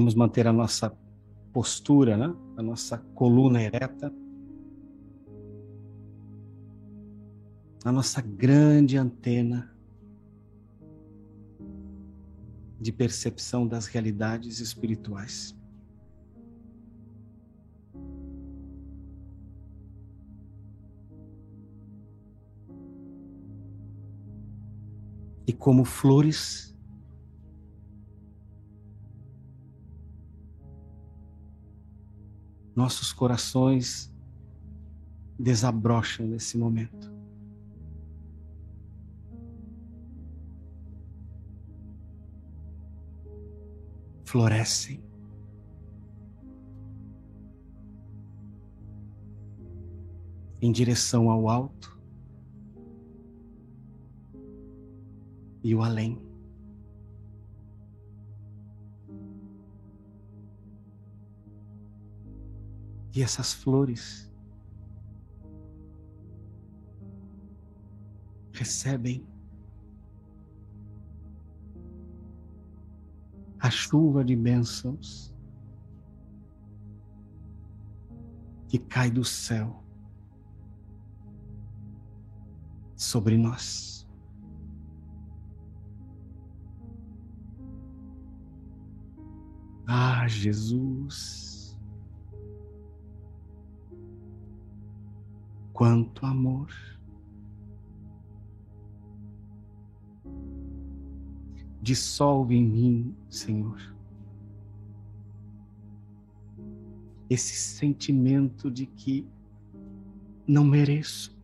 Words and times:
Vamos 0.00 0.14
manter 0.14 0.46
a 0.46 0.52
nossa 0.52 0.96
postura, 1.52 2.16
né? 2.16 2.34
a 2.56 2.62
nossa 2.62 2.96
coluna 3.14 3.62
ereta. 3.62 4.10
A 7.84 7.92
nossa 7.92 8.22
grande 8.22 8.96
antena 8.96 9.70
de 12.80 12.90
percepção 12.90 13.66
das 13.66 13.84
realidades 13.88 14.58
espirituais. 14.58 15.54
E 25.46 25.52
como 25.52 25.84
flores 25.84 26.69
nossos 32.80 33.12
corações 33.12 34.10
desabrocham 35.38 36.26
nesse 36.26 36.56
momento. 36.56 37.12
Florescem. 44.24 45.04
Em 50.62 50.72
direção 50.72 51.28
ao 51.28 51.50
alto 51.50 52.00
e 55.62 55.74
o 55.74 55.82
além. 55.82 56.29
E 63.14 63.22
essas 63.22 63.52
flores 63.52 64.30
recebem 68.52 69.26
a 73.58 73.70
chuva 73.70 74.24
de 74.24 74.36
bênçãos 74.36 75.34
que 78.68 78.78
cai 78.78 79.10
do 79.10 79.24
céu 79.24 79.82
sobre 82.94 83.36
nós. 83.36 84.08
Ah, 89.86 90.28
Jesus. 90.28 91.49
Quanto 95.80 96.26
amor. 96.26 96.70
Dissolve 101.80 102.54
em 102.54 102.68
mim, 102.68 103.16
Senhor, 103.30 103.80
esse 107.30 107.56
sentimento 107.56 108.70
de 108.70 108.84
que 108.84 109.26
não 110.46 110.64
mereço. 110.64 111.34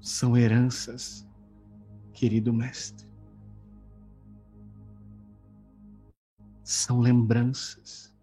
São 0.00 0.36
heranças, 0.36 1.28
querido 2.12 2.52
Mestre. 2.52 3.08
São 6.62 7.00
lembranças 7.00 8.16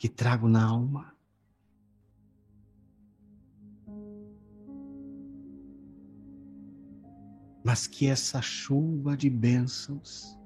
que 0.00 0.08
trago 0.08 0.48
na 0.48 0.64
alma. 0.64 1.14
Mas 7.62 7.86
que 7.86 8.06
essa 8.06 8.40
chuva 8.40 9.14
de 9.14 9.28
bênçãos, 9.28 10.38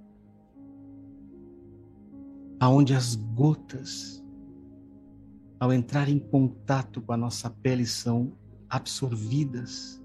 aonde 2.59 2.95
as 2.95 3.15
gotas, 3.15 4.21
ao 5.61 5.73
entrar 5.73 6.09
em 6.09 6.19
contato 6.19 7.01
com 7.01 7.13
a 7.13 7.17
nossa 7.17 7.49
pele, 7.49 7.87
são 7.87 8.37
absorvidas, 8.69 10.03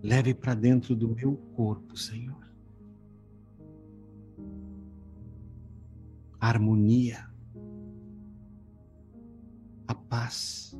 leve 0.00 0.32
para 0.32 0.54
dentro 0.54 0.94
do 0.94 1.08
meu 1.08 1.36
corpo, 1.56 1.96
Senhor. 1.96 2.47
A 6.40 6.48
harmonia, 6.48 7.28
a 9.86 9.94
paz, 9.94 10.76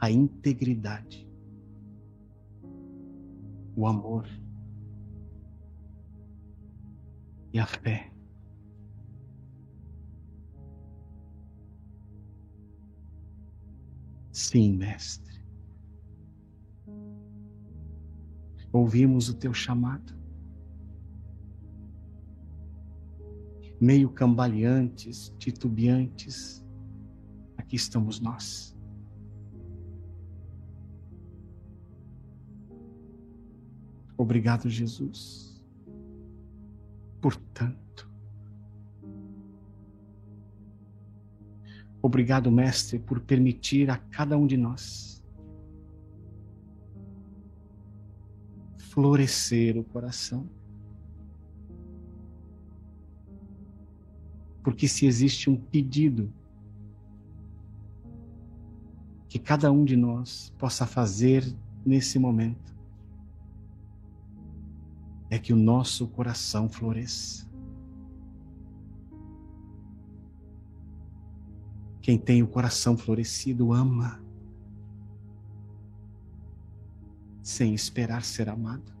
a 0.00 0.10
integridade, 0.10 1.28
o 3.76 3.86
amor 3.86 4.26
e 7.52 7.58
a 7.58 7.66
fé. 7.66 8.12
Sim, 14.32 14.76
Mestre. 14.76 15.44
Ouvimos 18.72 19.28
o 19.28 19.34
teu 19.34 19.54
chamado. 19.54 20.23
Meio 23.80 24.10
cambaleantes, 24.10 25.34
titubeantes, 25.38 26.64
aqui 27.56 27.76
estamos 27.76 28.20
nós. 28.20 28.74
Obrigado, 34.16 34.68
Jesus. 34.70 35.62
Portanto, 37.20 38.10
obrigado, 42.00 42.50
Mestre, 42.50 42.98
por 42.98 43.20
permitir 43.20 43.90
a 43.90 43.96
cada 43.96 44.36
um 44.36 44.46
de 44.46 44.56
nós 44.56 45.14
florescer 48.76 49.76
o 49.76 49.82
coração 49.82 50.48
Porque 54.64 54.88
se 54.88 55.04
existe 55.04 55.50
um 55.50 55.56
pedido 55.56 56.32
que 59.28 59.38
cada 59.38 59.70
um 59.70 59.84
de 59.84 59.94
nós 59.94 60.54
possa 60.58 60.86
fazer 60.86 61.44
nesse 61.84 62.18
momento, 62.18 62.74
é 65.28 65.38
que 65.38 65.52
o 65.52 65.56
nosso 65.56 66.08
coração 66.08 66.66
floresça. 66.66 67.46
Quem 72.00 72.16
tem 72.16 72.42
o 72.42 72.46
coração 72.46 72.96
florescido 72.96 73.72
ama, 73.72 74.22
sem 77.42 77.74
esperar 77.74 78.24
ser 78.24 78.48
amado. 78.48 78.93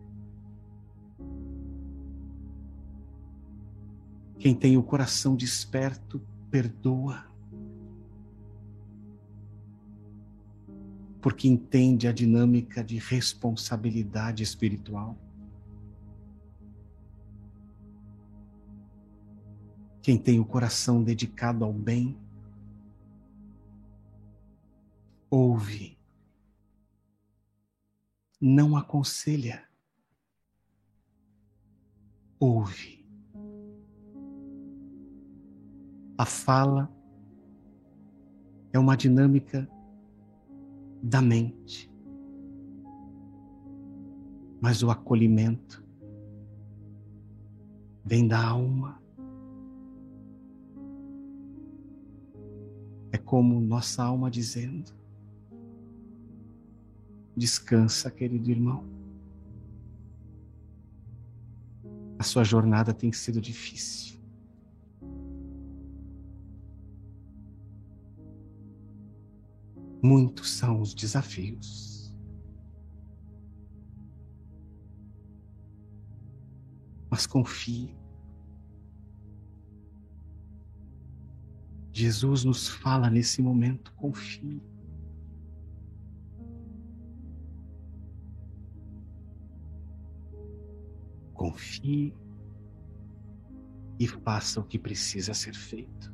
Quem 4.44 4.54
tem 4.54 4.76
o 4.76 4.82
coração 4.82 5.34
desperto, 5.34 6.20
perdoa. 6.50 7.24
Porque 11.22 11.48
entende 11.48 12.06
a 12.06 12.12
dinâmica 12.12 12.84
de 12.84 12.98
responsabilidade 12.98 14.42
espiritual. 14.42 15.18
Quem 20.02 20.18
tem 20.18 20.38
o 20.38 20.44
coração 20.44 21.02
dedicado 21.02 21.64
ao 21.64 21.72
bem, 21.72 22.14
ouve, 25.30 25.98
não 28.38 28.76
aconselha, 28.76 29.66
ouve. 32.38 33.03
A 36.16 36.24
fala 36.24 36.88
é 38.72 38.78
uma 38.78 38.96
dinâmica 38.96 39.68
da 41.02 41.20
mente, 41.20 41.90
mas 44.60 44.82
o 44.82 44.90
acolhimento 44.90 45.84
vem 48.04 48.28
da 48.28 48.44
alma. 48.44 49.02
É 53.10 53.18
como 53.18 53.60
nossa 53.60 54.04
alma 54.04 54.30
dizendo: 54.30 54.92
Descansa, 57.36 58.10
querido 58.10 58.50
irmão. 58.50 58.84
A 62.18 62.22
sua 62.22 62.44
jornada 62.44 62.94
tem 62.94 63.12
sido 63.12 63.40
difícil. 63.40 64.13
Muitos 70.04 70.50
são 70.50 70.82
os 70.82 70.94
desafios. 70.94 72.14
Mas 77.10 77.26
confie. 77.26 77.96
Jesus 81.90 82.44
nos 82.44 82.68
fala 82.68 83.08
nesse 83.08 83.40
momento: 83.40 83.94
confie. 83.94 84.62
confie 91.32 92.14
e 93.98 94.06
faça 94.06 94.60
o 94.60 94.64
que 94.64 94.78
precisa 94.78 95.34
ser 95.34 95.54
feito. 95.54 96.13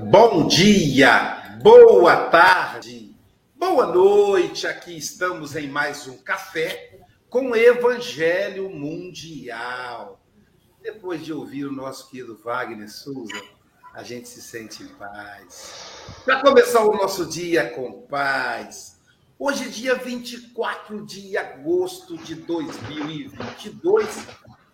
Bom 0.00 0.46
dia, 0.46 1.58
boa 1.60 2.28
tarde, 2.28 3.16
boa 3.56 3.84
noite. 3.86 4.64
Aqui 4.64 4.96
estamos 4.96 5.56
em 5.56 5.66
mais 5.66 6.06
um 6.06 6.16
café 6.18 7.00
com 7.28 7.56
Evangelho 7.56 8.70
Mundial. 8.70 10.20
Depois 10.80 11.24
de 11.24 11.32
ouvir 11.32 11.64
o 11.64 11.72
nosso 11.72 12.08
querido 12.08 12.36
Wagner 12.36 12.88
Souza, 12.88 13.42
a 13.92 14.04
gente 14.04 14.28
se 14.28 14.40
sente 14.40 14.84
em 14.84 14.88
paz. 14.88 15.74
Para 16.24 16.42
começar 16.42 16.84
o 16.84 16.96
nosso 16.96 17.26
dia 17.26 17.68
com 17.70 18.02
paz, 18.02 19.00
hoje, 19.36 19.68
dia 19.68 19.96
24 19.96 21.04
de 21.04 21.36
agosto 21.36 22.16
de 22.16 22.36
2022, 22.36 24.26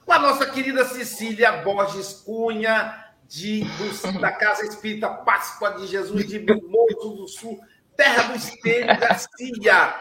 com 0.05 0.13
a 0.13 0.19
nossa 0.19 0.45
querida 0.45 0.85
Cecília 0.85 1.51
Borges 1.63 2.13
Cunha 2.13 3.04
de, 3.29 3.65
do, 3.65 4.21
da 4.21 4.33
Casa 4.33 4.65
Espírita 4.65 5.09
Páscoa 5.09 5.73
de 5.73 5.87
Jesus 5.87 6.27
de 6.27 6.39
Mimoso 6.39 7.17
do 7.17 7.29
Sul, 7.29 7.61
terra 7.97 8.25
do 8.25 8.37
Espelho 8.37 8.99
Garcia. 8.99 9.95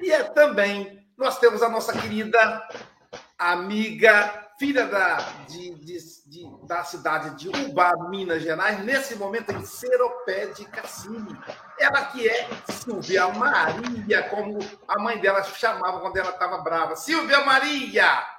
E 0.00 0.10
é 0.10 0.22
também, 0.24 1.06
nós 1.16 1.38
temos 1.38 1.62
a 1.62 1.68
nossa 1.68 1.92
querida 1.92 2.68
amiga, 3.38 4.48
filha 4.58 4.86
da, 4.86 5.16
de, 5.48 5.74
de, 5.74 5.98
de, 6.26 6.66
da 6.66 6.82
cidade 6.84 7.36
de 7.36 7.48
Ubá, 7.48 7.92
Minas 8.08 8.42
Gerais, 8.42 8.82
nesse 8.84 9.14
momento 9.16 9.52
em 9.52 9.64
Seropé 9.64 10.46
de 10.46 10.64
Cassini. 10.66 11.36
Ela 11.78 12.06
que 12.06 12.26
é 12.28 12.48
Silvia 12.70 13.28
Maria, 13.28 14.22
como 14.24 14.58
a 14.88 14.98
mãe 14.98 15.18
dela 15.18 15.42
chamava 15.42 16.00
quando 16.00 16.16
ela 16.16 16.30
estava 16.30 16.58
brava. 16.58 16.96
Silvia 16.96 17.44
Maria! 17.44 18.35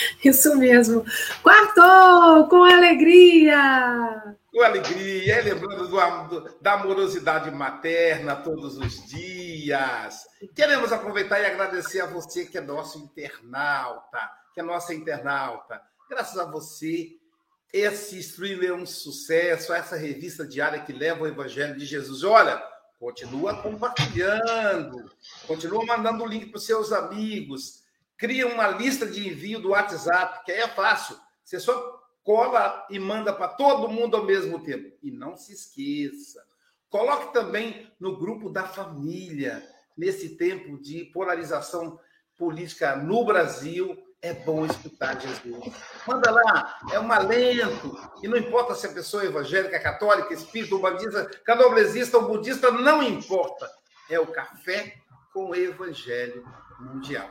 Isso 0.24 0.56
mesmo. 0.56 1.04
Quartou 1.42 2.48
com 2.48 2.64
alegria! 2.64 4.36
Com 4.52 4.62
alegria, 4.62 5.42
lembrando 5.42 5.86
do, 5.88 6.56
da 6.60 6.74
amorosidade 6.74 7.50
materna 7.50 8.36
todos 8.36 8.78
os 8.78 9.06
dias. 9.06 10.24
Queremos 10.54 10.92
aproveitar 10.92 11.40
e 11.40 11.46
agradecer 11.46 12.00
a 12.00 12.06
você 12.06 12.46
que 12.46 12.56
é 12.56 12.60
nosso 12.60 12.98
internauta, 12.98 14.18
que 14.54 14.60
é 14.60 14.62
nossa 14.62 14.94
internauta. 14.94 15.80
Graças 16.08 16.38
a 16.38 16.44
você, 16.44 17.16
esse 17.72 18.18
stream 18.20 18.62
é 18.62 18.72
um 18.72 18.86
sucesso, 18.86 19.74
essa 19.74 19.96
revista 19.96 20.46
diária 20.46 20.80
que 20.80 20.92
leva 20.92 21.24
o 21.24 21.26
Evangelho 21.26 21.76
de 21.76 21.84
Jesus. 21.84 22.24
Olha, 22.24 22.62
continua 22.98 23.60
compartilhando, 23.60 25.10
continua 25.46 25.84
mandando 25.84 26.24
o 26.24 26.26
link 26.26 26.46
para 26.46 26.56
os 26.56 26.64
seus 26.64 26.92
amigos 26.92 27.84
cria 28.16 28.46
uma 28.46 28.68
lista 28.68 29.06
de 29.06 29.28
envio 29.28 29.60
do 29.60 29.70
WhatsApp, 29.70 30.44
que 30.44 30.52
aí 30.52 30.60
é 30.60 30.68
fácil. 30.68 31.16
Você 31.44 31.60
só 31.60 32.02
cola 32.22 32.86
e 32.90 32.98
manda 32.98 33.32
para 33.32 33.48
todo 33.48 33.88
mundo 33.88 34.16
ao 34.16 34.24
mesmo 34.24 34.62
tempo. 34.62 34.96
E 35.02 35.10
não 35.10 35.36
se 35.36 35.52
esqueça, 35.52 36.44
coloque 36.90 37.32
também 37.32 37.90
no 38.00 38.16
grupo 38.16 38.50
da 38.50 38.64
família. 38.64 39.62
Nesse 39.96 40.36
tempo 40.36 40.76
de 40.76 41.04
polarização 41.06 41.98
política 42.36 42.96
no 42.96 43.24
Brasil, 43.24 43.96
é 44.20 44.32
bom 44.32 44.66
escutar 44.66 45.18
Jesus. 45.20 45.72
Manda 46.06 46.30
lá, 46.30 46.78
é 46.92 46.98
um 47.00 47.10
alento. 47.10 47.96
E 48.22 48.28
não 48.28 48.36
importa 48.36 48.74
se 48.74 48.86
a 48.86 48.92
pessoa 48.92 49.22
é 49.22 49.26
evangélica, 49.26 49.78
católica, 49.80 50.34
espírita, 50.34 50.74
umbandista, 50.74 51.24
candomblessista 51.44 52.18
ou 52.18 52.26
budista, 52.26 52.70
não 52.70 53.02
importa. 53.02 53.70
É 54.10 54.18
o 54.18 54.26
café 54.26 54.96
com 55.32 55.50
o 55.50 55.54
evangelho 55.54 56.44
mundial. 56.78 57.30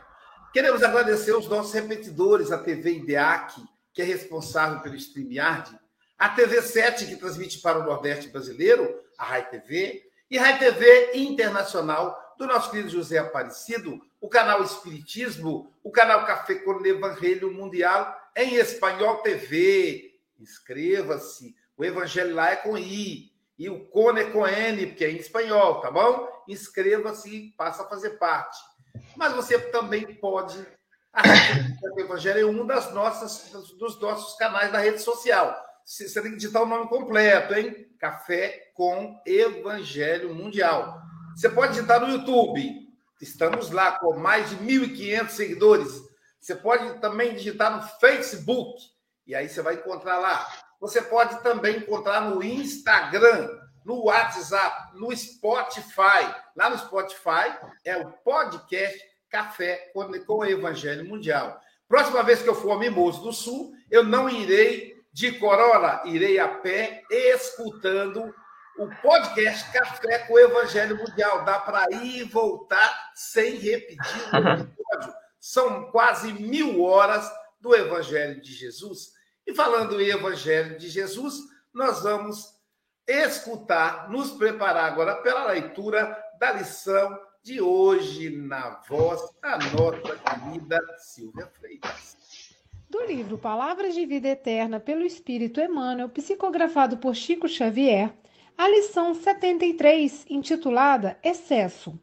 Queremos 0.56 0.82
agradecer 0.84 1.36
os 1.36 1.50
nossos 1.50 1.74
repetidores, 1.74 2.50
a 2.50 2.58
TV 2.58 2.94
IDEAC, 2.94 3.62
que 3.94 4.02
é 4.02 4.06
responsável 4.06 4.80
pelo 4.80 4.96
StreamYard, 4.96 5.78
a 6.18 6.30
TV 6.30 6.62
7, 6.62 7.08
que 7.08 7.18
transmite 7.18 7.60
para 7.60 7.80
o 7.80 7.84
Nordeste 7.84 8.30
brasileiro, 8.30 9.04
a 9.18 9.26
Rai 9.26 9.50
TV, 9.50 10.10
e 10.32 10.38
Rai 10.38 10.58
TV 10.58 11.12
Internacional, 11.16 12.18
do 12.38 12.48
nosso 12.48 12.72
querido 12.72 12.88
José 12.88 13.18
Aparecido, 13.18 14.00
o 14.22 14.30
canal 14.30 14.64
Espiritismo, 14.64 15.74
o 15.84 15.92
canal 15.92 16.26
Café 16.26 16.56
com 16.56 16.86
Evangelho 16.86 17.52
Mundial 17.52 18.18
em 18.34 18.56
Espanhol 18.56 19.18
TV. 19.18 20.18
Inscreva-se, 20.40 21.54
o 21.76 21.84
Evangelho 21.84 22.34
lá 22.34 22.52
é 22.52 22.56
com 22.56 22.78
I, 22.78 23.30
e 23.60 23.70
o 23.70 23.90
Cone 23.90 24.22
é 24.22 24.30
com 24.32 24.48
N, 24.48 24.88
porque 24.88 25.04
é 25.04 25.12
em 25.12 25.18
espanhol, 25.18 25.82
tá 25.82 25.92
bom? 25.92 26.30
Inscreva-se 26.48 27.30
e 27.30 27.50
passa 27.58 27.84
a 27.84 27.90
fazer 27.90 28.12
parte. 28.12 28.58
Mas 29.16 29.34
você 29.34 29.60
também 29.60 30.16
pode 30.16 30.58
o 31.94 32.00
Evangelho 32.00 32.52
em 32.52 32.60
um 32.60 32.66
das 32.66 32.94
nossas, 32.94 33.50
dos 33.78 34.00
nossos 34.02 34.38
canais 34.38 34.72
da 34.72 34.80
rede 34.80 35.00
social. 35.00 35.56
Você 35.86 36.22
tem 36.22 36.32
que 36.32 36.38
digitar 36.38 36.64
o 36.64 36.66
nome 36.66 36.90
completo, 36.90 37.54
hein? 37.54 37.88
Café 38.00 38.72
com 38.74 39.22
Evangelho 39.26 40.34
Mundial. 40.34 41.00
Você 41.36 41.50
pode 41.50 41.74
digitar 41.74 42.02
no 42.02 42.10
YouTube. 42.10 42.86
Estamos 43.22 43.70
lá 43.70 43.94
com 43.94 44.18
mais 44.18 44.50
de 44.50 44.58
1.500 44.58 45.30
seguidores. 45.30 46.02
Você 46.40 46.56
pode 46.56 47.00
também 47.00 47.36
digitar 47.36 47.76
no 47.76 47.82
Facebook. 48.00 48.82
E 49.26 49.34
aí 49.34 49.48
você 49.48 49.62
vai 49.62 49.76
encontrar 49.76 50.18
lá. 50.18 50.46
Você 50.80 51.02
pode 51.02 51.42
também 51.42 51.78
encontrar 51.78 52.22
no 52.22 52.44
Instagram 52.44 53.50
no 53.86 54.06
WhatsApp, 54.06 54.98
no 54.98 55.16
Spotify. 55.16 56.34
Lá 56.56 56.70
no 56.70 56.78
Spotify 56.80 57.56
é 57.86 57.96
o 57.96 58.12
podcast 58.12 59.00
Café 59.30 59.92
com 59.94 60.38
o 60.38 60.46
Evangelho 60.46 61.08
Mundial. 61.08 61.62
Próxima 61.88 62.24
vez 62.24 62.42
que 62.42 62.50
eu 62.50 62.56
for 62.56 62.72
ao 62.72 62.80
Mimoso 62.80 63.22
do 63.22 63.32
Sul, 63.32 63.74
eu 63.92 64.04
não 64.04 64.28
irei 64.28 64.96
de 65.14 65.34
Corolla, 65.34 66.02
irei 66.06 66.40
a 66.40 66.48
pé 66.48 67.04
escutando 67.12 68.34
o 68.78 68.90
podcast 69.02 69.72
Café 69.72 70.20
com 70.20 70.34
o 70.34 70.40
Evangelho 70.40 70.98
Mundial. 70.98 71.46
Dá 71.46 71.60
para 71.60 71.86
ir 71.92 72.22
e 72.22 72.24
voltar 72.24 73.12
sem 73.14 73.56
repetir 73.56 74.22
o 74.34 74.38
episódio. 74.38 75.16
São 75.40 75.92
quase 75.92 76.34
mil 76.34 76.82
horas 76.82 77.32
do 77.62 77.76
Evangelho 77.76 78.42
de 78.42 78.52
Jesus. 78.52 79.12
E 79.46 79.54
falando 79.54 80.02
em 80.02 80.10
Evangelho 80.10 80.78
de 80.78 80.90
Jesus, 80.90 81.36
nós 81.72 82.02
vamos 82.02 82.55
escutar, 83.08 84.10
nos 84.10 84.32
preparar 84.32 84.86
agora 84.86 85.16
pela 85.16 85.52
leitura 85.52 86.18
da 86.40 86.54
lição 86.54 87.20
de 87.44 87.62
hoje, 87.62 88.30
na 88.30 88.82
voz 88.90 89.22
da 89.42 89.58
nossa 89.58 90.18
querida 90.18 90.80
Silvia 90.98 91.48
Freitas. 91.48 92.56
Do 92.90 93.04
livro 93.06 93.38
Palavras 93.38 93.94
de 93.94 94.06
Vida 94.06 94.30
Eterna 94.30 94.80
pelo 94.80 95.04
Espírito 95.04 95.62
Emmanuel, 95.62 96.10
psicografado 96.10 96.98
por 96.98 97.14
Chico 97.14 97.48
Xavier, 97.48 98.12
a 98.58 98.68
lição 98.68 99.14
73, 99.14 100.26
intitulada 100.30 101.20
Excesso. 101.24 102.00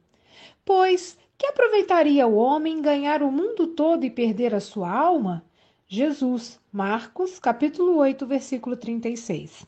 Pois, 0.65 1.19
que 1.37 1.47
aproveitaria 1.47 2.27
o 2.27 2.37
homem 2.37 2.81
ganhar 2.81 3.23
o 3.23 3.33
mundo 3.33 3.67
todo 3.67 4.05
e 4.05 4.11
perder 4.11 4.55
a 4.55 4.61
sua 4.61 4.93
alma? 4.93 5.45
Jesus, 5.89 6.61
Marcos, 6.71 7.39
capítulo 7.41 7.97
8, 7.97 8.25
versículo 8.27 8.77
36. 8.77 9.67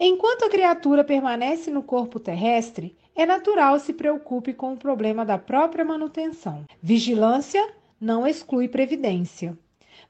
Enquanto 0.00 0.44
a 0.44 0.48
criatura 0.48 1.02
permanece 1.02 1.72
no 1.72 1.82
corpo 1.82 2.20
terrestre, 2.20 2.96
é 3.16 3.26
natural 3.26 3.80
se 3.80 3.92
preocupe 3.92 4.52
com 4.52 4.72
o 4.72 4.76
problema 4.76 5.24
da 5.24 5.36
própria 5.36 5.84
manutenção. 5.84 6.64
Vigilância 6.80 7.74
não 8.00 8.24
exclui 8.24 8.68
previdência. 8.68 9.58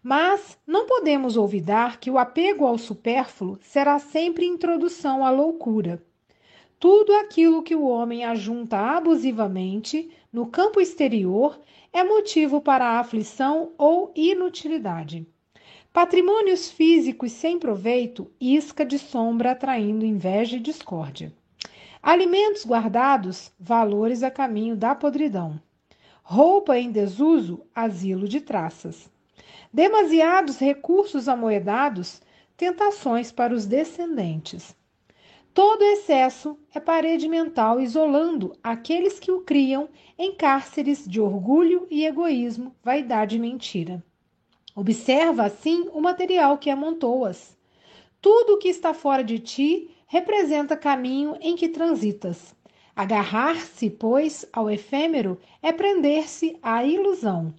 Mas 0.02 0.58
não 0.66 0.86
podemos 0.86 1.38
olvidar 1.38 1.98
que 1.98 2.10
o 2.10 2.18
apego 2.18 2.66
ao 2.66 2.76
supérfluo 2.76 3.58
será 3.62 3.98
sempre 3.98 4.44
introdução 4.44 5.24
à 5.24 5.30
loucura. 5.30 6.02
Tudo 6.78 7.14
aquilo 7.14 7.62
que 7.62 7.74
o 7.74 7.88
homem 7.88 8.26
ajunta 8.26 8.76
abusivamente 8.76 10.10
no 10.30 10.46
campo 10.46 10.82
exterior 10.82 11.58
é 11.94 12.04
motivo 12.04 12.60
para 12.60 13.00
aflição 13.00 13.72
ou 13.78 14.12
inutilidade. 14.14 15.26
Patrimônios 16.00 16.70
físicos 16.70 17.32
sem 17.32 17.58
proveito, 17.58 18.30
isca 18.40 18.86
de 18.86 19.00
sombra 19.00 19.50
atraindo 19.50 20.06
inveja 20.06 20.56
e 20.56 20.60
discórdia. 20.60 21.32
Alimentos 22.00 22.64
guardados, 22.64 23.50
valores 23.58 24.22
a 24.22 24.30
caminho 24.30 24.76
da 24.76 24.94
podridão. 24.94 25.60
Roupa 26.22 26.78
em 26.78 26.92
desuso, 26.92 27.66
asilo 27.74 28.28
de 28.28 28.40
traças. 28.40 29.10
Demasiados 29.72 30.58
recursos 30.58 31.28
amoedados, 31.28 32.22
tentações 32.56 33.32
para 33.32 33.52
os 33.52 33.66
descendentes. 33.66 34.76
Todo 35.52 35.82
excesso 35.82 36.56
é 36.72 36.78
parede 36.78 37.28
mental 37.28 37.80
isolando 37.80 38.56
aqueles 38.62 39.18
que 39.18 39.32
o 39.32 39.40
criam 39.40 39.88
em 40.16 40.32
cárceres 40.32 41.04
de 41.08 41.20
orgulho 41.20 41.88
e 41.90 42.06
egoísmo, 42.06 42.72
vaidade 42.84 43.34
e 43.34 43.40
mentira. 43.40 44.00
Observa 44.80 45.42
assim 45.42 45.88
o 45.92 46.00
material 46.00 46.56
que 46.56 46.70
amontoas. 46.70 47.58
Tudo 48.20 48.52
o 48.52 48.58
que 48.58 48.68
está 48.68 48.94
fora 48.94 49.24
de 49.24 49.40
ti 49.40 49.90
representa 50.06 50.76
caminho 50.76 51.36
em 51.40 51.56
que 51.56 51.68
transitas. 51.68 52.54
Agarrar-se, 52.94 53.90
pois, 53.90 54.46
ao 54.52 54.70
efêmero 54.70 55.36
é 55.60 55.72
prender-se 55.72 56.56
à 56.62 56.84
ilusão. 56.84 57.52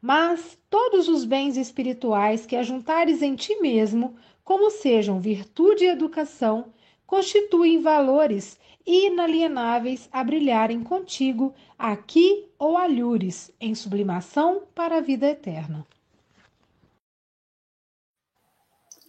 Mas 0.00 0.56
todos 0.70 1.10
os 1.10 1.26
bens 1.26 1.58
espirituais 1.58 2.46
que 2.46 2.56
ajuntares 2.56 3.20
em 3.20 3.34
ti 3.34 3.54
mesmo, 3.60 4.16
como 4.42 4.70
sejam 4.70 5.20
virtude 5.20 5.84
e 5.84 5.88
educação, 5.88 6.72
constituem 7.06 7.82
valores 7.82 8.58
inalienáveis 8.86 10.08
a 10.10 10.24
brilharem 10.24 10.82
contigo 10.82 11.52
aqui 11.78 12.48
ou 12.58 12.78
alhures 12.78 13.52
em 13.60 13.74
sublimação 13.74 14.62
para 14.74 14.96
a 14.96 15.00
vida 15.02 15.28
eterna. 15.28 15.86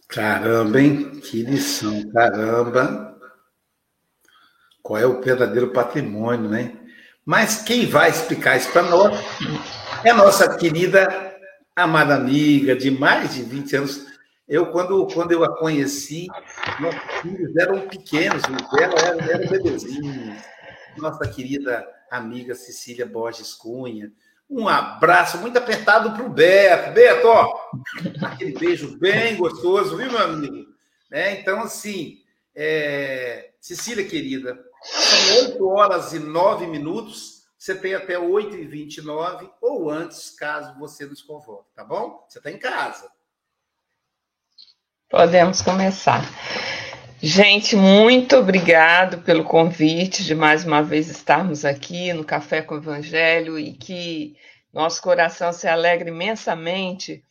Caramba, 0.08 0.80
hein? 0.80 1.20
Que 1.20 1.42
lição, 1.42 2.08
caramba. 2.10 3.18
Qual 4.82 4.98
é 4.98 5.06
o 5.06 5.20
verdadeiro 5.20 5.72
patrimônio, 5.72 6.48
né? 6.48 6.76
Mas 7.24 7.62
quem 7.62 7.86
vai 7.86 8.10
explicar 8.10 8.56
isso 8.56 8.70
para 8.70 8.82
nós 8.82 9.18
é 10.04 10.12
nossa 10.12 10.56
querida 10.56 11.34
amada 11.74 12.14
amiga 12.14 12.76
de 12.76 12.90
mais 12.90 13.34
de 13.34 13.42
20 13.42 13.76
anos, 13.76 14.06
eu, 14.46 14.66
quando, 14.66 15.06
quando 15.08 15.32
eu 15.32 15.42
a 15.42 15.56
conheci, 15.56 16.26
nossos 16.78 17.00
filhos 17.22 17.56
eram 17.56 17.88
pequenos, 17.88 18.42
ela 18.78 18.94
era, 18.94 19.32
era 19.32 19.50
bebezinho. 19.50 20.36
Nossa 20.98 21.26
querida 21.26 21.84
amiga 22.10 22.54
Cecília 22.54 23.06
Borges 23.06 23.54
Cunha. 23.54 24.12
Um 24.48 24.68
abraço 24.68 25.38
muito 25.38 25.56
apertado 25.56 26.12
para 26.12 26.22
o 26.22 26.28
Beto. 26.28 26.92
Beto, 26.92 27.26
ó, 27.26 27.70
aquele 28.22 28.58
beijo 28.58 28.98
bem 28.98 29.36
gostoso, 29.36 29.96
viu, 29.96 30.10
meu 30.10 30.22
amigo? 30.22 30.72
É, 31.10 31.32
então, 31.32 31.62
assim, 31.62 32.18
é... 32.54 33.50
Cecília, 33.60 34.06
querida, 34.06 34.62
são 34.82 35.36
8 35.46 35.68
horas 35.68 36.12
e 36.12 36.18
9 36.18 36.66
minutos. 36.66 37.44
Você 37.56 37.74
tem 37.74 37.94
até 37.94 38.18
8 38.18 38.54
e 38.56 38.66
29 38.66 39.50
ou 39.62 39.90
antes, 39.90 40.28
caso 40.30 40.78
você 40.78 41.06
nos 41.06 41.22
convoque, 41.22 41.72
tá 41.74 41.82
bom? 41.82 42.26
Você 42.28 42.38
está 42.38 42.50
em 42.50 42.58
casa. 42.58 43.10
Podemos 45.08 45.62
começar. 45.62 46.20
Gente, 47.26 47.74
muito 47.74 48.36
obrigado 48.36 49.22
pelo 49.22 49.44
convite 49.44 50.22
de 50.22 50.34
mais 50.34 50.62
uma 50.62 50.82
vez 50.82 51.08
estarmos 51.08 51.64
aqui 51.64 52.12
no 52.12 52.22
Café 52.22 52.60
com 52.60 52.74
o 52.74 52.76
Evangelho 52.76 53.58
e 53.58 53.72
que 53.72 54.36
nosso 54.70 55.00
coração 55.00 55.50
se 55.50 55.66
alegre 55.66 56.10
imensamente, 56.10 57.24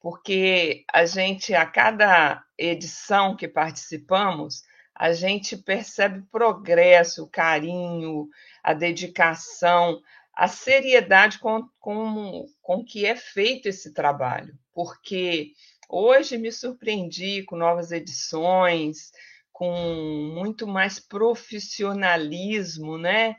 porque 0.00 0.84
a 0.92 1.04
gente, 1.04 1.52
a 1.52 1.66
cada 1.66 2.44
edição 2.56 3.34
que 3.34 3.48
participamos, 3.48 4.62
a 4.94 5.12
gente 5.12 5.56
percebe 5.56 6.22
progresso, 6.30 7.24
o 7.24 7.28
carinho, 7.28 8.28
a 8.62 8.72
dedicação, 8.72 10.00
a 10.32 10.46
seriedade 10.46 11.40
com, 11.40 11.68
com, 11.80 12.46
com 12.62 12.84
que 12.84 13.04
é 13.04 13.16
feito 13.16 13.68
esse 13.68 13.92
trabalho, 13.92 14.56
porque 14.72 15.54
Hoje 15.92 16.38
me 16.38 16.52
surpreendi 16.52 17.42
com 17.42 17.56
novas 17.56 17.90
edições, 17.90 19.10
com 19.60 20.32
muito 20.34 20.66
mais 20.66 20.98
profissionalismo, 20.98 22.96
né? 22.96 23.36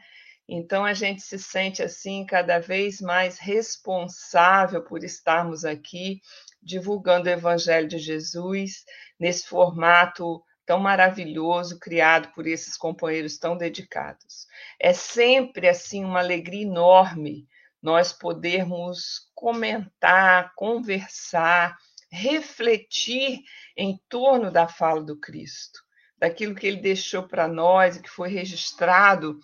Então 0.47 0.85
a 0.85 0.93
gente 0.93 1.23
se 1.23 1.39
sente 1.39 1.81
assim 1.81 2.23
cada 2.27 2.59
vez 2.59 3.01
mais 3.01 3.39
responsável 3.39 4.83
por 4.83 5.03
estarmos 5.03 5.65
aqui 5.65 6.21
divulgando 6.61 7.27
o 7.27 7.31
Evangelho 7.31 7.87
de 7.87 7.97
Jesus 7.97 8.85
nesse 9.19 9.47
formato 9.47 10.43
tão 10.63 10.79
maravilhoso 10.79 11.79
criado 11.79 12.31
por 12.35 12.45
esses 12.45 12.77
companheiros 12.77 13.39
tão 13.39 13.57
dedicados. 13.57 14.45
É 14.79 14.93
sempre 14.93 15.67
assim 15.67 16.05
uma 16.05 16.19
alegria 16.19 16.61
enorme 16.61 17.47
nós 17.81 18.13
podermos 18.13 19.27
comentar, 19.33 20.53
conversar, 20.53 21.75
refletir 22.11 23.39
em 23.75 23.99
torno 24.07 24.51
da 24.51 24.67
fala 24.67 25.01
do 25.01 25.19
Cristo, 25.19 25.81
daquilo 26.21 26.55
que 26.55 26.67
ele 26.67 26.77
deixou 26.77 27.23
para 27.23 27.47
nós 27.47 27.97
e 27.97 28.01
que 28.01 28.09
foi 28.09 28.29
registrado 28.29 29.39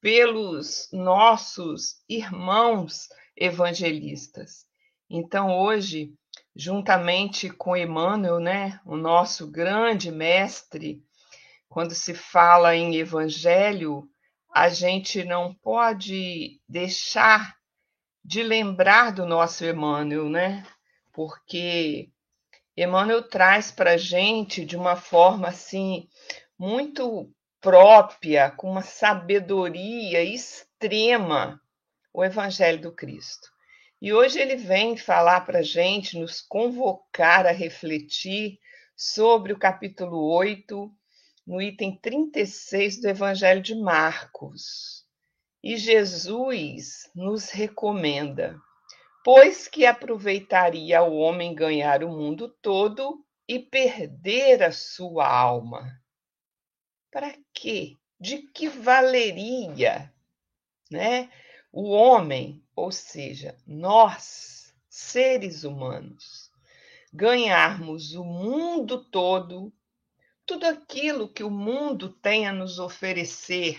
pelos 0.00 0.88
nossos 0.92 1.96
irmãos 2.08 3.08
evangelistas. 3.36 4.64
Então, 5.10 5.58
hoje, 5.58 6.14
juntamente 6.56 7.50
com 7.50 7.76
Emmanuel, 7.76 8.38
né, 8.38 8.80
o 8.86 8.96
nosso 8.96 9.50
grande 9.50 10.10
mestre, 10.10 11.02
quando 11.68 11.94
se 11.94 12.14
fala 12.14 12.74
em 12.74 12.96
evangelho, 12.96 14.08
a 14.54 14.68
gente 14.68 15.24
não 15.24 15.54
pode 15.54 16.60
deixar 16.68 17.56
de 18.24 18.42
lembrar 18.42 19.10
do 19.10 19.26
nosso 19.26 19.64
Emmanuel, 19.64 20.28
né? 20.28 20.64
porque 21.12 22.10
Emmanuel 22.76 23.22
traz 23.22 23.70
para 23.70 23.92
a 23.92 23.96
gente 23.96 24.64
de 24.64 24.76
uma 24.76 24.96
forma 24.96 25.48
assim 25.48 26.08
muito 26.58 27.30
própria, 27.60 28.50
com 28.50 28.70
uma 28.70 28.82
sabedoria 28.82 30.22
extrema, 30.22 31.60
o 32.12 32.24
Evangelho 32.24 32.80
do 32.80 32.92
Cristo. 32.92 33.48
E 34.00 34.12
hoje 34.12 34.40
ele 34.40 34.56
vem 34.56 34.96
falar 34.96 35.42
para 35.42 35.60
a 35.60 35.62
gente, 35.62 36.18
nos 36.18 36.40
convocar 36.40 37.46
a 37.46 37.52
refletir 37.52 38.58
sobre 38.96 39.52
o 39.52 39.58
capítulo 39.58 40.32
8, 40.34 40.90
no 41.46 41.60
item 41.60 41.98
36 42.00 43.00
do 43.00 43.08
Evangelho 43.08 43.62
de 43.62 43.74
Marcos. 43.74 45.04
E 45.62 45.76
Jesus 45.76 47.10
nos 47.14 47.50
recomenda 47.50 48.60
pois 49.24 49.68
que 49.68 49.86
aproveitaria 49.86 51.02
o 51.02 51.16
homem 51.16 51.54
ganhar 51.54 52.02
o 52.02 52.08
mundo 52.08 52.48
todo 52.60 53.24
e 53.48 53.58
perder 53.58 54.62
a 54.62 54.72
sua 54.72 55.28
alma. 55.28 56.01
Para 57.12 57.36
quê? 57.52 57.98
De 58.18 58.38
que 58.38 58.70
valeria, 58.70 60.10
né? 60.90 61.30
O 61.70 61.90
homem, 61.90 62.64
ou 62.74 62.90
seja, 62.90 63.54
nós, 63.66 64.74
seres 64.88 65.62
humanos, 65.62 66.50
ganharmos 67.12 68.14
o 68.14 68.24
mundo 68.24 69.04
todo, 69.04 69.70
tudo 70.46 70.64
aquilo 70.64 71.30
que 71.30 71.44
o 71.44 71.50
mundo 71.50 72.08
tem 72.08 72.48
a 72.48 72.52
nos 72.52 72.78
oferecer, 72.78 73.78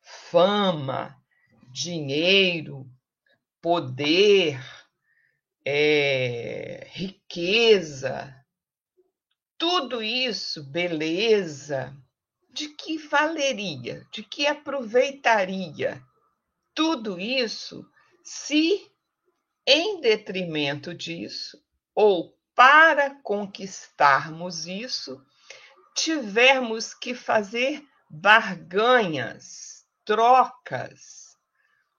fama, 0.00 1.22
dinheiro, 1.70 2.90
poder, 3.60 4.58
é, 5.62 6.86
riqueza, 6.90 8.34
tudo 9.58 10.02
isso, 10.02 10.64
beleza, 10.64 11.94
de 12.52 12.68
que 12.68 12.98
valeria, 12.98 14.06
de 14.12 14.22
que 14.22 14.46
aproveitaria 14.46 16.02
tudo 16.74 17.18
isso 17.18 17.84
se, 18.24 18.90
em 19.66 20.00
detrimento 20.00 20.94
disso, 20.94 21.62
ou 21.94 22.36
para 22.54 23.14
conquistarmos 23.22 24.66
isso, 24.66 25.24
tivermos 25.94 26.94
que 26.94 27.14
fazer 27.14 27.84
barganhas, 28.08 29.84
trocas 30.04 31.36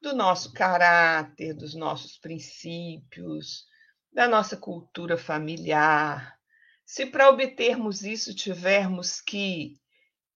do 0.02 0.16
nosso 0.16 0.52
caráter, 0.54 1.54
dos 1.54 1.76
nossos 1.76 2.18
princípios, 2.18 3.66
da 4.12 4.28
nossa 4.28 4.58
cultura 4.58 5.18
familiar. 5.18 6.38
Se 6.86 7.06
para 7.06 7.30
obtermos 7.30 8.04
isso 8.04 8.36
tivermos 8.36 9.22
que 9.22 9.81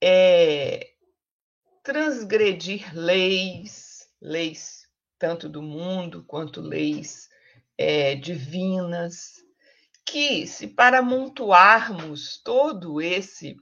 é, 0.02 0.94
transgredir 1.84 2.94
leis, 2.96 4.10
leis 4.22 4.88
tanto 5.18 5.48
do 5.48 5.62
mundo 5.62 6.24
quanto 6.26 6.62
leis 6.62 7.30
é, 7.78 8.16
divinas, 8.16 9.44
que 10.06 10.46
se 10.48 10.68
para 10.68 11.00
amontoarmos 11.00 12.42
todo 12.44 13.02
esse 13.02 13.58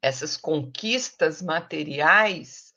essas 0.00 0.36
conquistas 0.36 1.42
materiais, 1.42 2.72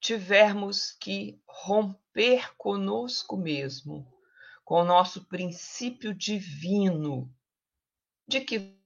tivermos 0.00 0.92
que 0.92 1.40
romper 1.46 2.54
conosco 2.56 3.36
mesmo, 3.36 4.06
com 4.64 4.76
o 4.76 4.84
nosso 4.84 5.26
princípio 5.26 6.14
divino, 6.14 7.28
de 8.26 8.40
que 8.40 8.78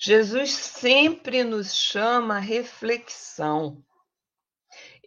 Jesus 0.00 0.52
sempre 0.52 1.42
nos 1.42 1.74
chama 1.74 2.36
a 2.36 2.40
reflexão. 2.40 3.84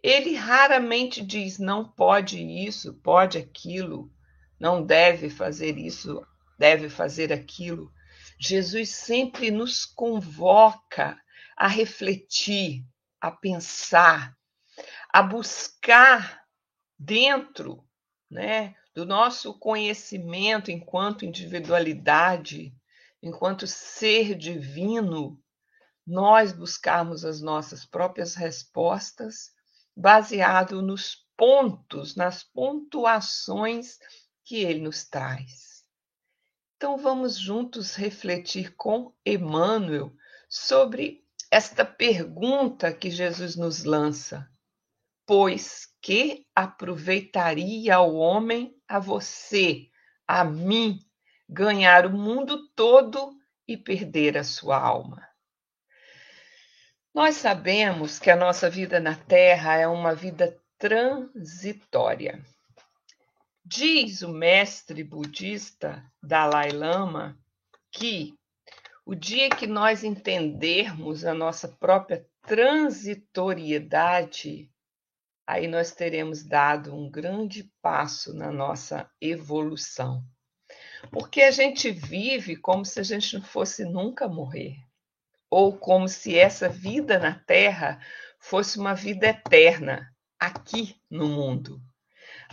Ele 0.03 0.36
raramente 0.36 1.24
diz 1.25 1.57
não 1.57 1.88
pode 1.88 2.38
isso, 2.41 2.93
pode 2.95 3.38
aquilo, 3.38 4.12
não 4.60 4.83
deve 4.83 5.29
fazer 5.29 5.77
isso, 5.77 6.21
deve 6.60 6.89
fazer 6.89 7.31
aquilo. 7.31 7.89
Jesus 8.38 8.89
sempre 8.89 9.50
nos 9.50 9.86
convoca 9.86 11.17
a 11.55 11.67
refletir, 11.67 12.83
a 13.21 13.31
pensar, 13.31 14.36
a 15.13 15.24
buscar 15.24 16.43
dentro 17.00 17.88
né, 18.29 18.75
do 18.93 19.05
nosso 19.05 19.57
conhecimento 19.57 20.69
enquanto 20.69 21.24
individualidade 21.24 22.75
enquanto 23.22 23.68
ser 23.68 24.36
divino, 24.36 25.42
nós 26.06 26.51
buscarmos 26.51 27.24
as 27.24 27.42
nossas 27.42 27.86
próprias 27.86 28.36
respostas 28.36 29.52
baseado 29.95 30.82
nos 30.82 31.28
pontos, 31.38 32.15
nas 32.15 32.43
pontuações 32.43 33.98
que 34.43 34.58
ele 34.58 34.82
nos 34.82 35.04
traz. 35.04 35.86
Então 36.76 36.98
vamos 36.98 37.38
juntos 37.38 37.95
refletir 37.95 38.76
com 38.76 39.13
Emmanuel 39.26 40.12
sobre 40.50 41.24
esta 41.52 41.86
pergunta 41.86 42.93
que 42.93 43.10
Jesus 43.12 43.56
nos 43.56 43.84
lança: 43.84 44.50
pois 45.26 45.88
que 46.02 46.48
aproveitaria 46.56 48.00
o 48.00 48.15
homem 48.15 48.76
a 48.88 49.00
você, 49.00 49.88
a 50.28 50.43
mim, 50.43 51.00
ganhar 51.52 52.06
o 52.06 52.18
mundo 52.18 52.70
todo 52.70 53.38
e 53.68 53.76
perder 53.76 54.38
a 54.38 54.44
sua 54.44 54.80
alma. 54.80 55.28
Nós 57.14 57.36
sabemos 57.36 58.18
que 58.18 58.32
a 58.32 58.38
nossa 58.38 58.70
vida 58.70 59.02
na 59.02 59.16
Terra 59.16 59.76
é 59.76 59.86
uma 59.86 60.16
vida 60.16 60.58
transitória. 60.78 62.42
Diz 63.66 64.22
o 64.22 64.30
mestre 64.30 65.04
budista 65.04 66.10
Dalai 66.24 66.72
Lama 66.72 67.38
que 67.92 68.34
o 69.06 69.14
dia 69.14 69.50
que 69.50 69.68
nós 69.68 70.06
entendermos 70.06 71.26
a 71.26 71.34
nossa 71.34 71.68
própria 71.68 72.26
transitoriedade, 72.44 74.72
aí 75.46 75.68
nós 75.68 75.92
teremos 75.92 76.44
dado 76.44 76.96
um 76.96 77.12
grande 77.12 77.70
passo 77.82 78.34
na 78.34 78.54
nossa 78.54 79.12
evolução. 79.20 80.26
Porque 81.10 81.42
a 81.42 81.52
gente 81.52 81.90
vive 81.90 82.56
como 82.56 82.86
se 82.86 83.00
a 83.00 83.04
gente 83.04 83.36
não 83.36 83.44
fosse 83.44 83.86
nunca 83.86 84.28
morrer, 84.28 84.78
ou 85.50 85.78
como 85.78 86.08
se 86.08 86.38
essa 86.38 86.70
vida 86.70 87.18
na 87.18 87.34
Terra 87.34 88.00
fosse 88.40 88.78
uma 88.78 88.94
vida 88.94 89.28
eterna 89.28 90.14
aqui 90.40 91.02
no 91.10 91.28
mundo. 91.28 91.82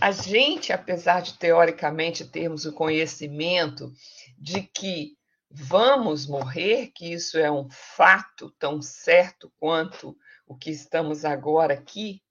A 0.00 0.12
gente, 0.12 0.72
apesar 0.72 1.22
de 1.22 1.38
teoricamente 1.38 2.24
termos 2.24 2.64
o 2.64 2.72
conhecimento 2.72 3.92
de 4.38 4.62
que 4.62 5.16
vamos 5.50 6.26
morrer, 6.26 6.92
que 6.94 7.12
isso 7.12 7.38
é 7.38 7.50
um 7.50 7.68
fato 7.70 8.50
tão 8.58 8.80
certo 8.80 9.52
quanto 9.56 10.16
o 10.46 10.56
que 10.56 10.70
estamos 10.70 11.24
agora 11.24 11.74
aqui, 11.74 12.22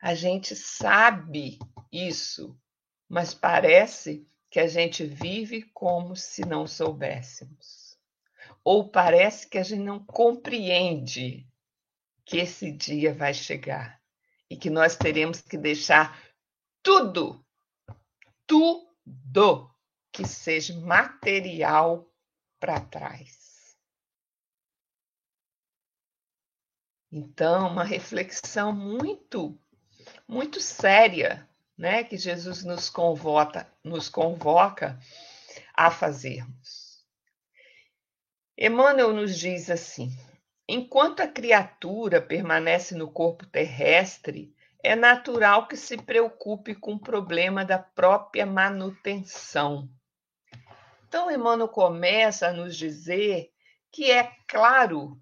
a 0.00 0.14
gente 0.14 0.54
sabe 0.56 1.58
isso, 1.92 2.56
mas 3.08 3.34
parece 3.34 4.26
que 4.50 4.58
a 4.58 4.66
gente 4.66 5.04
vive 5.04 5.62
como 5.74 6.16
se 6.16 6.42
não 6.42 6.66
soubéssemos. 6.66 7.98
Ou 8.64 8.90
parece 8.90 9.46
que 9.46 9.58
a 9.58 9.62
gente 9.62 9.82
não 9.82 10.04
compreende 10.04 11.46
que 12.24 12.38
esse 12.38 12.70
dia 12.70 13.14
vai 13.14 13.32
chegar 13.32 14.00
e 14.50 14.56
que 14.56 14.70
nós 14.70 14.96
teremos 14.96 15.40
que 15.40 15.56
deixar 15.56 16.18
tudo, 16.82 17.44
tudo 18.46 19.74
que 20.12 20.26
seja 20.26 20.78
material 20.80 22.10
para 22.58 22.80
trás. 22.80 23.76
Então, 27.10 27.68
uma 27.68 27.84
reflexão 27.84 28.72
muito, 28.72 29.58
muito 30.26 30.60
séria 30.60 31.47
né, 31.78 32.02
que 32.02 32.16
Jesus 32.16 32.64
nos 32.64 32.90
convoca, 32.90 33.70
nos 33.84 34.08
convoca 34.08 34.98
a 35.72 35.90
fazermos. 35.90 37.06
Emmanuel 38.58 39.12
nos 39.12 39.38
diz 39.38 39.70
assim: 39.70 40.10
enquanto 40.68 41.20
a 41.20 41.28
criatura 41.28 42.20
permanece 42.20 42.96
no 42.96 43.08
corpo 43.08 43.46
terrestre, 43.46 44.52
é 44.82 44.96
natural 44.96 45.68
que 45.68 45.76
se 45.76 45.96
preocupe 45.96 46.74
com 46.74 46.94
o 46.94 47.00
problema 47.00 47.64
da 47.64 47.78
própria 47.78 48.44
manutenção. 48.44 49.88
Então, 51.06 51.30
Emmanuel 51.30 51.68
começa 51.68 52.48
a 52.48 52.52
nos 52.52 52.76
dizer 52.76 53.50
que 53.90 54.10
é 54.10 54.30
claro, 54.46 55.18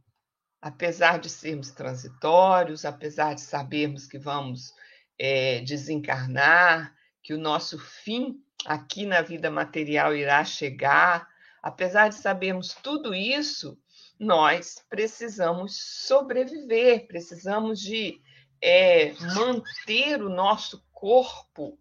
apesar 0.60 1.18
de 1.18 1.28
sermos 1.28 1.70
transitórios, 1.70 2.84
apesar 2.84 3.34
de 3.34 3.42
sabermos 3.42 4.06
que 4.06 4.18
vamos 4.18 4.74
é, 5.18 5.60
desencarnar, 5.60 6.94
que 7.22 7.34
o 7.34 7.38
nosso 7.38 7.78
fim 7.78 8.40
aqui 8.64 9.06
na 9.06 9.22
vida 9.22 9.50
material 9.50 10.14
irá 10.14 10.44
chegar, 10.44 11.26
apesar 11.62 12.08
de 12.08 12.16
sabermos 12.16 12.74
tudo 12.82 13.14
isso, 13.14 13.78
nós 14.18 14.84
precisamos 14.88 15.76
sobreviver, 16.06 17.06
precisamos 17.06 17.80
de 17.80 18.20
é, 18.62 19.12
manter 19.34 20.22
o 20.22 20.28
nosso 20.28 20.84
corpo 20.92 21.78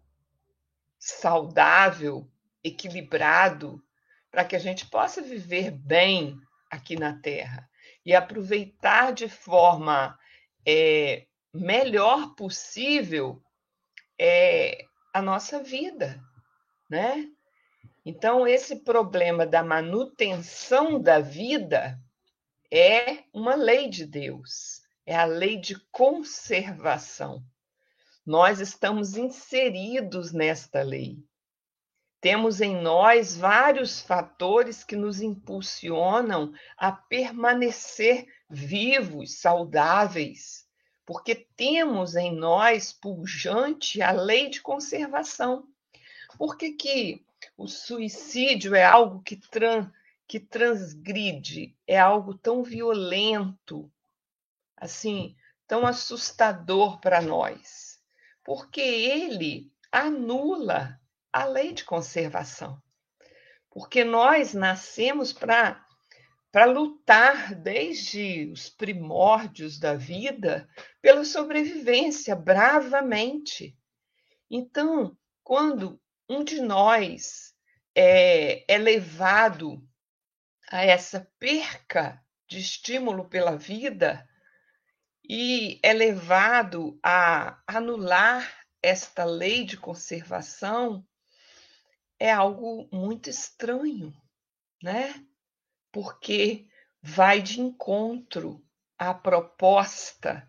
saudável, 0.98 2.28
equilibrado, 2.62 3.82
para 4.30 4.44
que 4.44 4.56
a 4.56 4.58
gente 4.58 4.86
possa 4.86 5.22
viver 5.22 5.70
bem 5.70 6.38
aqui 6.70 6.96
na 6.96 7.18
Terra. 7.18 7.68
E 8.04 8.14
aproveitar 8.14 9.12
de 9.12 9.28
forma 9.28 10.18
é, 10.66 11.26
melhor 11.56 12.34
possível 12.34 13.42
é, 14.18 14.84
a 15.12 15.20
nossa 15.20 15.62
vida, 15.62 16.20
né? 16.88 17.28
Então, 18.04 18.46
esse 18.46 18.84
problema 18.84 19.44
da 19.44 19.64
manutenção 19.64 21.00
da 21.00 21.18
vida 21.18 21.98
é 22.72 23.24
uma 23.32 23.54
lei 23.54 23.88
de 23.88 24.06
Deus, 24.06 24.82
é 25.04 25.16
a 25.16 25.24
lei 25.24 25.56
de 25.56 25.76
conservação. 25.90 27.42
Nós 28.24 28.60
estamos 28.60 29.16
inseridos 29.16 30.32
nesta 30.32 30.82
lei. 30.82 31.18
temos 32.20 32.60
em 32.60 32.80
nós 32.80 33.36
vários 33.36 34.00
fatores 34.00 34.82
que 34.82 34.96
nos 34.96 35.20
impulsionam 35.20 36.52
a 36.76 36.90
permanecer 36.90 38.26
vivos, 38.50 39.38
saudáveis, 39.40 40.65
porque 41.06 41.36
temos 41.36 42.16
em 42.16 42.34
nós 42.34 42.92
pujante 42.92 44.02
a 44.02 44.10
lei 44.10 44.50
de 44.50 44.60
conservação. 44.60 45.68
Por 46.36 46.58
que, 46.58 46.72
que 46.72 47.24
o 47.56 47.68
suicídio 47.68 48.74
é 48.74 48.84
algo 48.84 49.22
que, 49.22 49.36
tran, 49.36 49.90
que 50.26 50.40
transgride, 50.40 51.78
é 51.86 51.96
algo 51.96 52.34
tão 52.34 52.64
violento, 52.64 53.90
assim, 54.76 55.36
tão 55.68 55.86
assustador 55.86 57.00
para 57.00 57.22
nós? 57.22 58.00
Porque 58.42 58.80
ele 58.80 59.72
anula 59.92 61.00
a 61.32 61.44
lei 61.44 61.72
de 61.72 61.84
conservação. 61.84 62.82
Porque 63.70 64.02
nós 64.02 64.54
nascemos 64.54 65.32
para 65.32 65.85
para 66.56 66.64
lutar 66.64 67.54
desde 67.54 68.50
os 68.50 68.70
primórdios 68.70 69.78
da 69.78 69.92
vida 69.92 70.66
pela 71.02 71.22
sobrevivência 71.22 72.34
bravamente. 72.34 73.76
Então, 74.50 75.14
quando 75.44 76.00
um 76.26 76.42
de 76.42 76.62
nós 76.62 77.54
é, 77.94 78.64
é 78.72 78.78
levado 78.78 79.86
a 80.70 80.82
essa 80.82 81.30
perca 81.38 82.24
de 82.48 82.58
estímulo 82.58 83.28
pela 83.28 83.54
vida 83.54 84.26
e 85.28 85.78
é 85.82 85.92
levado 85.92 86.98
a 87.02 87.62
anular 87.66 88.50
esta 88.82 89.26
lei 89.26 89.62
de 89.62 89.76
conservação, 89.76 91.06
é 92.18 92.32
algo 92.32 92.88
muito 92.90 93.28
estranho, 93.28 94.10
né? 94.82 95.22
Porque 95.96 96.66
vai 97.00 97.40
de 97.40 97.58
encontro 97.58 98.62
à 98.98 99.14
proposta 99.14 100.46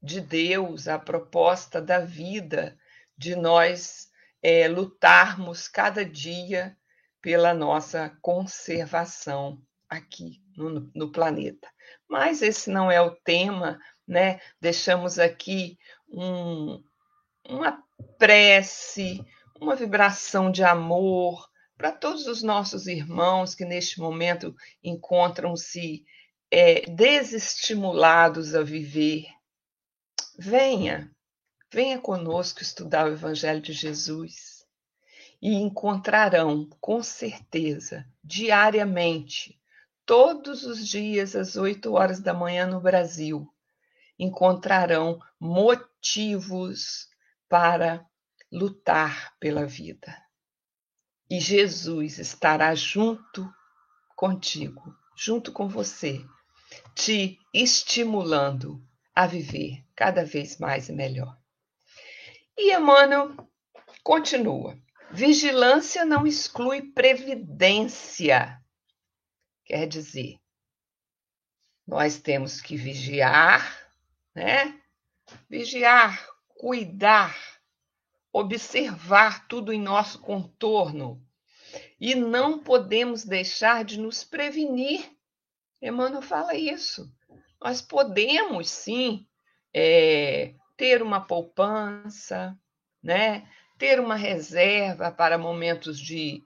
de 0.00 0.18
Deus, 0.18 0.88
à 0.88 0.98
proposta 0.98 1.78
da 1.78 1.98
vida, 1.98 2.74
de 3.18 3.36
nós 3.36 4.08
é, 4.40 4.66
lutarmos 4.66 5.68
cada 5.68 6.02
dia 6.02 6.74
pela 7.20 7.52
nossa 7.52 8.16
conservação 8.22 9.60
aqui 9.90 10.42
no, 10.56 10.90
no, 10.94 11.12
planeta. 11.12 11.68
Mas 12.08 12.40
esse 12.40 12.70
não 12.70 12.90
é 12.90 12.98
o 12.98 13.14
tema, 13.14 13.78
né? 14.08 14.40
Deixamos 14.58 15.18
aqui 15.18 15.78
um, 16.08 16.82
uma 17.46 17.84
prece, 18.16 19.22
uma 19.60 19.76
vibração 19.76 20.50
de 20.50 20.64
amor 20.64 21.46
para 21.76 21.92
todos 21.92 22.26
os 22.26 22.42
nossos 22.42 22.86
irmãos 22.86 23.54
que 23.54 23.64
neste 23.64 24.00
momento 24.00 24.54
encontram-se 24.82 26.04
é, 26.50 26.88
desestimulados 26.90 28.54
a 28.54 28.62
viver. 28.62 29.26
Venha, 30.38 31.10
venha 31.70 31.98
conosco 31.98 32.62
estudar 32.62 33.06
o 33.06 33.12
Evangelho 33.12 33.60
de 33.60 33.72
Jesus 33.72 34.64
e 35.40 35.54
encontrarão, 35.54 36.68
com 36.80 37.02
certeza, 37.02 38.06
diariamente, 38.24 39.60
todos 40.06 40.64
os 40.64 40.88
dias 40.88 41.36
às 41.36 41.56
oito 41.56 41.92
horas 41.92 42.20
da 42.20 42.32
manhã 42.32 42.66
no 42.66 42.80
Brasil, 42.80 43.46
encontrarão 44.18 45.20
motivos 45.38 47.08
para 47.48 48.06
lutar 48.50 49.34
pela 49.38 49.66
vida. 49.66 50.25
E 51.28 51.40
Jesus 51.40 52.18
estará 52.18 52.74
junto 52.74 53.52
contigo, 54.14 54.96
junto 55.16 55.52
com 55.52 55.68
você, 55.68 56.24
te 56.94 57.38
estimulando 57.52 58.80
a 59.14 59.26
viver 59.26 59.84
cada 59.94 60.24
vez 60.24 60.58
mais 60.58 60.88
e 60.88 60.92
melhor. 60.92 61.36
E 62.56 62.72
Emmanuel 62.72 63.34
continua: 64.04 64.78
vigilância 65.10 66.04
não 66.04 66.26
exclui 66.26 66.82
previdência. 66.92 68.62
Quer 69.64 69.88
dizer, 69.88 70.38
nós 71.86 72.20
temos 72.20 72.60
que 72.60 72.76
vigiar, 72.76 73.90
né? 74.32 74.80
Vigiar, 75.50 76.24
cuidar 76.48 77.55
observar 78.38 79.46
tudo 79.48 79.72
em 79.72 79.80
nosso 79.80 80.20
contorno 80.20 81.22
e 82.00 82.14
não 82.14 82.58
podemos 82.58 83.24
deixar 83.24 83.84
de 83.84 83.98
nos 83.98 84.22
prevenir. 84.22 85.10
Emmanuel 85.80 86.22
fala 86.22 86.54
isso. 86.54 87.10
Nós 87.60 87.80
podemos 87.80 88.68
sim 88.68 89.26
é, 89.74 90.54
ter 90.76 91.02
uma 91.02 91.20
poupança, 91.20 92.58
né? 93.02 93.48
ter 93.78 94.00
uma 94.00 94.16
reserva 94.16 95.10
para 95.10 95.38
momentos 95.38 95.98
de, 95.98 96.42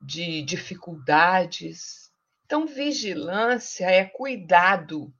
de 0.00 0.42
dificuldades. 0.42 2.10
Então, 2.44 2.66
vigilância 2.66 3.86
é 3.86 4.04
cuidado 4.04 5.12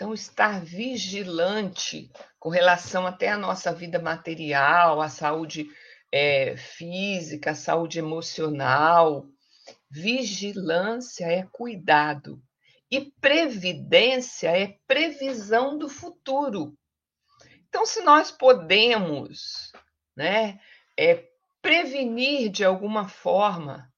então, 0.00 0.14
estar 0.14 0.64
vigilante 0.64 2.10
com 2.40 2.48
relação 2.48 3.06
até 3.06 3.28
à 3.28 3.36
nossa 3.36 3.70
vida 3.70 3.98
material, 3.98 5.02
à 5.02 5.10
saúde 5.10 5.70
é, 6.10 6.56
física, 6.56 7.50
à 7.50 7.54
saúde 7.54 7.98
emocional. 7.98 9.26
Vigilância 9.90 11.26
é 11.26 11.46
cuidado. 11.52 12.42
E 12.90 13.12
previdência 13.20 14.48
é 14.48 14.78
previsão 14.86 15.76
do 15.76 15.88
futuro. 15.88 16.74
Então, 17.68 17.84
se 17.84 18.00
nós 18.00 18.32
podemos 18.32 19.70
né, 20.16 20.58
é, 20.98 21.28
prevenir 21.60 22.50
de 22.50 22.64
alguma 22.64 23.06
forma 23.06 23.92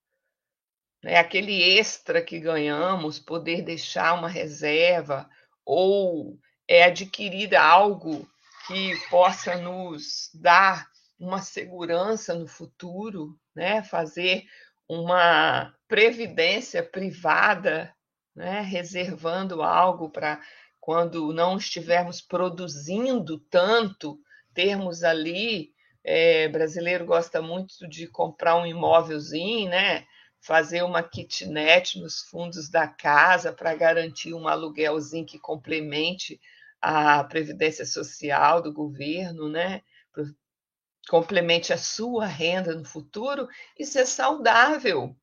né, 1.03 1.17
aquele 1.17 1.63
extra 1.63 2.21
que 2.21 2.41
ganhamos, 2.41 3.21
poder 3.21 3.63
deixar 3.63 4.15
uma 4.15 4.29
reserva, 4.29 5.31
ou 5.65 6.39
é 6.69 6.85
adquirir 6.85 7.55
algo 7.55 8.29
que 8.67 8.97
possa 9.09 9.57
nos 9.57 10.31
dar 10.35 10.87
uma 11.19 11.41
segurança 11.41 12.35
no 12.35 12.47
futuro, 12.47 13.39
né? 13.55 13.83
Fazer 13.83 14.45
uma 14.89 15.75
previdência 15.89 16.83
privada, 16.83 17.95
né? 18.35 18.61
Reservando 18.61 19.63
algo 19.63 20.11
para 20.11 20.41
quando 20.81 21.33
não 21.33 21.57
estivermos 21.57 22.21
produzindo 22.21 23.39
tanto, 23.51 24.19
termos 24.53 25.05
ali. 25.05 25.73
É, 26.05 26.49
brasileiro 26.49 27.07
gosta 27.07 27.41
muito 27.41 27.89
de 27.89 28.09
comprar 28.09 28.57
um 28.57 28.67
imóvelzinho, 28.67 29.71
né? 29.71 30.05
fazer 30.43 30.83
uma 30.83 31.05
kitnet 31.05 32.01
nos 32.01 32.23
fundos 32.23 32.69
da 32.69 32.89
casa 32.89 33.53
para 33.53 33.75
garantir 33.77 34.35
um 34.35 34.49
aluguelzinho 34.49 35.25
que 35.25 35.39
complemente 35.39 36.41
a 36.83 37.23
previdência 37.23 37.87
social 37.87 38.61
do 38.61 38.73
governo, 38.73 39.49
né? 39.49 39.83
Complemente 41.09 41.73
a 41.73 41.79
sua 41.79 42.27
renda 42.27 42.75
no 42.75 42.85
futuro, 42.85 43.49
isso 43.79 43.99
é 43.99 44.05
saudável. 44.05 45.17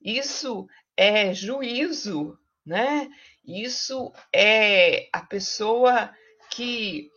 Isso 0.00 0.68
é 0.94 1.32
juízo, 1.32 2.38
né? 2.64 3.08
Isso 3.42 4.12
é 4.32 5.08
a 5.12 5.22
pessoa 5.22 6.14
que 6.50 7.10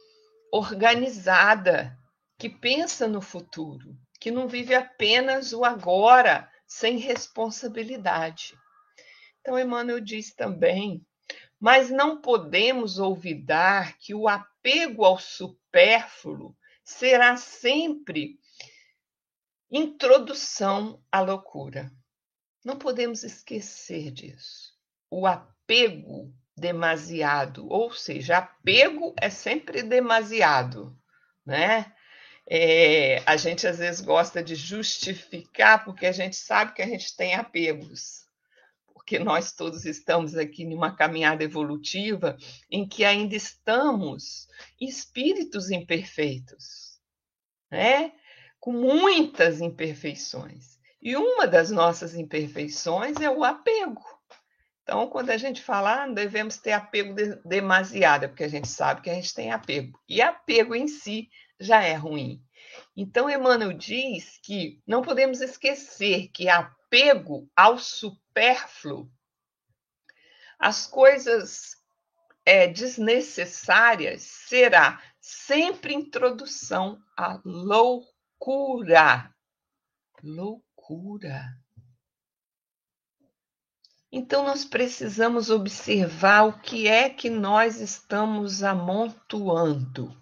organizada, 0.51 1.97
que 2.37 2.49
pensa 2.49 3.07
no 3.07 3.21
futuro, 3.21 3.97
que 4.19 4.31
não 4.31 4.47
vive 4.47 4.73
apenas 4.73 5.53
o 5.53 5.65
agora, 5.65 6.49
sem 6.65 6.97
responsabilidade. 6.97 8.57
Então, 9.41 9.59
Emmanuel 9.59 9.99
diz 9.99 10.33
também, 10.33 11.05
mas 11.59 11.89
não 11.89 12.21
podemos 12.21 12.99
olvidar 12.99 13.97
que 13.97 14.15
o 14.15 14.27
apego 14.27 15.03
ao 15.03 15.19
supérfluo 15.19 16.55
será 16.83 17.35
sempre 17.35 18.39
introdução 19.69 21.03
à 21.11 21.19
loucura. 21.19 21.91
Não 22.63 22.77
podemos 22.77 23.23
esquecer 23.23 24.11
disso. 24.11 24.73
O 25.09 25.27
apego 25.27 26.33
demasiado, 26.57 27.67
ou 27.69 27.91
seja, 27.91 28.37
apego 28.37 29.13
é 29.17 29.29
sempre 29.29 29.83
demasiado, 29.83 30.97
né? 31.45 31.93
É, 32.51 33.21
a 33.27 33.37
gente 33.37 33.67
às 33.67 33.77
vezes 33.77 34.01
gosta 34.01 34.41
de 34.43 34.55
justificar 34.55 35.85
porque 35.85 36.07
a 36.07 36.11
gente 36.11 36.35
sabe 36.35 36.73
que 36.73 36.81
a 36.81 36.87
gente 36.87 37.15
tem 37.15 37.35
apegos, 37.35 38.25
porque 39.09 39.17
nós 39.17 39.51
todos 39.51 39.85
estamos 39.85 40.35
aqui 40.35 40.63
numa 40.63 40.95
caminhada 40.95 41.43
evolutiva 41.43 42.37
em 42.69 42.87
que 42.87 43.03
ainda 43.03 43.35
estamos 43.35 44.47
espíritos 44.79 45.71
imperfeitos, 45.71 46.99
né? 47.71 48.11
com 48.59 48.71
muitas 48.71 49.61
imperfeições. 49.61 50.77
E 51.01 51.15
uma 51.15 51.47
das 51.47 51.71
nossas 51.71 52.13
imperfeições 52.13 53.19
é 53.19 53.31
o 53.31 53.43
apego. 53.43 54.03
Então, 54.83 55.09
quando 55.09 55.31
a 55.31 55.37
gente 55.37 55.59
fala, 55.59 56.03
ah, 56.03 56.05
não 56.05 56.13
devemos 56.13 56.57
ter 56.57 56.73
apego 56.73 57.15
de, 57.15 57.35
demasiado, 57.43 58.25
é 58.25 58.27
porque 58.27 58.43
a 58.43 58.47
gente 58.47 58.67
sabe 58.67 59.01
que 59.01 59.09
a 59.09 59.15
gente 59.15 59.33
tem 59.33 59.51
apego. 59.51 59.99
E 60.07 60.21
apego 60.21 60.75
em 60.75 60.87
si 60.87 61.29
já 61.59 61.81
é 61.81 61.95
ruim. 61.95 62.43
Então, 62.95 63.27
Emmanuel 63.27 63.73
diz 63.73 64.39
que 64.43 64.79
não 64.85 65.01
podemos 65.01 65.41
esquecer 65.41 66.27
que 66.27 66.47
apego 66.89 67.47
ao 67.55 67.77
supérfluo, 67.77 69.11
as 70.57 70.87
coisas 70.87 71.77
é, 72.43 72.67
desnecessárias, 72.67 74.23
será 74.23 75.01
sempre 75.21 75.93
introdução 75.93 76.99
à 77.15 77.39
loucura. 77.45 79.33
Loucura. 80.23 81.45
Então, 84.11 84.43
nós 84.43 84.65
precisamos 84.65 85.51
observar 85.51 86.47
o 86.47 86.59
que 86.59 86.87
é 86.87 87.09
que 87.09 87.29
nós 87.29 87.79
estamos 87.79 88.63
amontoando. 88.63 90.19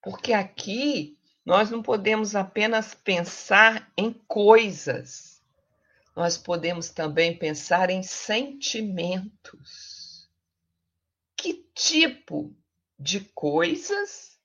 Porque 0.00 0.32
aqui 0.32 1.19
nós 1.50 1.68
não 1.68 1.82
podemos 1.82 2.36
apenas 2.36 2.94
pensar 2.94 3.90
em 3.96 4.12
coisas, 4.12 5.42
nós 6.14 6.38
podemos 6.38 6.90
também 6.90 7.36
pensar 7.36 7.90
em 7.90 8.04
sentimentos. 8.04 9.18
Que 11.36 11.68
tipo 11.74 12.56
de 12.96 13.18
coisas 13.34 14.38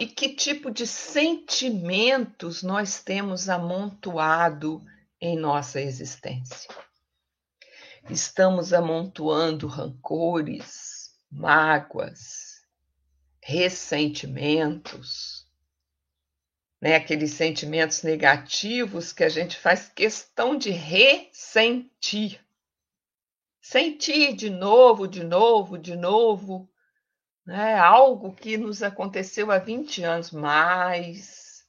e 0.00 0.06
que 0.06 0.30
tipo 0.30 0.70
de 0.70 0.86
sentimentos 0.86 2.62
nós 2.62 3.02
temos 3.02 3.50
amontoado 3.50 4.82
em 5.20 5.36
nossa 5.36 5.78
existência. 5.78 6.74
Estamos 8.08 8.72
amontoando 8.72 9.66
rancores, 9.66 11.14
mágoas, 11.30 12.62
ressentimentos, 13.42 15.33
né? 16.84 16.96
aqueles 16.96 17.30
sentimentos 17.30 18.02
negativos 18.02 19.10
que 19.10 19.24
a 19.24 19.28
gente 19.30 19.56
faz 19.56 19.88
questão 19.88 20.54
de 20.54 20.68
ressentir. 20.68 22.38
Sentir 23.58 24.34
de 24.34 24.50
novo, 24.50 25.08
de 25.08 25.24
novo, 25.24 25.78
de 25.78 25.96
novo, 25.96 26.68
né? 27.46 27.74
algo 27.78 28.34
que 28.34 28.58
nos 28.58 28.82
aconteceu 28.82 29.50
há 29.50 29.56
20 29.56 30.04
anos, 30.04 30.30
mais 30.30 31.64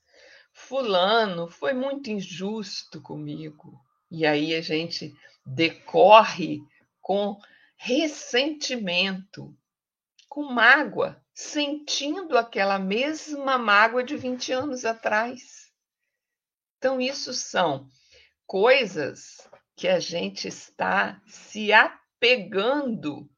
Fulano 0.52 1.48
foi 1.48 1.72
muito 1.72 2.10
injusto 2.10 3.00
comigo. 3.00 3.80
E 4.12 4.26
aí 4.26 4.54
a 4.54 4.60
gente 4.60 5.16
decorre 5.46 6.60
com 7.02 7.40
ressentimento, 7.78 9.56
com 10.28 10.44
mágoa, 10.44 11.24
sentindo 11.36 12.38
aquela 12.38 12.80
mesma 12.80 13.58
mágoa 13.58 14.02
de 14.02 14.16
20 14.16 14.54
anos 14.54 14.86
atrás. 14.86 15.70
Então, 16.78 17.02
isso 17.02 17.34
são 17.34 17.90
coisas 18.48 19.48
que 19.76 19.90
a 19.90 20.00
gente 20.00 20.48
está 20.48 21.22
se 21.28 21.74
apegando 21.74 23.30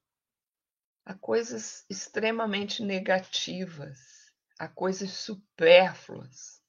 a 1.03 1.15
coisas 1.15 1.85
extremamente 1.89 2.83
negativas, 2.83 3.97
a 4.59 4.67
coisas 4.67 5.11
supérfluas 5.13 6.61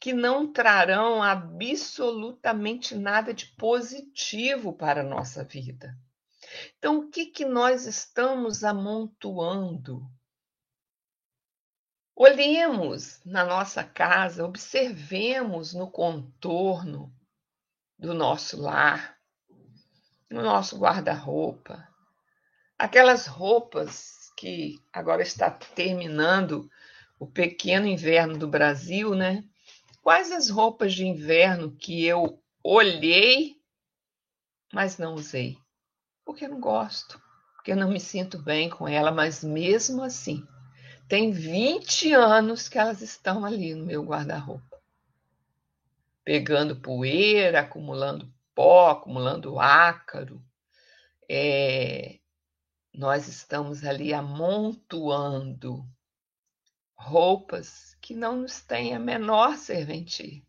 que 0.00 0.12
não 0.12 0.52
trarão 0.52 1.22
absolutamente 1.22 2.96
nada 2.96 3.32
de 3.32 3.46
positivo 3.54 4.72
para 4.72 5.02
a 5.02 5.04
nossa 5.04 5.44
vida. 5.44 5.96
Então, 6.76 6.98
o 6.98 7.08
que, 7.08 7.26
que 7.26 7.44
nós 7.44 7.86
estamos 7.86 8.64
amontoando? 8.64 10.04
Olhemos 12.24 13.20
na 13.24 13.44
nossa 13.44 13.82
casa, 13.82 14.44
observemos 14.44 15.74
no 15.74 15.90
contorno 15.90 17.12
do 17.98 18.14
nosso 18.14 18.62
lar, 18.62 19.18
no 20.30 20.40
nosso 20.40 20.78
guarda-roupa, 20.78 21.84
aquelas 22.78 23.26
roupas 23.26 24.30
que 24.36 24.80
agora 24.92 25.20
está 25.20 25.50
terminando 25.50 26.70
o 27.18 27.26
pequeno 27.26 27.88
inverno 27.88 28.38
do 28.38 28.46
Brasil, 28.46 29.16
né? 29.16 29.42
Quais 30.00 30.30
as 30.30 30.48
roupas 30.48 30.94
de 30.94 31.04
inverno 31.04 31.74
que 31.74 32.04
eu 32.04 32.40
olhei, 32.62 33.56
mas 34.72 34.96
não 34.96 35.14
usei? 35.14 35.58
Porque 36.24 36.44
eu 36.44 36.50
não 36.50 36.60
gosto, 36.60 37.20
porque 37.56 37.72
eu 37.72 37.76
não 37.76 37.90
me 37.90 37.98
sinto 37.98 38.38
bem 38.38 38.70
com 38.70 38.86
ela, 38.86 39.10
mas 39.10 39.42
mesmo 39.42 40.04
assim, 40.04 40.46
tem 41.08 41.30
20 41.30 42.12
anos 42.14 42.68
que 42.68 42.78
elas 42.78 43.02
estão 43.02 43.44
ali 43.44 43.74
no 43.74 43.84
meu 43.84 44.02
guarda-roupa. 44.02 44.80
Pegando 46.24 46.80
poeira, 46.80 47.60
acumulando 47.60 48.32
pó, 48.54 48.90
acumulando 48.90 49.58
ácaro. 49.58 50.42
É, 51.28 52.18
nós 52.94 53.28
estamos 53.28 53.84
ali 53.84 54.12
amontoando 54.12 55.84
roupas 56.94 57.96
que 58.00 58.14
não 58.14 58.36
nos 58.42 58.60
tem 58.60 58.94
a 58.94 58.98
menor 58.98 59.56
serventia. 59.56 60.42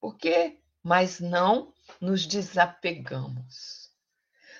Por 0.00 0.16
quê? 0.16 0.60
Mas 0.82 1.20
não 1.20 1.72
nos 2.00 2.26
desapegamos. 2.26 3.90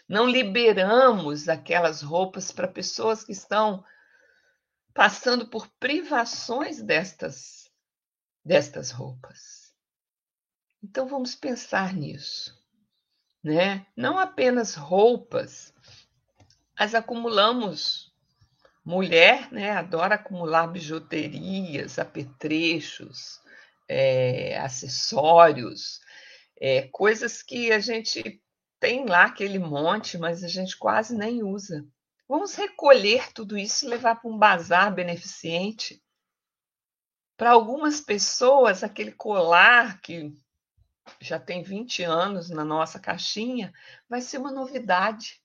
Não 0.08 0.26
liberamos 0.26 1.48
aquelas 1.48 2.02
roupas 2.02 2.50
para 2.50 2.66
pessoas 2.66 3.22
que 3.22 3.32
estão 3.32 3.84
passando 4.98 5.46
por 5.46 5.68
privações 5.78 6.82
destas 6.82 7.70
destas 8.44 8.90
roupas. 8.90 9.72
Então 10.82 11.06
vamos 11.06 11.37
pensar 11.37 11.94
nisso, 11.94 12.52
né? 13.40 13.87
Não 13.96 14.18
apenas 14.18 14.74
roupas, 14.74 15.72
mas 16.76 16.96
acumulamos 16.96 18.12
Mulher, 18.84 19.52
né, 19.52 19.72
adora 19.72 20.14
acumular 20.14 20.66
bijuterias, 20.66 21.98
apetrechos, 21.98 23.38
é, 23.87 24.58
acessórios, 24.58 26.00
é, 26.58 26.88
coisas 26.90 27.42
que 27.42 27.70
a 27.70 27.78
gente 27.80 28.42
tem 28.80 29.04
lá 29.04 29.26
aquele 29.26 29.58
monte, 29.58 30.16
mas 30.16 30.42
a 30.42 30.48
gente 30.48 30.74
quase 30.78 31.14
nem 31.14 31.42
usa. 31.42 31.87
Vamos 32.28 32.54
recolher 32.54 33.32
tudo 33.32 33.56
isso 33.56 33.86
e 33.86 33.88
levar 33.88 34.16
para 34.16 34.30
um 34.30 34.36
bazar 34.36 34.94
beneficente. 34.94 36.02
Para 37.38 37.52
algumas 37.52 38.02
pessoas, 38.02 38.84
aquele 38.84 39.12
colar 39.12 39.98
que 40.02 40.36
já 41.20 41.40
tem 41.40 41.62
20 41.62 42.02
anos 42.02 42.50
na 42.50 42.64
nossa 42.64 43.00
caixinha 43.00 43.72
vai 44.06 44.20
ser 44.20 44.36
uma 44.36 44.52
novidade, 44.52 45.42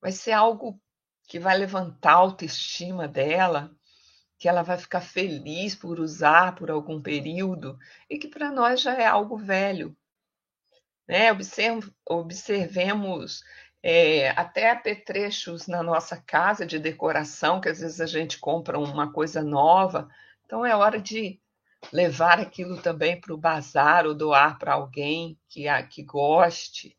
vai 0.00 0.10
ser 0.10 0.32
algo 0.32 0.80
que 1.24 1.38
vai 1.38 1.58
levantar 1.58 2.12
a 2.12 2.16
autoestima 2.16 3.06
dela, 3.06 3.76
que 4.38 4.48
ela 4.48 4.62
vai 4.62 4.78
ficar 4.78 5.02
feliz 5.02 5.74
por 5.74 6.00
usar 6.00 6.54
por 6.54 6.70
algum 6.70 7.02
período 7.02 7.78
e 8.08 8.18
que 8.18 8.28
para 8.28 8.50
nós 8.50 8.80
já 8.80 8.94
é 8.94 9.04
algo 9.04 9.36
velho. 9.36 9.94
Né? 11.06 11.28
observemos 12.08 13.44
é, 13.88 14.30
até 14.30 14.72
apetrechos 14.72 15.68
na 15.68 15.80
nossa 15.80 16.16
casa 16.16 16.66
de 16.66 16.76
decoração, 16.76 17.60
que 17.60 17.68
às 17.68 17.78
vezes 17.78 18.00
a 18.00 18.06
gente 18.06 18.36
compra 18.36 18.80
uma 18.80 19.12
coisa 19.12 19.44
nova, 19.44 20.10
então 20.44 20.66
é 20.66 20.74
hora 20.74 21.00
de 21.00 21.40
levar 21.92 22.40
aquilo 22.40 22.82
também 22.82 23.20
para 23.20 23.32
o 23.32 23.38
bazar 23.38 24.04
ou 24.04 24.12
doar 24.12 24.58
para 24.58 24.72
alguém 24.72 25.38
que, 25.48 25.66
que 25.84 26.02
goste. 26.02 26.98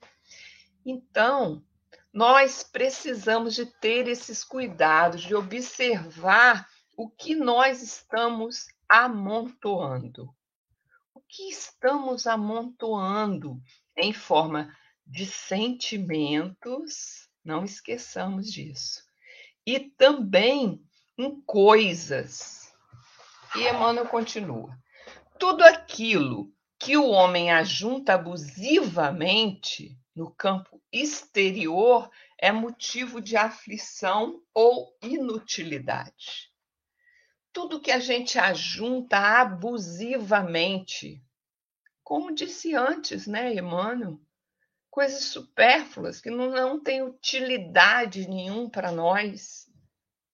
Então, 0.85 1.61
nós 2.13 2.63
precisamos 2.63 3.53
de 3.53 3.65
ter 3.65 4.07
esses 4.07 4.41
cuidados, 4.41 5.23
de 5.23 5.35
observar 5.35 6.65
o 6.95 7.09
que 7.09 7.35
nós 7.35 7.83
estamos 7.83 8.65
amontoando. 8.87 10.33
O 11.13 11.19
que 11.19 11.49
estamos 11.49 12.25
amontoando 12.25 13.61
em 13.93 14.13
forma 14.13 14.73
de 15.07 15.25
sentimentos, 15.25 17.29
não 17.43 17.63
esqueçamos 17.63 18.51
disso. 18.51 19.01
E 19.65 19.79
também 19.79 20.83
em 21.17 21.41
coisas. 21.41 22.73
E 23.55 23.67
Emmanuel 23.67 24.07
continua: 24.07 24.77
tudo 25.39 25.63
aquilo 25.63 26.53
que 26.77 26.97
o 26.97 27.09
homem 27.09 27.51
ajunta 27.51 28.13
abusivamente 28.13 29.97
no 30.15 30.31
campo 30.31 30.81
exterior 30.91 32.09
é 32.37 32.51
motivo 32.51 33.21
de 33.21 33.35
aflição 33.35 34.41
ou 34.53 34.95
inutilidade. 35.01 36.51
tudo 37.57 37.81
que 37.81 37.91
a 37.91 37.99
gente 37.99 38.37
ajunta 38.37 39.17
abusivamente, 39.17 41.25
como 42.03 42.31
disse 42.31 42.75
antes, 42.75 43.25
né, 43.25 43.55
Emmanuel? 43.55 44.21
Coisas 44.97 45.25
supérfluas 45.25 46.19
que 46.19 46.31
não, 46.31 46.49
não 46.49 46.81
têm 46.81 47.03
utilidade 47.03 48.27
nenhum 48.27 48.67
para 48.67 48.91
nós. 48.91 49.67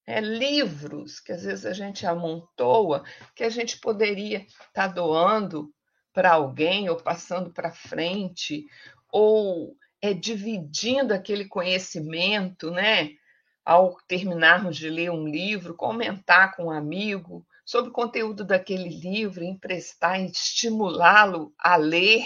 É, 0.07 0.21
livros 0.21 1.19
que 1.19 1.33
às 1.33 1.43
vezes 1.43 1.65
a 1.65 1.73
gente 1.73 2.05
amontoa, 2.05 3.03
que 3.35 3.43
a 3.43 3.49
gente 3.49 3.77
poderia 3.81 4.37
estar 4.37 4.71
tá 4.73 4.87
doando 4.87 5.69
para 6.13 6.31
alguém 6.31 6.89
ou 6.89 6.95
passando 6.95 7.51
para 7.51 7.73
frente, 7.73 8.65
ou 9.11 9.75
é 10.01 10.13
dividindo 10.13 11.13
aquele 11.13 11.43
conhecimento, 11.43 12.71
né? 12.71 13.09
Ao 13.65 13.97
terminarmos 14.07 14.77
de 14.77 14.89
ler 14.89 15.11
um 15.11 15.27
livro, 15.27 15.75
comentar 15.75 16.55
com 16.55 16.67
um 16.67 16.71
amigo 16.71 17.45
sobre 17.65 17.89
o 17.89 17.93
conteúdo 17.93 18.45
daquele 18.45 18.87
livro, 18.87 19.43
emprestar, 19.43 20.21
estimulá-lo 20.21 21.53
a 21.59 21.75
ler. 21.75 22.25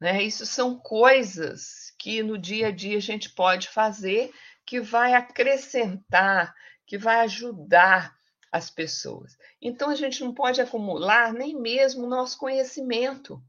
Né? 0.00 0.22
Isso 0.22 0.44
são 0.44 0.78
coisas 0.78 1.94
que 1.98 2.22
no 2.22 2.36
dia 2.36 2.68
a 2.68 2.70
dia 2.70 2.98
a 2.98 3.00
gente 3.00 3.30
pode 3.30 3.68
fazer 3.68 4.32
que 4.64 4.80
vai 4.80 5.14
acrescentar, 5.14 6.54
que 6.86 6.98
vai 6.98 7.20
ajudar 7.20 8.14
as 8.52 8.70
pessoas. 8.70 9.36
Então 9.60 9.90
a 9.90 9.94
gente 9.94 10.22
não 10.22 10.34
pode 10.34 10.60
acumular 10.60 11.32
nem 11.32 11.58
mesmo 11.58 12.04
o 12.04 12.08
nosso 12.08 12.38
conhecimento. 12.38 13.42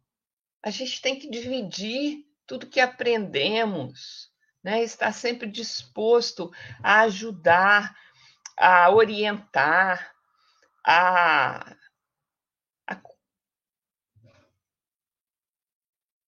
A 0.64 0.70
gente 0.70 1.02
tem 1.02 1.18
que 1.18 1.30
dividir 1.30 2.26
tudo 2.46 2.68
que 2.68 2.80
aprendemos, 2.80 4.32
né? 4.64 4.84
Estar 4.84 5.12
sempre 5.14 5.50
disposto 5.50 6.52
a 6.82 7.02
ajudar, 7.02 7.96
a 8.58 8.90
orientar, 8.90 10.12
a 10.84 11.76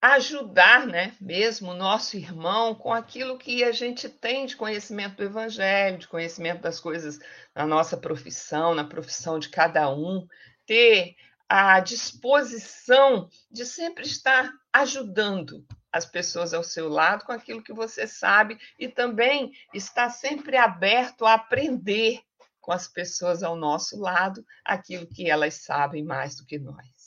ajudar, 0.02 0.88
né, 0.88 1.14
mesmo 1.20 1.72
o 1.72 1.76
nosso 1.76 2.16
irmão 2.16 2.74
com 2.74 2.94
aquilo 2.94 3.38
que 3.38 3.64
a 3.64 3.72
gente 3.72 4.08
tem 4.08 4.46
de 4.46 4.56
conhecimento 4.56 5.18
do 5.18 5.24
evangelho, 5.24 5.98
de 5.98 6.08
conhecimento 6.08 6.62
das 6.62 6.80
coisas 6.80 7.20
na 7.54 7.66
nossa 7.66 7.98
profissão, 7.98 8.74
na 8.74 8.86
profissão 8.86 9.38
de 9.38 9.50
cada 9.50 9.94
um, 9.94 10.26
ter 10.66 11.16
a 11.50 11.80
disposição 11.80 13.28
de 13.52 13.66
sempre 13.66 14.06
estar 14.06 14.52
ajudando 14.72 15.66
as 15.92 16.06
pessoas 16.06 16.54
ao 16.54 16.64
seu 16.64 16.88
lado 16.88 17.26
com 17.26 17.32
aquilo 17.32 17.64
que 17.64 17.74
você 17.74 18.08
sabe 18.08 18.58
e 18.78 18.88
também 18.88 19.52
estar 19.74 20.10
sempre 20.12 20.56
aberto 20.56 21.26
a 21.26 21.34
aprender 21.34 22.22
com 22.62 22.72
as 22.72 22.88
pessoas 22.88 23.42
ao 23.42 23.56
nosso 23.56 24.00
lado 24.00 24.46
aquilo 24.64 25.08
que 25.08 25.30
elas 25.30 25.56
sabem 25.56 26.04
mais 26.04 26.36
do 26.36 26.46
que 26.46 26.60
nós. 26.60 26.99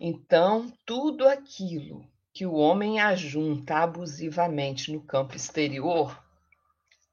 Então, 0.00 0.70
tudo 0.84 1.26
aquilo 1.26 2.06
que 2.32 2.44
o 2.44 2.52
homem 2.52 3.00
ajunta 3.00 3.78
abusivamente 3.78 4.92
no 4.92 5.00
campo 5.02 5.34
exterior 5.34 6.22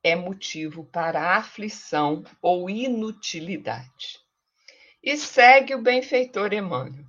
é 0.03 0.17
motivo 0.17 0.83
para 0.83 1.37
aflição 1.37 2.25
ou 2.41 2.69
inutilidade. 2.69 4.19
E 5.01 5.15
segue 5.15 5.73
o 5.73 5.81
benfeitor 5.81 6.53
Emmanuel. 6.53 7.05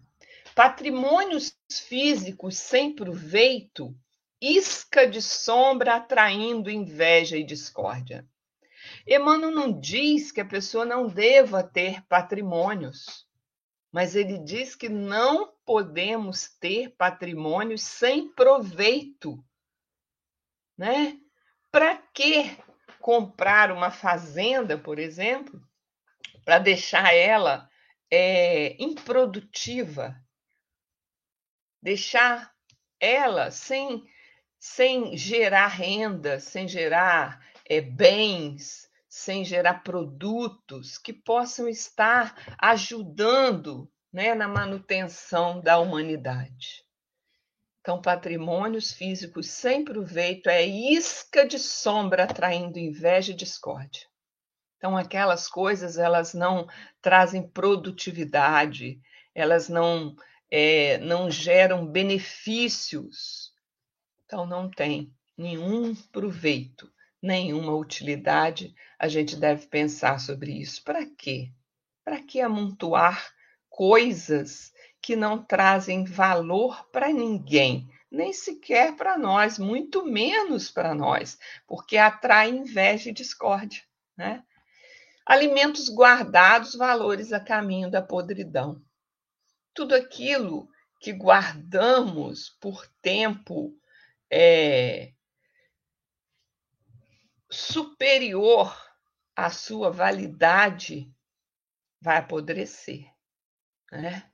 Patrimônios 0.54 1.56
físicos 1.68 2.56
sem 2.56 2.94
proveito, 2.94 3.92
isca 4.40 5.08
de 5.08 5.20
sombra 5.20 5.96
atraindo 5.96 6.70
inveja 6.70 7.36
e 7.36 7.42
discórdia. 7.42 8.24
Emmanuel 9.04 9.50
não 9.50 9.80
diz 9.80 10.30
que 10.30 10.40
a 10.40 10.44
pessoa 10.44 10.84
não 10.84 11.08
deva 11.08 11.64
ter 11.64 12.00
patrimônios 12.06 13.23
mas 13.94 14.16
ele 14.16 14.38
diz 14.38 14.74
que 14.74 14.88
não 14.88 15.54
podemos 15.64 16.48
ter 16.58 16.96
patrimônio 16.96 17.78
sem 17.78 18.28
proveito, 18.28 19.38
né? 20.76 21.16
Para 21.70 21.96
que 22.12 22.58
comprar 22.98 23.70
uma 23.70 23.92
fazenda, 23.92 24.76
por 24.76 24.98
exemplo, 24.98 25.62
para 26.44 26.58
deixar 26.58 27.14
ela 27.14 27.70
é, 28.10 28.74
improdutiva, 28.82 30.20
deixar 31.80 32.52
ela 32.98 33.52
sem, 33.52 34.04
sem 34.58 35.16
gerar 35.16 35.68
renda, 35.68 36.40
sem 36.40 36.66
gerar 36.66 37.48
é, 37.64 37.80
bens, 37.80 38.83
sem 39.14 39.44
gerar 39.44 39.84
produtos 39.84 40.98
que 40.98 41.12
possam 41.12 41.68
estar 41.68 42.56
ajudando 42.58 43.88
né, 44.12 44.34
na 44.34 44.48
manutenção 44.48 45.60
da 45.60 45.78
humanidade. 45.78 46.84
Então, 47.80 48.02
patrimônios 48.02 48.90
físicos 48.92 49.48
sem 49.48 49.84
proveito 49.84 50.48
é 50.48 50.66
isca 50.66 51.46
de 51.46 51.60
sombra 51.60 52.24
atraindo 52.24 52.76
inveja 52.76 53.30
e 53.30 53.36
discórdia. 53.36 54.04
Então, 54.78 54.96
aquelas 54.96 55.48
coisas 55.48 55.96
elas 55.96 56.34
não 56.34 56.66
trazem 57.00 57.48
produtividade, 57.48 59.00
elas 59.32 59.68
não, 59.68 60.16
é, 60.50 60.98
não 60.98 61.30
geram 61.30 61.86
benefícios. 61.86 63.52
Então, 64.24 64.44
não 64.44 64.68
tem 64.68 65.14
nenhum 65.38 65.94
proveito 65.94 66.92
nenhuma 67.24 67.74
utilidade, 67.74 68.74
a 68.98 69.08
gente 69.08 69.34
deve 69.34 69.66
pensar 69.66 70.20
sobre 70.20 70.52
isso. 70.52 70.84
Para 70.84 71.06
quê? 71.06 71.50
Para 72.04 72.20
que 72.20 72.40
amontoar 72.40 73.32
coisas 73.70 74.72
que 75.00 75.16
não 75.16 75.42
trazem 75.42 76.04
valor 76.04 76.86
para 76.92 77.12
ninguém, 77.12 77.88
nem 78.10 78.32
sequer 78.32 78.94
para 78.94 79.16
nós, 79.16 79.58
muito 79.58 80.04
menos 80.04 80.70
para 80.70 80.94
nós, 80.94 81.38
porque 81.66 81.96
atrai 81.96 82.50
inveja 82.50 83.08
e 83.08 83.14
discórdia, 83.14 83.82
né? 84.16 84.44
Alimentos 85.26 85.88
guardados, 85.88 86.74
valores 86.74 87.32
a 87.32 87.40
caminho 87.40 87.90
da 87.90 88.02
podridão. 88.02 88.82
Tudo 89.72 89.94
aquilo 89.94 90.68
que 91.00 91.10
guardamos 91.10 92.50
por 92.60 92.86
tempo 93.00 93.74
é, 94.30 95.13
superior 97.54 98.76
à 99.34 99.50
sua 99.50 99.90
validade 99.90 101.12
vai 102.00 102.18
apodrecer. 102.18 103.10
Né? 103.90 104.30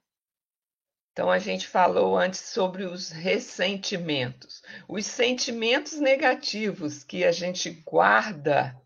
Então, 1.12 1.30
a 1.30 1.38
gente 1.38 1.68
falou 1.68 2.16
antes 2.16 2.40
sobre 2.40 2.84
os 2.84 3.10
ressentimentos. 3.10 4.62
Os 4.88 5.06
sentimentos 5.06 6.00
negativos 6.00 7.04
que 7.04 7.24
a 7.24 7.32
gente 7.32 7.70
guarda 7.84 8.80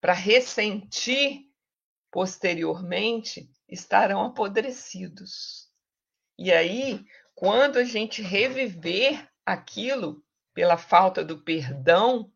para 0.00 0.12
ressentir 0.12 1.46
posteriormente 2.10 3.50
estarão 3.68 4.24
apodrecidos. 4.24 5.68
E 6.38 6.52
aí, 6.52 7.04
quando 7.34 7.78
a 7.78 7.84
gente 7.84 8.20
reviver 8.20 9.28
aquilo 9.46 10.24
pela 10.52 10.76
falta 10.76 11.24
do 11.24 11.42
perdão, 11.42 12.30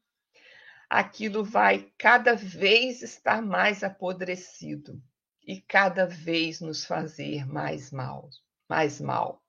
aquilo 0.89 1.45
vai 1.45 1.91
cada 1.99 2.35
vez 2.35 3.03
estar 3.03 3.43
mais 3.43 3.83
apodrecido 3.83 5.03
e 5.47 5.61
cada 5.61 6.07
vez 6.07 6.61
nos 6.61 6.85
fazer 6.85 7.47
mais 7.47 7.91
mal, 7.91 8.29
mais 8.69 9.01
mal. 9.01 9.43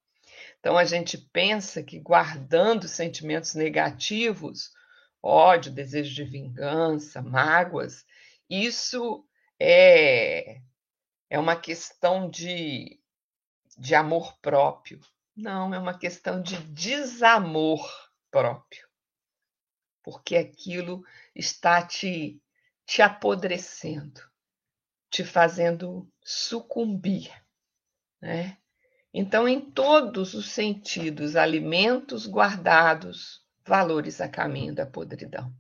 Então 0.60 0.78
a 0.78 0.84
gente 0.84 1.18
pensa 1.18 1.84
que 1.84 2.00
guardando 2.00 2.88
sentimentos 2.88 3.54
negativos, 3.56 4.72
ódio, 5.22 5.72
desejo 5.72 6.14
de 6.14 6.24
vingança, 6.24 7.22
mágoas, 7.22 8.06
isso 8.50 9.26
é 9.60 10.62
é 11.30 11.40
uma 11.40 11.56
questão 11.56 12.30
de 12.30 13.00
de 13.78 13.94
amor 13.94 14.38
próprio. 14.42 15.00
Não, 15.36 15.74
é 15.74 15.80
uma 15.80 15.98
questão 15.98 16.42
de 16.42 16.58
desamor 16.72 17.86
próprio. 18.32 18.88
Porque 20.06 20.38
aquilo 20.38 21.04
está 21.34 21.82
te, 21.82 22.40
te 22.86 23.02
apodrecendo, 23.02 24.22
te 25.10 25.24
fazendo 25.24 26.08
sucumbir. 26.24 27.34
Né? 28.22 28.56
Então, 29.12 29.48
em 29.48 29.60
todos 29.60 30.36
os 30.36 30.52
sentidos, 30.52 31.36
alimentos 31.36 32.28
guardados, 32.28 33.44
valores 33.66 34.22
a 34.22 34.30
caminho 34.30 34.76
da 34.76 34.86
podridão. 34.86 35.52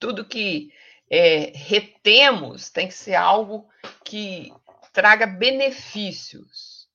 Tudo 0.00 0.26
que 0.26 0.72
é, 1.08 1.52
retemos 1.54 2.70
tem 2.70 2.88
que 2.88 2.94
ser 2.94 3.14
algo 3.14 3.68
que 4.04 4.52
traga 4.92 5.28
benefícios, 5.28 6.88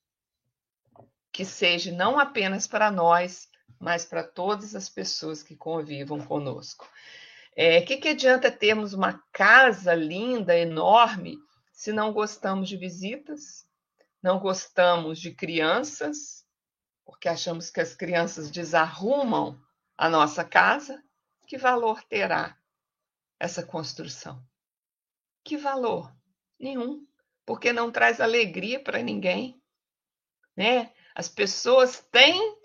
que 1.32 1.46
seja 1.46 1.90
não 1.90 2.18
apenas 2.18 2.66
para 2.66 2.90
nós, 2.90 3.48
mas 3.78 4.04
para 4.04 4.22
todas 4.22 4.74
as 4.74 4.88
pessoas 4.88 5.42
que 5.42 5.56
convivam 5.56 6.20
conosco. 6.20 6.84
O 6.84 6.88
é, 7.56 7.80
que, 7.82 7.96
que 7.98 8.08
adianta 8.08 8.50
termos 8.50 8.92
uma 8.92 9.22
casa 9.32 9.94
linda, 9.94 10.56
enorme, 10.56 11.38
se 11.72 11.92
não 11.92 12.12
gostamos 12.12 12.68
de 12.68 12.76
visitas, 12.76 13.66
não 14.22 14.38
gostamos 14.38 15.20
de 15.20 15.32
crianças, 15.32 16.44
porque 17.04 17.28
achamos 17.28 17.70
que 17.70 17.80
as 17.80 17.94
crianças 17.94 18.50
desarrumam 18.50 19.60
a 19.96 20.08
nossa 20.08 20.44
casa, 20.44 21.02
que 21.46 21.58
valor 21.58 22.02
terá 22.04 22.56
essa 23.38 23.62
construção? 23.62 24.42
Que 25.44 25.56
valor? 25.56 26.10
Nenhum, 26.58 27.06
porque 27.44 27.72
não 27.72 27.92
traz 27.92 28.20
alegria 28.20 28.82
para 28.82 29.02
ninguém, 29.02 29.60
né? 30.56 30.92
As 31.14 31.28
pessoas 31.28 32.00
têm, 32.10 32.58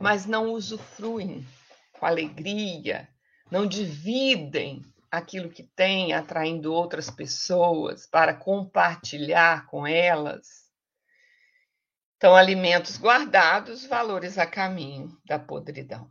mas 0.00 0.26
não 0.26 0.52
usufruem 0.52 1.46
com 1.92 2.06
alegria, 2.06 3.08
não 3.50 3.66
dividem 3.66 4.82
aquilo 5.10 5.48
que 5.48 5.62
têm, 5.62 6.12
atraindo 6.12 6.72
outras 6.72 7.08
pessoas 7.08 8.06
para 8.06 8.34
compartilhar 8.34 9.66
com 9.66 9.86
elas. 9.86 10.64
Então, 12.16 12.34
alimentos 12.34 12.98
guardados, 12.98 13.84
valores 13.84 14.38
a 14.38 14.46
caminho 14.46 15.16
da 15.24 15.38
podridão. 15.38 16.10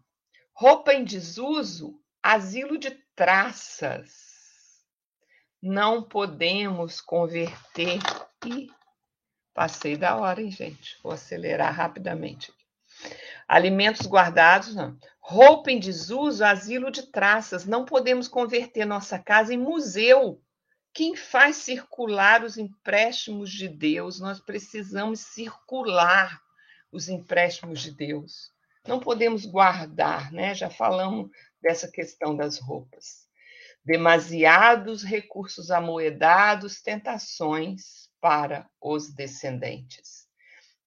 Roupa 0.54 0.94
em 0.94 1.04
desuso, 1.04 2.00
asilo 2.22 2.78
de 2.78 2.92
traças. 3.16 4.34
Não 5.62 6.04
podemos 6.04 7.02
converter. 7.02 8.00
e 8.46 8.70
passei 9.54 9.98
da 9.98 10.16
hora, 10.16 10.42
hein, 10.42 10.52
gente? 10.52 10.98
Vou 11.02 11.14
acelerar 11.14 11.74
rapidamente. 11.74 12.54
Alimentos 13.48 14.08
guardados, 14.08 14.76
não. 14.76 14.98
Roupa 15.20 15.72
em 15.72 15.80
desuso, 15.80 16.44
asilo 16.44 16.92
de 16.92 17.12
traças. 17.12 17.66
Não 17.66 17.86
podemos 17.86 18.28
converter 18.28 18.86
nossa 18.86 19.20
casa 19.20 19.54
em 19.54 19.58
museu. 19.58 20.42
Quem 20.94 21.16
faz 21.16 21.58
circular 21.58 22.44
os 22.44 22.58
empréstimos 22.58 23.52
de 23.52 23.68
Deus? 23.68 24.20
Nós 24.20 24.40
precisamos 24.40 25.22
circular 25.22 26.40
os 26.92 27.10
empréstimos 27.10 27.82
de 27.82 27.92
Deus. 27.92 28.52
Não 28.88 29.00
podemos 29.00 29.46
guardar, 29.46 30.32
né? 30.32 30.54
Já 30.54 30.70
falamos 30.70 31.30
dessa 31.62 31.90
questão 31.90 32.36
das 32.36 32.60
roupas. 32.60 33.28
Demasiados 33.84 35.04
recursos 35.04 35.72
amoedados, 35.72 36.82
tentações 36.82 38.10
para 38.22 38.70
os 38.80 39.14
descendentes. 39.14 40.23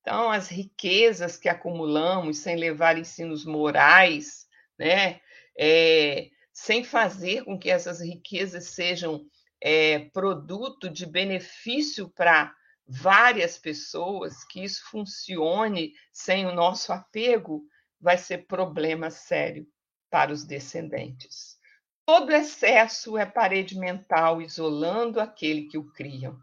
Então, 0.07 0.31
as 0.31 0.49
riquezas 0.49 1.37
que 1.37 1.49
acumulamos 1.49 2.39
sem 2.39 2.55
levar 2.55 2.97
ensinos 2.97 3.45
morais, 3.45 4.47
né? 4.79 5.21
É, 5.59 6.31
sem 6.53 6.85
fazer 6.85 7.45
com 7.45 7.59
que 7.59 7.69
essas 7.69 8.01
riquezas 8.01 8.67
sejam 8.67 9.27
é, 9.61 9.99
produto 10.11 10.89
de 10.89 11.07
benefício 11.07 12.09
para 12.09 12.55
várias 12.87 13.59
pessoas, 13.59 14.45
que 14.45 14.63
isso 14.63 14.85
funcione 14.89 15.93
sem 16.13 16.47
o 16.47 16.55
nosso 16.55 16.93
apego, 16.93 17.65
vai 18.01 18.17
ser 18.17 18.47
problema 18.47 19.11
sério 19.11 19.67
para 20.09 20.33
os 20.33 20.45
descendentes. 20.45 21.57
Todo 22.05 22.31
excesso 22.31 23.19
é 23.19 23.27
parede 23.27 23.77
mental 23.77 24.41
isolando 24.41 25.19
aquele 25.19 25.63
que 25.63 25.77
o 25.77 25.91
criam. 25.91 26.41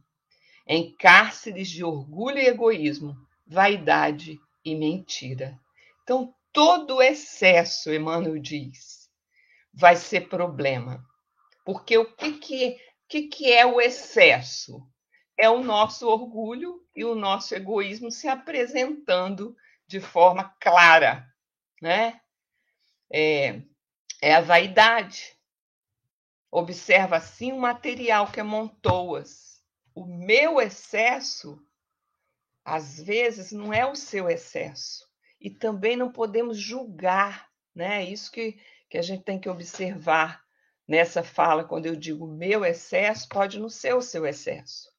Em 0.68 0.94
cárceres 0.98 1.70
de 1.70 1.82
orgulho 1.82 2.40
e 2.40 2.48
egoísmo, 2.48 3.16
vaidade 3.46 4.40
e 4.64 4.76
mentira. 4.76 5.60
Então, 6.04 6.34
todo 6.52 7.02
excesso, 7.02 7.94
Emmanuel 7.94 8.40
diz, 8.40 9.10
vai 9.74 9.96
ser 9.96 10.30
problema. 10.30 11.04
Porque 11.66 11.98
o 11.98 12.06
que, 12.06 12.34
que, 12.34 12.78
que, 13.08 13.28
que 13.28 13.52
é 13.52 13.66
o 13.66 13.80
excesso? 13.80 14.88
É 15.38 15.50
o 15.50 15.64
nosso 15.64 16.08
orgulho 16.08 16.86
e 16.96 17.04
o 17.04 17.16
nosso 17.16 17.56
egoísmo 17.56 18.12
se 18.12 18.28
apresentando 18.28 19.56
de 19.88 20.00
forma 20.00 20.56
clara, 20.60 21.28
né? 21.82 22.22
É, 23.12 23.62
é 24.22 24.36
a 24.36 24.42
vaidade. 24.42 25.38
Observa 26.52 27.18
assim 27.18 27.52
o 27.52 27.60
material 27.60 28.32
que 28.32 28.40
amontoas. 28.40 29.62
O 29.96 30.06
meu 30.06 30.62
excesso 30.62 31.60
às 32.64 33.00
vezes 33.00 33.52
não 33.52 33.74
é 33.74 33.86
o 33.86 33.96
seu 33.96 34.30
excesso. 34.30 35.08
E 35.40 35.50
também 35.50 35.98
não 35.98 36.12
podemos 36.12 36.58
julgar, 36.58 37.50
né? 37.76 38.04
Isso 38.06 38.32
que, 38.32 38.58
que 38.90 38.98
a 38.98 39.02
gente 39.02 39.24
tem 39.24 39.40
que 39.40 39.50
observar 39.50 40.42
nessa 40.88 41.24
fala, 41.24 41.64
quando 41.64 41.86
eu 41.86 41.96
digo 41.96 42.28
meu 42.28 42.64
excesso, 42.64 43.28
pode 43.28 43.60
não 43.60 43.70
ser 43.70 43.94
o 43.96 44.02
seu 44.02 44.26
excesso. 44.26 44.92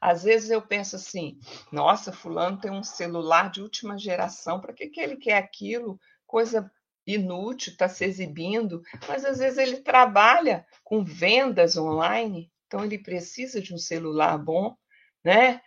Às 0.00 0.24
vezes 0.24 0.50
eu 0.50 0.62
penso 0.62 0.96
assim: 0.96 1.38
nossa, 1.72 2.12
Fulano 2.12 2.60
tem 2.60 2.70
um 2.70 2.82
celular 2.82 3.50
de 3.50 3.62
última 3.62 3.98
geração, 3.98 4.60
para 4.60 4.72
que, 4.72 4.88
que 4.88 5.00
ele 5.00 5.16
quer 5.16 5.36
aquilo? 5.36 5.98
Coisa 6.26 6.70
inútil, 7.06 7.72
está 7.72 7.88
se 7.88 8.04
exibindo. 8.04 8.82
Mas 9.08 9.24
às 9.24 9.38
vezes 9.38 9.58
ele 9.58 9.78
trabalha 9.78 10.66
com 10.84 11.04
vendas 11.04 11.76
online, 11.76 12.50
então 12.66 12.84
ele 12.84 12.98
precisa 12.98 13.60
de 13.60 13.74
um 13.74 13.78
celular 13.78 14.38
bom, 14.38 14.76
né? 15.24 15.60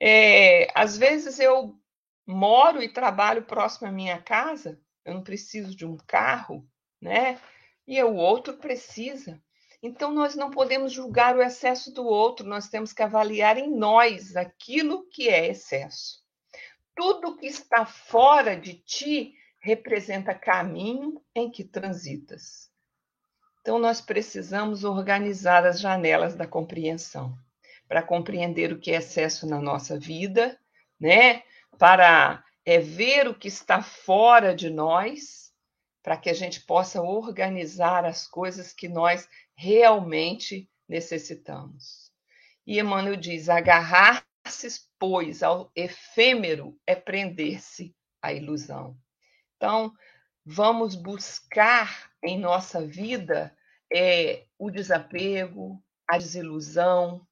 É, 0.00 0.68
às 0.74 0.96
vezes 0.96 1.38
eu 1.38 1.78
moro 2.26 2.82
e 2.82 2.88
trabalho 2.88 3.42
próximo 3.42 3.88
à 3.88 3.92
minha 3.92 4.20
casa, 4.20 4.80
eu 5.04 5.12
não 5.12 5.22
preciso 5.22 5.76
de 5.76 5.84
um 5.84 5.96
carro, 6.06 6.66
né? 7.00 7.38
E 7.86 8.02
o 8.02 8.14
outro 8.14 8.54
precisa. 8.56 9.42
Então, 9.82 10.12
nós 10.12 10.34
não 10.34 10.50
podemos 10.50 10.92
julgar 10.92 11.36
o 11.36 11.42
excesso 11.42 11.92
do 11.92 12.04
outro, 12.04 12.46
nós 12.46 12.68
temos 12.68 12.92
que 12.92 13.02
avaliar 13.02 13.58
em 13.58 13.70
nós 13.70 14.36
aquilo 14.36 15.06
que 15.08 15.28
é 15.28 15.48
excesso. 15.48 16.22
Tudo 16.94 17.36
que 17.36 17.46
está 17.46 17.84
fora 17.84 18.56
de 18.56 18.74
ti 18.74 19.34
representa 19.58 20.34
caminho 20.34 21.22
em 21.34 21.50
que 21.50 21.64
transitas. 21.64 22.70
Então, 23.60 23.78
nós 23.78 24.00
precisamos 24.00 24.84
organizar 24.84 25.66
as 25.66 25.80
janelas 25.80 26.34
da 26.34 26.46
compreensão 26.46 27.36
para 27.90 28.04
compreender 28.04 28.72
o 28.72 28.78
que 28.78 28.92
é 28.92 28.98
excesso 28.98 29.48
na 29.48 29.60
nossa 29.60 29.98
vida, 29.98 30.56
né? 30.98 31.42
Para 31.76 32.44
é, 32.64 32.78
ver 32.78 33.26
o 33.26 33.34
que 33.34 33.48
está 33.48 33.82
fora 33.82 34.54
de 34.54 34.70
nós, 34.70 35.52
para 36.00 36.16
que 36.16 36.30
a 36.30 36.32
gente 36.32 36.60
possa 36.60 37.02
organizar 37.02 38.04
as 38.04 38.28
coisas 38.28 38.72
que 38.72 38.88
nós 38.88 39.28
realmente 39.56 40.70
necessitamos. 40.88 42.12
E 42.64 42.78
Emmanuel 42.78 43.16
diz: 43.16 43.48
agarrar-se, 43.48 44.82
pois, 44.96 45.42
ao 45.42 45.72
efêmero 45.74 46.78
é 46.86 46.94
prender-se 46.94 47.92
à 48.22 48.32
ilusão. 48.32 48.96
Então, 49.56 49.92
vamos 50.46 50.94
buscar 50.94 52.08
em 52.22 52.38
nossa 52.38 52.86
vida 52.86 53.52
é, 53.92 54.46
o 54.56 54.70
desapego, 54.70 55.82
a 56.06 56.18
desilusão, 56.18 57.26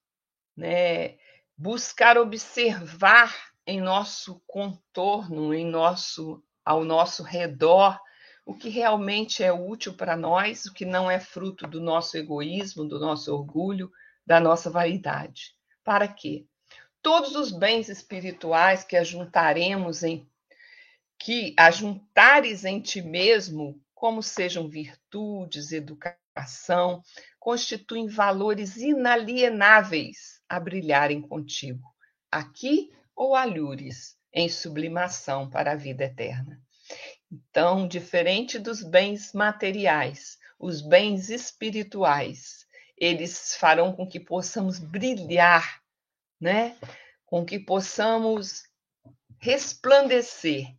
né, 0.59 1.17
buscar 1.57 2.19
observar 2.19 3.33
em 3.65 3.81
nosso 3.81 4.43
contorno, 4.45 5.55
em 5.55 5.65
nosso 5.65 6.43
ao 6.65 6.85
nosso 6.85 7.23
redor, 7.23 7.99
o 8.45 8.53
que 8.53 8.69
realmente 8.69 9.43
é 9.43 9.51
útil 9.51 9.95
para 9.95 10.17
nós, 10.17 10.67
o 10.67 10.75
que 10.75 10.85
não 10.85 11.11
é 11.11 11.19
fruto 11.19 11.67
do 11.67 11.81
nosso 11.81 12.19
egoísmo, 12.19 12.87
do 12.87 12.99
nosso 12.99 13.33
orgulho, 13.33 13.91
da 14.27 14.39
nossa 14.39 14.69
vaidade. 14.69 15.55
Para 15.83 16.07
quê? 16.07 16.45
Todos 17.01 17.35
os 17.37 17.51
bens 17.51 17.89
espirituais 17.89 18.85
que 18.85 18.97
ajuntaremos 18.99 20.03
em 20.03 20.29
que 21.19 21.55
ajuntares 21.59 22.67
em 22.67 22.81
ti 22.81 23.01
mesmo, 23.01 23.81
como 23.95 24.23
sejam 24.23 24.69
virtudes, 24.69 25.73
educação, 25.73 27.03
constituem 27.39 28.09
valores 28.09 28.77
inalienáveis 28.77 30.38
a 30.49 30.59
brilharem 30.59 31.21
contigo, 31.21 31.85
aqui 32.31 32.93
ou 33.15 33.35
alhures 33.35 34.17
em 34.33 34.49
sublimação 34.49 35.49
para 35.49 35.73
a 35.73 35.77
vida 35.77 36.05
eterna. 36.05 36.61
Então, 37.31 37.87
diferente 37.87 38.59
dos 38.59 38.83
bens 38.83 39.33
materiais, 39.33 40.39
os 40.59 40.81
bens 40.81 41.29
espirituais, 41.29 42.67
eles 42.97 43.55
farão 43.57 43.93
com 43.93 44.07
que 44.07 44.19
possamos 44.19 44.79
brilhar, 44.79 45.83
né? 46.41 46.77
Com 47.27 47.45
que 47.45 47.59
possamos 47.59 48.65
resplandecer. 49.39 50.75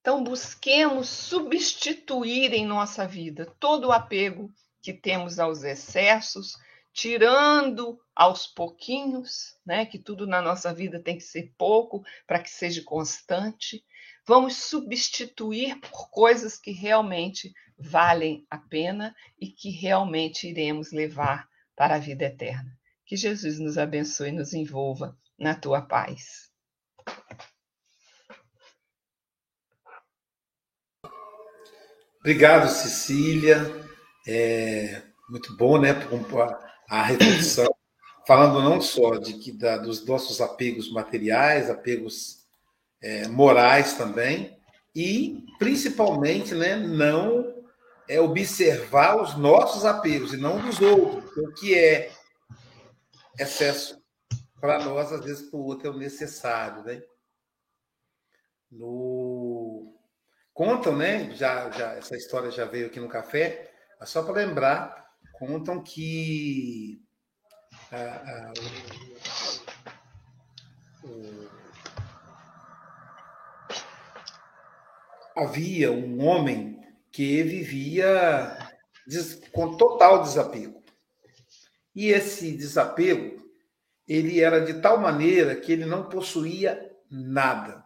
Então, 0.00 0.24
busquemos 0.24 1.08
substituir 1.08 2.52
em 2.52 2.66
nossa 2.66 3.06
vida 3.06 3.46
todo 3.60 3.88
o 3.88 3.92
apego 3.92 4.50
que 4.80 4.92
temos 4.92 5.38
aos 5.38 5.62
excessos, 5.62 6.56
tirando 6.92 7.98
aos 8.14 8.46
pouquinhos, 8.46 9.56
né? 9.64 9.86
Que 9.86 9.98
tudo 9.98 10.26
na 10.26 10.42
nossa 10.42 10.72
vida 10.72 11.02
tem 11.02 11.16
que 11.16 11.24
ser 11.24 11.52
pouco 11.56 12.02
para 12.26 12.40
que 12.40 12.50
seja 12.50 12.82
constante. 12.84 13.84
Vamos 14.26 14.56
substituir 14.56 15.80
por 15.80 16.10
coisas 16.10 16.58
que 16.58 16.70
realmente 16.70 17.52
valem 17.78 18.46
a 18.50 18.58
pena 18.58 19.14
e 19.40 19.48
que 19.48 19.70
realmente 19.70 20.48
iremos 20.48 20.92
levar 20.92 21.48
para 21.74 21.96
a 21.96 21.98
vida 21.98 22.26
eterna. 22.26 22.78
Que 23.04 23.16
Jesus 23.16 23.58
nos 23.58 23.78
abençoe 23.78 24.28
e 24.28 24.32
nos 24.32 24.52
envolva 24.52 25.16
na 25.38 25.54
tua 25.54 25.82
paz. 25.82 26.50
Obrigado, 32.20 32.68
Cecília. 32.68 33.58
É 34.28 35.02
muito 35.28 35.56
bom, 35.56 35.80
né? 35.80 35.92
A, 36.92 37.02
reflexão, 37.04 37.74
falando 38.26 38.60
não 38.60 38.78
só 38.78 39.16
de 39.16 39.32
que 39.38 39.50
da, 39.50 39.78
dos 39.78 40.04
nossos 40.04 40.42
apegos 40.42 40.92
materiais, 40.92 41.70
apegos 41.70 42.44
é, 43.00 43.26
morais 43.28 43.94
também, 43.94 44.58
e 44.94 45.42
principalmente, 45.58 46.54
né? 46.54 46.76
Não 46.76 47.64
é 48.06 48.20
observar 48.20 49.22
os 49.22 49.38
nossos 49.38 49.86
apegos 49.86 50.34
e 50.34 50.36
não 50.36 50.60
dos 50.60 50.82
outros, 50.82 51.34
o 51.38 51.54
que 51.54 51.74
é 51.74 52.12
excesso 53.38 53.98
para 54.60 54.84
nós, 54.84 55.10
às 55.14 55.24
vezes 55.24 55.48
para 55.48 55.58
o 55.58 55.64
outro 55.64 55.88
é 55.88 55.90
o 55.90 55.96
necessário, 55.96 56.82
né? 56.84 57.02
No... 58.70 59.96
Contam, 60.52 60.94
né? 60.94 61.30
Já, 61.30 61.70
já, 61.70 61.94
essa 61.94 62.16
história 62.18 62.50
já 62.50 62.66
veio 62.66 62.88
aqui 62.88 63.00
no 63.00 63.08
café, 63.08 63.72
mas 63.98 64.10
só 64.10 64.22
para 64.22 64.44
lembrar, 64.44 65.01
contam 65.32 65.82
que 65.82 67.00
a, 67.90 67.96
a, 67.96 68.52
o, 71.04 71.08
o, 71.08 71.48
havia 75.36 75.90
um 75.90 76.24
homem 76.24 76.80
que 77.10 77.42
vivia 77.42 78.56
com 79.52 79.76
total 79.76 80.22
desapego. 80.22 80.82
E 81.94 82.08
esse 82.08 82.52
desapego, 82.56 83.42
ele 84.08 84.40
era 84.40 84.60
de 84.60 84.80
tal 84.80 84.98
maneira 84.98 85.54
que 85.56 85.72
ele 85.72 85.84
não 85.84 86.08
possuía 86.08 86.90
nada. 87.10 87.84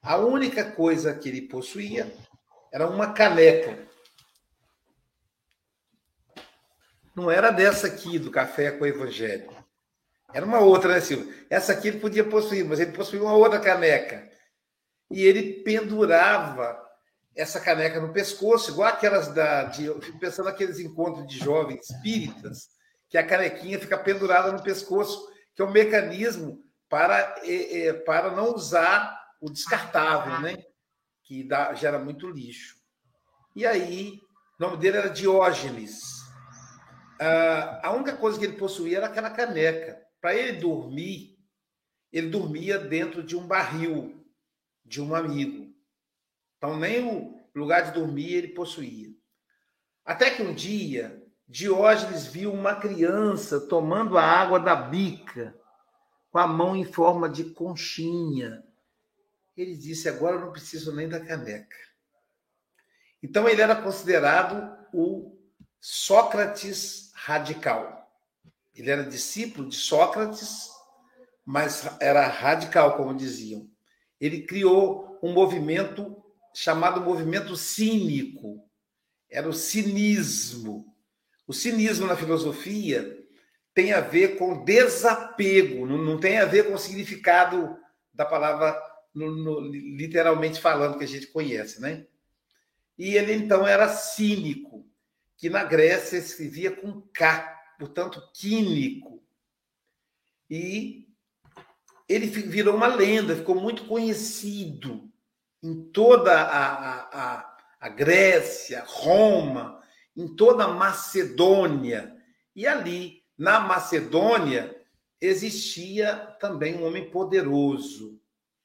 A 0.00 0.16
única 0.16 0.70
coisa 0.72 1.14
que 1.14 1.28
ele 1.28 1.42
possuía 1.42 2.12
era 2.72 2.88
uma 2.88 3.12
caneca. 3.12 3.86
Não 7.14 7.30
era 7.30 7.50
dessa 7.50 7.86
aqui, 7.86 8.18
do 8.18 8.30
café 8.30 8.70
com 8.70 8.84
o 8.84 8.86
evangelho. 8.86 9.50
Era 10.32 10.46
uma 10.46 10.60
outra, 10.60 10.94
né, 10.94 11.00
Silvio? 11.00 11.32
Essa 11.50 11.72
aqui 11.72 11.88
ele 11.88 12.00
podia 12.00 12.24
possuir, 12.24 12.64
mas 12.64 12.80
ele 12.80 12.92
possuía 12.92 13.22
uma 13.22 13.34
outra 13.34 13.60
caneca. 13.60 14.30
E 15.10 15.22
ele 15.22 15.62
pendurava 15.62 16.80
essa 17.36 17.60
caneca 17.60 18.00
no 18.00 18.12
pescoço, 18.12 18.70
igual 18.70 18.88
aquelas 18.88 19.28
da. 19.28 19.64
De, 19.64 19.86
eu 19.86 20.00
fico 20.00 20.18
pensando 20.18 20.46
naqueles 20.46 20.78
encontros 20.78 21.26
de 21.26 21.38
jovens 21.38 21.90
espíritas, 21.90 22.68
que 23.08 23.18
a 23.18 23.26
canequinha 23.26 23.78
fica 23.78 23.98
pendurada 23.98 24.50
no 24.50 24.62
pescoço, 24.62 25.28
que 25.54 25.60
é 25.60 25.64
um 25.64 25.70
mecanismo 25.70 26.62
para, 26.88 27.36
é, 27.42 27.86
é, 27.86 27.92
para 27.92 28.30
não 28.30 28.54
usar 28.54 29.18
o 29.40 29.50
descartável, 29.50 30.40
né? 30.40 30.56
Que 31.24 31.44
dá, 31.44 31.74
gera 31.74 31.98
muito 31.98 32.30
lixo. 32.30 32.76
E 33.54 33.66
aí, 33.66 34.18
o 34.58 34.62
nome 34.62 34.78
dele 34.78 34.96
era 34.96 35.10
Diógenes. 35.10 36.21
Ah, 37.24 37.80
a 37.84 37.92
única 37.92 38.16
coisa 38.16 38.36
que 38.36 38.44
ele 38.44 38.56
possuía 38.56 38.96
era 38.96 39.06
aquela 39.06 39.30
caneca. 39.30 40.04
Para 40.20 40.34
ele 40.34 40.58
dormir, 40.58 41.38
ele 42.12 42.28
dormia 42.28 42.80
dentro 42.80 43.22
de 43.22 43.36
um 43.36 43.46
barril 43.46 44.26
de 44.84 45.00
um 45.00 45.14
amigo. 45.14 45.72
Então, 46.56 46.76
nem 46.76 47.06
o 47.06 47.40
lugar 47.54 47.84
de 47.84 47.92
dormir 47.92 48.32
ele 48.32 48.48
possuía. 48.48 49.10
Até 50.04 50.30
que 50.30 50.42
um 50.42 50.52
dia, 50.52 51.22
Diógenes 51.46 52.26
viu 52.26 52.52
uma 52.52 52.74
criança 52.74 53.60
tomando 53.68 54.18
a 54.18 54.24
água 54.24 54.58
da 54.58 54.74
bica, 54.74 55.56
com 56.28 56.38
a 56.38 56.46
mão 56.46 56.74
em 56.74 56.84
forma 56.84 57.28
de 57.28 57.44
conchinha. 57.44 58.64
Ele 59.56 59.76
disse: 59.76 60.08
Agora 60.08 60.36
eu 60.36 60.40
não 60.40 60.50
preciso 60.50 60.92
nem 60.92 61.08
da 61.08 61.24
caneca. 61.24 61.76
Então, 63.22 63.48
ele 63.48 63.62
era 63.62 63.76
considerado 63.76 64.76
o 64.92 65.38
Sócrates 65.80 67.11
radical. 67.24 68.10
Ele 68.74 68.90
era 68.90 69.04
discípulo 69.04 69.68
de 69.68 69.76
Sócrates, 69.76 70.68
mas 71.44 71.88
era 72.00 72.26
radical, 72.26 72.96
como 72.96 73.14
diziam. 73.14 73.68
Ele 74.20 74.42
criou 74.42 75.18
um 75.22 75.32
movimento 75.32 76.16
chamado 76.54 77.00
movimento 77.00 77.56
cínico. 77.56 78.64
Era 79.30 79.48
o 79.48 79.52
cinismo. 79.52 80.94
O 81.46 81.52
cinismo 81.52 82.06
na 82.06 82.16
filosofia 82.16 83.18
tem 83.74 83.92
a 83.92 84.00
ver 84.00 84.36
com 84.36 84.64
desapego, 84.64 85.86
não, 85.86 86.18
tem 86.20 86.38
a 86.38 86.44
ver 86.44 86.68
com 86.68 86.74
o 86.74 86.78
significado 86.78 87.76
da 88.12 88.24
palavra 88.24 88.78
no, 89.14 89.30
no, 89.30 89.60
literalmente 89.60 90.60
falando 90.60 90.98
que 90.98 91.04
a 91.04 91.08
gente 91.08 91.28
conhece, 91.28 91.80
né? 91.80 92.06
E 92.98 93.16
ele 93.16 93.32
então 93.32 93.66
era 93.66 93.88
cínico, 93.88 94.86
que 95.42 95.50
na 95.50 95.64
Grécia 95.64 96.18
escrevia 96.18 96.70
com 96.70 97.00
K, 97.12 97.60
portanto, 97.76 98.22
químico. 98.32 99.20
E 100.48 101.08
ele 102.08 102.28
virou 102.28 102.76
uma 102.76 102.86
lenda, 102.86 103.34
ficou 103.34 103.56
muito 103.56 103.88
conhecido 103.88 105.10
em 105.60 105.90
toda 105.90 106.32
a, 106.32 107.40
a, 107.40 107.56
a 107.80 107.88
Grécia, 107.88 108.84
Roma, 108.86 109.82
em 110.16 110.32
toda 110.36 110.62
a 110.62 110.74
Macedônia. 110.74 112.16
E 112.54 112.64
ali, 112.64 113.24
na 113.36 113.58
Macedônia, 113.58 114.80
existia 115.20 116.18
também 116.38 116.76
um 116.76 116.86
homem 116.86 117.10
poderoso, 117.10 118.22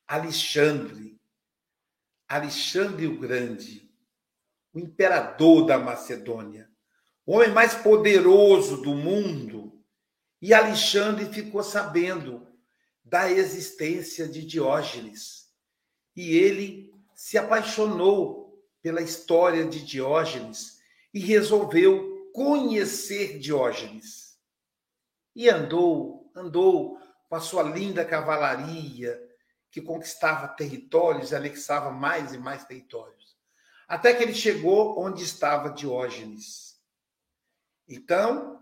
Alexandre. 0.07 1.19
Alexandre 2.27 3.07
o 3.07 3.19
Grande, 3.19 3.86
o 4.73 4.79
imperador 4.79 5.65
da 5.65 5.77
Macedônia, 5.77 6.69
o 7.25 7.33
homem 7.33 7.51
mais 7.51 7.73
poderoso 7.75 8.81
do 8.81 8.93
mundo. 8.93 9.73
E 10.41 10.53
Alexandre 10.53 11.25
ficou 11.25 11.63
sabendo 11.63 12.47
da 13.03 13.31
existência 13.31 14.27
de 14.27 14.45
Diógenes 14.45 15.47
e 16.15 16.35
ele 16.35 16.93
se 17.15 17.37
apaixonou 17.37 18.63
pela 18.81 19.01
história 19.01 19.65
de 19.65 19.83
Diógenes 19.83 20.79
e 21.13 21.19
resolveu 21.19 22.29
conhecer 22.33 23.39
Diógenes. 23.39 24.37
E 25.35 25.49
andou, 25.49 26.31
andou 26.35 26.99
com 27.27 27.35
a 27.35 27.39
sua 27.39 27.63
linda 27.63 28.05
cavalaria, 28.05 29.19
que 29.71 29.81
conquistava 29.81 30.47
territórios 30.47 31.31
e 31.31 31.35
anexava 31.35 31.91
mais 31.91 32.33
e 32.33 32.37
mais 32.37 32.65
territórios. 32.65 33.16
Até 33.87 34.13
que 34.13 34.23
ele 34.23 34.33
chegou 34.33 34.99
onde 34.99 35.23
estava 35.23 35.69
Diógenes. 35.69 36.75
Então, 37.87 38.61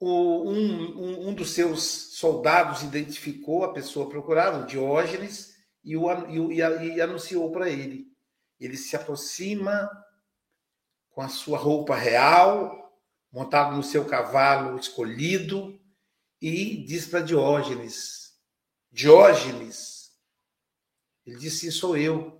o, 0.00 0.50
um, 0.50 0.98
um, 0.98 1.28
um 1.28 1.34
dos 1.34 1.50
seus 1.50 1.82
soldados 2.16 2.82
identificou 2.82 3.64
a 3.64 3.72
pessoa 3.72 4.08
procurada, 4.08 4.66
Diógenes, 4.66 5.54
e, 5.84 5.96
o, 5.96 6.50
e, 6.50 6.56
e 6.56 7.00
anunciou 7.00 7.52
para 7.52 7.68
ele. 7.68 8.06
Ele 8.58 8.76
se 8.76 8.96
aproxima 8.96 9.90
com 11.10 11.20
a 11.20 11.28
sua 11.28 11.58
roupa 11.58 11.94
real, 11.94 12.98
montado 13.30 13.76
no 13.76 13.82
seu 13.82 14.06
cavalo 14.06 14.78
escolhido, 14.78 15.78
e 16.40 16.84
diz 16.84 17.06
para 17.06 17.20
Diógenes: 17.20 18.34
Diógenes, 18.90 20.10
ele 21.24 21.36
disse: 21.36 21.70
Sou 21.70 21.96
eu. 21.96 22.35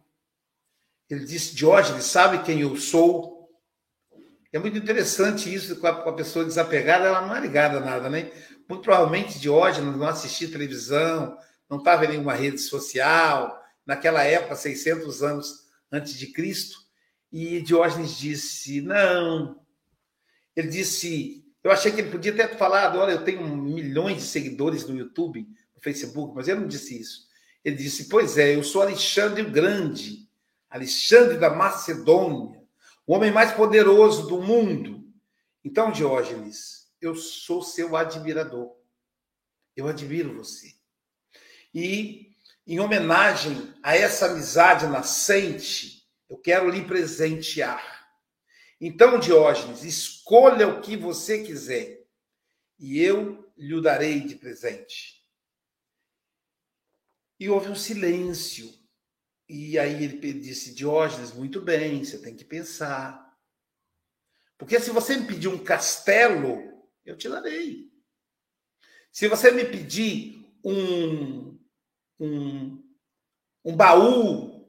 Ele 1.09 1.25
disse: 1.25 1.55
Diógenes, 1.55 2.05
sabe 2.05 2.43
quem 2.43 2.61
eu 2.61 2.77
sou? 2.77 3.37
É 4.53 4.59
muito 4.59 4.79
interessante 4.79 5.53
isso 5.53 5.77
com 5.77 5.87
a, 5.87 6.13
pessoa 6.13 6.45
desapegada, 6.45 7.07
ela 7.07 7.27
não 7.27 7.37
é 7.37 7.41
ligada 7.41 7.79
a 7.79 7.81
nada, 7.81 8.09
né? 8.09 8.31
Muito 8.69 8.83
provavelmente 8.83 9.39
Diógenes 9.39 9.97
não 9.97 10.09
assistia 10.09 10.51
televisão, 10.51 11.37
não 11.69 11.79
estava 11.79 12.05
em 12.05 12.09
nenhuma 12.09 12.35
rede 12.35 12.59
social, 12.59 13.63
naquela 13.85 14.23
época, 14.25 14.57
600 14.57 15.23
anos 15.23 15.67
antes 15.93 16.15
de 16.15 16.29
Cristo, 16.29 16.79
e 17.31 17.61
Diógenes 17.61 18.17
disse: 18.17 18.81
Não. 18.81 19.61
Ele 20.55 20.69
disse: 20.69 21.45
Eu 21.63 21.71
achei 21.71 21.93
que 21.93 22.01
ele 22.01 22.11
podia 22.11 22.33
ter 22.33 22.57
falado: 22.57 22.99
Olha, 22.99 23.13
eu 23.13 23.25
tenho 23.25 23.47
milhões 23.47 24.17
de 24.17 24.23
seguidores 24.23 24.87
no 24.87 24.97
YouTube, 24.97 25.47
no 25.75 25.83
Facebook, 25.83 26.35
mas 26.35 26.49
ele 26.49 26.61
não 26.61 26.69
disse 26.69 26.99
isso. 26.99 27.27
Ele 27.65 27.77
disse: 27.77 28.09
Pois 28.09 28.39
é, 28.39 28.55
eu 28.55 28.65
sou 28.65 28.83
Alexandre 28.83 29.43
o 29.43 29.51
Grande, 29.51 30.26
Alexandre 30.77 31.39
da 31.39 31.51
Macedônia, 31.51 32.63
o 33.07 33.15
homem 33.15 33.31
mais 33.31 33.53
poderoso 33.53 34.27
do 34.29 34.43
mundo. 34.43 35.11
Então, 35.65 35.91
Diógenes, 35.91 36.93
eu 37.01 37.15
sou 37.15 37.63
seu 37.63 37.97
admirador. 37.97 38.77
Eu 39.75 39.89
admiro 39.89 40.37
você. 40.37 40.75
E, 41.75 42.35
em 42.67 42.79
homenagem 42.79 43.75
a 43.83 43.97
essa 43.97 44.27
amizade 44.27 44.87
nascente, 44.87 46.07
eu 46.29 46.37
quero 46.37 46.69
lhe 46.69 46.85
presentear. 46.85 48.07
Então, 48.81 49.19
Diógenes, 49.19 49.83
escolha 49.83 50.69
o 50.69 50.81
que 50.83 50.97
você 50.97 51.43
quiser, 51.43 52.07
e 52.79 53.01
eu 53.01 53.51
lhe 53.57 53.81
darei 53.81 54.21
de 54.21 54.37
presente. 54.37 55.25
E 57.41 57.49
houve 57.49 57.71
um 57.71 57.77
silêncio. 57.77 58.71
E 59.49 59.79
aí 59.79 60.05
ele 60.05 60.33
disse: 60.35 60.75
Diógenes, 60.75 61.33
muito 61.33 61.61
bem, 61.61 62.05
você 62.05 62.19
tem 62.19 62.35
que 62.35 62.45
pensar. 62.45 63.25
Porque 64.59 64.81
se 64.81 64.91
você 64.91 65.17
me 65.17 65.27
pedir 65.27 65.49
um 65.49 65.63
castelo, 65.63 66.59
eu 67.05 67.17
te 67.17 67.29
darei. 67.29 67.91
Se 69.13 69.29
você 69.29 69.51
me 69.51 69.65
pedir 69.65 70.45
um, 70.65 71.59
um, 72.19 72.83
um 73.65 73.77
baú 73.77 74.69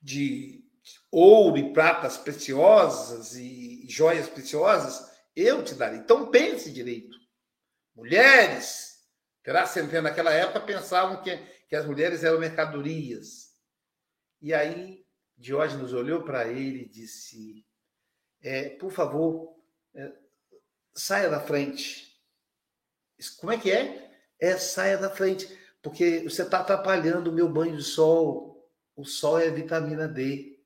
de 0.00 0.64
ouro 1.10 1.56
e 1.56 1.72
pratas 1.72 2.16
preciosas 2.16 3.34
e 3.34 3.86
joias 3.88 4.28
preciosas, 4.28 5.12
eu 5.34 5.64
te 5.64 5.74
darei. 5.74 5.98
Então 5.98 6.30
pense 6.30 6.72
direito. 6.72 7.16
Mulheres, 7.94 9.00
terá 9.42 9.66
sempre 9.66 10.00
naquela 10.00 10.32
época 10.32 10.60
pensavam 10.60 11.22
que, 11.22 11.36
que 11.68 11.76
as 11.76 11.86
mulheres 11.86 12.24
eram 12.24 12.40
mercadorias. 12.40 13.43
E 14.44 14.52
aí 14.52 15.02
Diógenes 15.38 15.94
olhou 15.94 16.22
para 16.22 16.46
ele 16.46 16.82
e 16.82 16.88
disse: 16.88 17.66
é, 18.42 18.68
por 18.68 18.92
favor, 18.92 19.56
é, 19.94 20.12
saia 20.92 21.30
da 21.30 21.40
frente. 21.40 22.14
Como 23.38 23.50
é 23.50 23.58
que 23.58 23.72
é? 23.72 24.22
É 24.38 24.58
saia 24.58 24.98
da 24.98 25.08
frente, 25.08 25.48
porque 25.80 26.20
você 26.24 26.42
está 26.42 26.60
atrapalhando 26.60 27.30
o 27.30 27.32
meu 27.32 27.50
banho 27.50 27.74
de 27.74 27.82
sol. 27.82 28.70
O 28.94 29.06
sol 29.06 29.38
é 29.38 29.50
vitamina 29.50 30.06
D. 30.06 30.62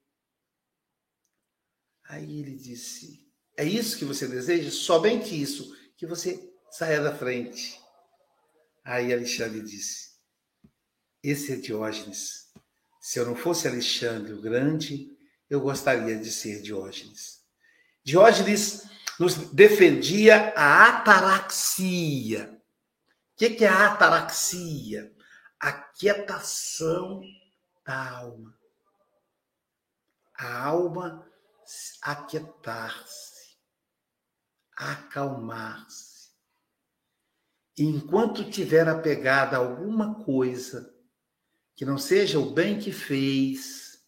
Aí 2.03 2.41
ele 2.41 2.57
disse: 2.57 3.33
É 3.57 3.63
isso 3.63 3.97
que 3.97 4.05
você 4.05 4.27
deseja? 4.27 4.73
Somente 4.73 5.41
isso, 5.41 5.73
que 5.97 6.05
você 6.05 6.53
saia 6.69 7.01
da 7.01 7.17
frente. 7.17 7.81
Aí 8.83 9.13
Alexandre 9.13 9.63
disse: 9.63 10.19
Esse 11.23 11.53
é 11.53 11.57
Diógenes. 11.57 12.48
Se 13.01 13.19
eu 13.19 13.27
não 13.27 13.37
fosse 13.37 13.69
Alexandre 13.69 14.33
o 14.33 14.41
Grande, 14.41 15.17
eu 15.49 15.61
gostaria 15.61 16.19
de 16.19 16.31
ser 16.31 16.63
Diógenes. 16.63 17.45
Diógenes 18.05 18.89
nos 19.19 19.35
defendia 19.53 20.53
a 20.57 20.89
ataraxia. 20.89 22.61
O 23.35 23.37
que 23.37 23.65
é 23.65 23.69
a 23.69 23.93
ataraxia? 23.93 25.13
A 25.61 25.73
quietação 25.73 27.23
da 27.85 28.19
alma. 28.19 28.59
A 30.35 30.65
alma 30.65 31.29
aquietar-se, 32.03 33.57
acalmar-se. 34.77 36.29
Enquanto 37.77 38.51
tiver 38.51 38.89
apegada 38.89 39.57
a 39.57 39.61
alguma 39.61 40.25
coisa 40.25 40.95
que 41.79 41.85
não 41.85 41.97
seja 41.97 42.41
o 42.41 42.51
bem 42.51 42.77
que 42.77 42.91
fez, 42.91 44.03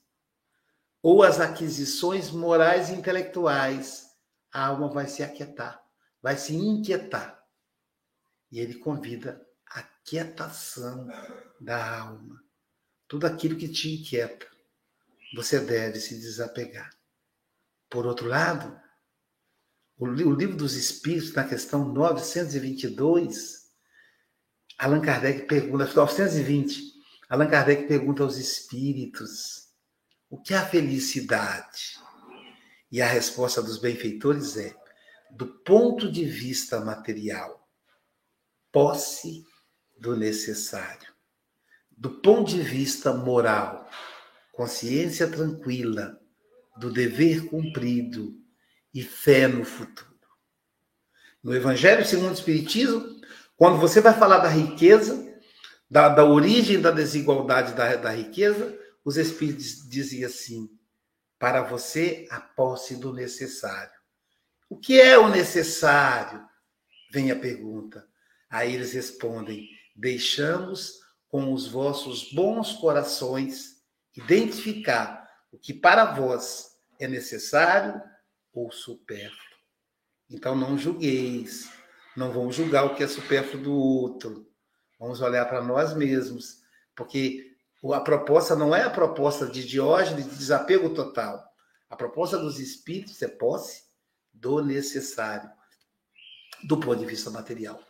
ou 1.00 1.22
as 1.22 1.38
aquisições 1.38 2.28
morais 2.28 2.88
e 2.88 2.94
intelectuais, 2.94 4.08
a 4.52 4.66
alma 4.66 4.88
vai 4.88 5.06
se 5.06 5.22
aquietar, 5.22 5.80
vai 6.20 6.36
se 6.36 6.52
inquietar. 6.52 7.40
E 8.50 8.58
ele 8.58 8.74
convida 8.74 9.40
a 9.68 9.84
quietação 10.04 11.06
da 11.60 12.00
alma. 12.00 12.42
Tudo 13.06 13.28
aquilo 13.28 13.56
que 13.56 13.68
te 13.68 14.00
inquieta, 14.00 14.48
você 15.32 15.60
deve 15.60 16.00
se 16.00 16.18
desapegar. 16.18 16.90
Por 17.88 18.04
outro 18.04 18.26
lado, 18.26 18.76
o 19.96 20.08
livro 20.08 20.56
dos 20.56 20.74
Espíritos, 20.74 21.32
na 21.34 21.44
questão 21.44 21.88
922, 21.92 23.70
Allan 24.76 25.00
Kardec 25.00 25.46
pergunta, 25.46 25.84
920, 25.94 26.89
Allan 27.30 27.46
Kardec 27.46 27.86
pergunta 27.86 28.24
aos 28.24 28.38
espíritos 28.38 29.68
o 30.28 30.36
que 30.36 30.52
é 30.52 30.56
a 30.56 30.66
felicidade? 30.66 31.96
E 32.90 33.00
a 33.00 33.06
resposta 33.06 33.62
dos 33.62 33.78
benfeitores 33.78 34.56
é: 34.56 34.74
do 35.30 35.46
ponto 35.46 36.10
de 36.10 36.24
vista 36.24 36.80
material, 36.80 37.68
posse 38.72 39.44
do 39.96 40.16
necessário. 40.16 41.14
Do 41.96 42.20
ponto 42.20 42.50
de 42.50 42.62
vista 42.62 43.12
moral, 43.12 43.88
consciência 44.52 45.30
tranquila 45.30 46.20
do 46.78 46.92
dever 46.92 47.46
cumprido 47.46 48.34
e 48.92 49.04
fé 49.04 49.46
no 49.46 49.64
futuro. 49.64 50.10
No 51.40 51.54
Evangelho 51.54 52.04
segundo 52.04 52.30
o 52.30 52.34
Espiritismo, 52.34 53.20
quando 53.56 53.78
você 53.78 54.00
vai 54.00 54.18
falar 54.18 54.38
da 54.38 54.48
riqueza, 54.48 55.29
da, 55.90 56.08
da 56.08 56.24
origem 56.24 56.80
da 56.80 56.90
desigualdade 56.90 57.74
da, 57.74 57.96
da 57.96 58.10
riqueza, 58.10 58.78
os 59.04 59.16
Espíritos 59.16 59.88
diziam 59.88 60.28
assim: 60.28 60.70
para 61.38 61.62
você 61.62 62.26
a 62.30 62.40
posse 62.40 62.96
do 62.96 63.12
necessário. 63.12 63.98
O 64.68 64.76
que 64.78 65.00
é 65.00 65.18
o 65.18 65.28
necessário? 65.28 66.46
Vem 67.10 67.32
a 67.32 67.36
pergunta. 67.36 68.06
Aí 68.48 68.74
eles 68.74 68.92
respondem: 68.92 69.68
deixamos 69.96 71.00
com 71.28 71.52
os 71.52 71.66
vossos 71.66 72.32
bons 72.32 72.72
corações 72.74 73.80
identificar 74.16 75.28
o 75.52 75.58
que 75.58 75.72
para 75.72 76.04
vós 76.04 76.68
é 76.98 77.08
necessário 77.08 78.00
ou 78.52 78.70
supérfluo. 78.70 79.40
Então 80.28 80.54
não 80.54 80.78
julgueis, 80.78 81.68
não 82.16 82.32
vamos 82.32 82.54
julgar 82.54 82.84
o 82.84 82.94
que 82.94 83.02
é 83.02 83.08
supérfluo 83.08 83.62
do 83.62 83.74
outro. 83.74 84.49
Vamos 85.00 85.22
olhar 85.22 85.46
para 85.46 85.62
nós 85.62 85.94
mesmos, 85.94 86.58
porque 86.94 87.56
a 87.94 88.00
proposta 88.00 88.54
não 88.54 88.76
é 88.76 88.82
a 88.82 88.90
proposta 88.90 89.46
de 89.46 89.66
Diógenes 89.66 90.26
de 90.26 90.36
desapego 90.36 90.90
total. 90.90 91.42
A 91.88 91.96
proposta 91.96 92.36
dos 92.36 92.60
espíritos 92.60 93.22
é 93.22 93.26
posse 93.26 93.84
do 94.30 94.62
necessário, 94.62 95.50
do 96.64 96.78
ponto 96.78 96.98
de 96.98 97.06
vista 97.06 97.30
material. 97.30 97.80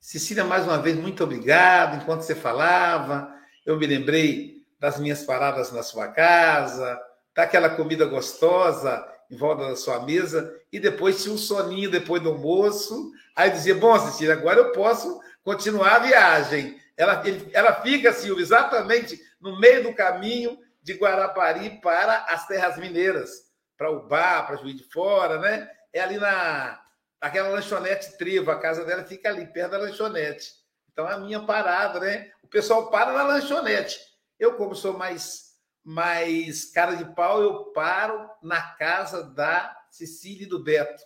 Cecília, 0.00 0.44
mais 0.44 0.64
uma 0.64 0.78
vez, 0.78 0.96
muito 0.96 1.22
obrigado. 1.22 2.02
Enquanto 2.02 2.22
você 2.22 2.34
falava, 2.34 3.30
eu 3.66 3.76
me 3.78 3.86
lembrei 3.86 4.64
das 4.80 4.98
minhas 4.98 5.24
paradas 5.24 5.70
na 5.70 5.82
sua 5.82 6.08
casa, 6.08 6.98
daquela 7.34 7.68
comida 7.68 8.06
gostosa 8.06 9.06
em 9.30 9.36
volta 9.36 9.68
da 9.68 9.76
sua 9.76 10.00
mesa, 10.06 10.58
e 10.72 10.80
depois 10.80 11.22
tinha 11.22 11.34
um 11.34 11.38
soninho 11.38 11.90
depois 11.90 12.22
do 12.22 12.30
almoço. 12.30 13.12
Aí 13.34 13.50
dizia: 13.50 13.74
Bom, 13.74 13.98
Cecília, 13.98 14.32
agora 14.32 14.58
eu 14.58 14.72
posso 14.72 15.20
continuar 15.46 15.94
a 15.94 15.98
viagem. 16.00 16.82
Ela, 16.96 17.22
ele, 17.24 17.48
ela 17.52 17.72
fica, 17.80 18.12
Silvio, 18.12 18.42
exatamente 18.42 19.16
no 19.40 19.60
meio 19.60 19.84
do 19.84 19.94
caminho 19.94 20.58
de 20.82 20.94
Guarapari 20.94 21.80
para 21.80 22.24
as 22.24 22.48
terras 22.48 22.76
mineiras, 22.76 23.30
para 23.76 23.92
bar, 23.92 24.44
para 24.44 24.56
Juiz 24.56 24.76
de 24.76 24.82
Fora, 24.90 25.38
né? 25.38 25.70
É 25.92 26.00
ali 26.00 26.18
na 26.18 26.82
aquela 27.20 27.48
lanchonete 27.50 28.18
Triva, 28.18 28.54
a 28.54 28.58
casa 28.58 28.84
dela 28.84 29.04
fica 29.04 29.28
ali, 29.28 29.46
perto 29.46 29.70
da 29.70 29.78
lanchonete. 29.78 30.52
Então, 30.92 31.06
a 31.06 31.16
minha 31.18 31.40
parada, 31.40 32.00
né? 32.00 32.32
O 32.42 32.48
pessoal 32.48 32.90
para 32.90 33.12
na 33.12 33.22
lanchonete. 33.22 34.00
Eu, 34.38 34.54
como 34.54 34.74
sou 34.74 34.98
mais 34.98 35.46
mais 35.84 36.72
cara 36.72 36.96
de 36.96 37.04
pau, 37.14 37.40
eu 37.40 37.66
paro 37.66 38.28
na 38.42 38.60
casa 38.74 39.22
da 39.22 39.76
Cecília 39.88 40.42
e 40.42 40.48
do 40.48 40.58
Beto. 40.64 41.00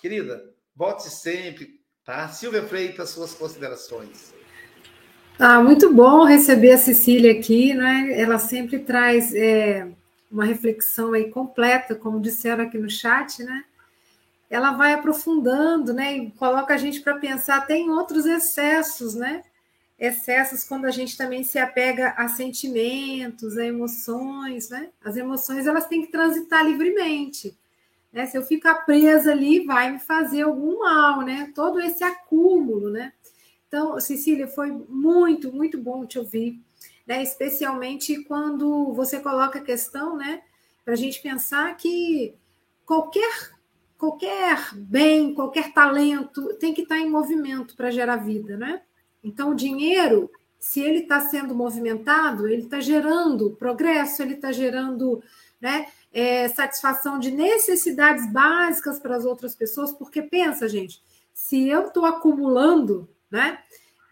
Querida, 0.00 0.40
volte 0.72 1.10
sempre, 1.10 1.81
tá? 2.04 2.28
Silvia 2.28 2.62
Freitas, 2.64 3.10
suas 3.10 3.34
considerações. 3.34 4.32
Ah, 5.38 5.62
muito 5.62 5.92
bom 5.92 6.24
receber 6.24 6.72
a 6.72 6.78
Cecília 6.78 7.32
aqui, 7.32 7.74
né? 7.74 8.12
Ela 8.20 8.38
sempre 8.38 8.78
traz 8.78 9.34
é, 9.34 9.88
uma 10.30 10.44
reflexão 10.44 11.12
aí 11.12 11.30
completa, 11.30 11.94
como 11.94 12.20
disseram 12.20 12.64
aqui 12.64 12.78
no 12.78 12.90
chat, 12.90 13.42
né? 13.42 13.64
Ela 14.50 14.72
vai 14.72 14.92
aprofundando, 14.92 15.92
né? 15.94 16.16
E 16.16 16.30
coloca 16.32 16.74
a 16.74 16.76
gente 16.76 17.00
para 17.00 17.16
pensar 17.16 17.56
até 17.56 17.76
em 17.76 17.90
outros 17.90 18.26
excessos, 18.26 19.14
né? 19.14 19.42
Excessos 19.98 20.64
quando 20.64 20.84
a 20.84 20.90
gente 20.90 21.16
também 21.16 21.42
se 21.42 21.58
apega 21.58 22.10
a 22.16 22.28
sentimentos, 22.28 23.56
a 23.56 23.64
emoções, 23.64 24.68
né? 24.68 24.90
As 25.02 25.16
emoções 25.16 25.66
elas 25.66 25.86
têm 25.86 26.02
que 26.02 26.12
transitar 26.12 26.64
livremente. 26.64 27.56
Né? 28.12 28.26
Se 28.26 28.36
eu 28.36 28.42
ficar 28.42 28.84
presa 28.84 29.32
ali, 29.32 29.64
vai 29.64 29.90
me 29.92 29.98
fazer 29.98 30.42
algum 30.42 30.80
mal, 30.80 31.22
né? 31.22 31.50
Todo 31.54 31.80
esse 31.80 32.04
acúmulo, 32.04 32.90
né? 32.90 33.12
Então, 33.72 33.98
Cecília, 33.98 34.46
foi 34.46 34.70
muito, 34.70 35.50
muito 35.50 35.78
bom 35.78 36.04
te 36.04 36.18
ouvir, 36.18 36.60
né? 37.06 37.22
especialmente 37.22 38.22
quando 38.24 38.92
você 38.92 39.18
coloca 39.18 39.60
a 39.60 39.62
questão, 39.62 40.14
né, 40.14 40.42
para 40.84 40.92
a 40.92 40.96
gente 40.96 41.22
pensar 41.22 41.74
que 41.78 42.34
qualquer, 42.84 43.50
qualquer 43.96 44.74
bem, 44.74 45.32
qualquer 45.32 45.72
talento 45.72 46.54
tem 46.58 46.74
que 46.74 46.82
estar 46.82 46.98
em 46.98 47.08
movimento 47.08 47.74
para 47.74 47.90
gerar 47.90 48.16
vida, 48.16 48.58
né? 48.58 48.82
Então, 49.24 49.52
o 49.52 49.54
dinheiro, 49.54 50.30
se 50.58 50.80
ele 50.80 50.98
está 50.98 51.20
sendo 51.20 51.54
movimentado, 51.54 52.46
ele 52.46 52.64
está 52.64 52.78
gerando 52.78 53.52
progresso, 53.52 54.20
ele 54.20 54.34
está 54.34 54.52
gerando 54.52 55.22
né, 55.58 55.86
é, 56.12 56.48
satisfação 56.48 57.18
de 57.18 57.30
necessidades 57.30 58.30
básicas 58.30 58.98
para 58.98 59.16
as 59.16 59.24
outras 59.24 59.54
pessoas, 59.54 59.92
porque 59.92 60.22
pensa, 60.22 60.68
gente, 60.68 61.02
se 61.32 61.68
eu 61.68 61.86
estou 61.86 62.04
acumulando 62.04 63.08
né? 63.32 63.58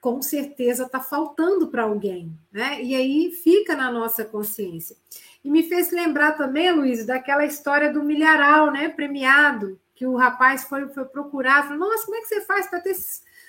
Com 0.01 0.23
certeza 0.23 0.85
está 0.85 0.99
faltando 0.99 1.69
para 1.69 1.83
alguém, 1.83 2.33
né? 2.51 2.83
E 2.83 2.95
aí 2.95 3.31
fica 3.31 3.77
na 3.77 3.93
nossa 3.93 4.25
consciência. 4.25 4.97
E 5.45 5.51
me 5.51 5.63
fez 5.63 5.93
lembrar 5.93 6.33
também, 6.33 6.73
Luiz, 6.73 7.05
daquela 7.05 7.45
história 7.45 7.93
do 7.93 8.03
milharal, 8.03 8.73
né? 8.73 8.89
Premiado, 8.89 9.79
que 9.95 10.07
o 10.07 10.17
rapaz 10.17 10.65
foi, 10.65 10.89
foi 10.89 11.05
procurar, 11.05 11.65
falou: 11.65 11.91
Nossa, 11.91 12.07
como 12.07 12.17
é 12.17 12.21
que 12.23 12.29
você 12.29 12.41
faz 12.41 12.67
para 12.67 12.81
ter 12.81 12.97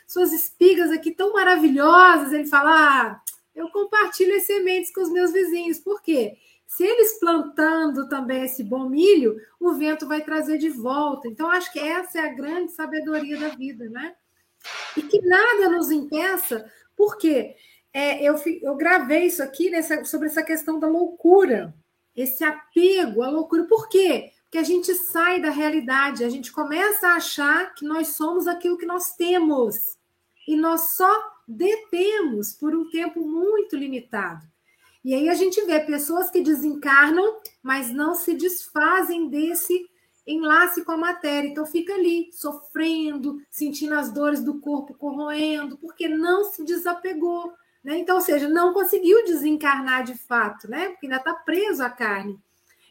suas 0.06 0.34
espigas 0.34 0.91
aqui 0.91 1.12
tão 1.12 1.32
maravilhosas? 1.32 2.34
Ele 2.34 2.45
fala: 2.45 2.72
ah, 2.72 3.22
eu 3.56 3.70
compartilho 3.70 4.36
as 4.36 4.43
sementes 4.43 4.93
com 4.93 5.02
os 5.02 5.10
meus 5.10 5.32
vizinhos. 5.32 5.80
Por 5.80 6.02
quê? 6.02 6.36
Se 6.72 6.86
eles 6.86 7.19
plantando 7.19 8.07
também 8.07 8.45
esse 8.45 8.63
bom 8.63 8.88
milho, 8.88 9.36
o 9.59 9.74
vento 9.74 10.07
vai 10.07 10.24
trazer 10.24 10.57
de 10.57 10.69
volta. 10.69 11.28
Então, 11.28 11.49
acho 11.49 11.69
que 11.74 11.78
essa 11.78 12.19
é 12.19 12.22
a 12.22 12.34
grande 12.34 12.72
sabedoria 12.72 13.38
da 13.38 13.49
vida, 13.49 13.89
né? 13.89 14.15
E 14.95 15.01
que 15.01 15.19
nada 15.19 15.67
nos 15.67 15.91
impeça, 15.91 16.72
porque 16.95 17.57
é, 17.93 18.24
eu, 18.24 18.36
eu 18.61 18.74
gravei 18.78 19.26
isso 19.26 19.43
aqui 19.43 19.69
nessa, 19.69 20.05
sobre 20.05 20.30
essa 20.30 20.41
questão 20.41 20.80
da 20.80 20.88
loucura, 20.88 21.76
esse 22.15 22.41
apego 22.41 23.22
à 23.22 23.30
loucura. 23.30 23.65
Por 23.65 23.89
quê? 23.89 24.32
Porque 24.43 24.57
a 24.57 24.63
gente 24.63 24.95
sai 24.95 25.41
da 25.41 25.49
realidade, 25.49 26.24
a 26.24 26.30
gente 26.30 26.53
começa 26.53 27.09
a 27.09 27.15
achar 27.15 27.76
que 27.76 27.84
nós 27.84 28.15
somos 28.15 28.47
aquilo 28.47 28.78
que 28.78 28.86
nós 28.86 29.13
temos. 29.17 29.97
E 30.47 30.55
nós 30.55 30.91
só 30.91 31.34
detemos 31.45 32.53
por 32.53 32.74
um 32.74 32.89
tempo 32.89 33.28
muito 33.28 33.76
limitado. 33.76 34.51
E 35.04 35.14
aí 35.16 35.30
a 35.30 35.34
gente 35.34 35.60
vê 35.66 35.80
pessoas 35.80 36.30
que 36.30 36.41
desencarnam, 36.41 37.39
mas 37.62 37.91
não 37.91 38.14
se 38.14 38.34
desfazem 38.36 39.30
desse 39.30 39.89
enlace 40.26 40.84
com 40.84 40.91
a 40.91 40.97
matéria. 40.97 41.47
Então 41.47 41.66
fica 41.66 41.93
ali, 41.93 42.30
sofrendo, 42.32 43.41
sentindo 43.49 43.95
as 43.95 44.12
dores 44.12 44.43
do 44.43 44.60
corpo 44.60 44.93
corroendo, 44.93 45.78
porque 45.78 46.08
não 46.08 46.43
se 46.45 46.64
desapegou. 46.64 47.52
Né? 47.84 47.97
Então, 47.97 48.18
ou 48.18 48.22
seja, 48.22 48.47
não 48.47 48.74
conseguiu 48.74 49.24
desencarnar 49.26 50.04
de 50.04 50.16
fato, 50.16 50.70
né? 50.70 50.89
Porque 50.89 51.08
ainda 51.08 51.18
está 51.18 51.34
preso 51.34 51.84
à 51.84 51.89
carne. 51.89 52.39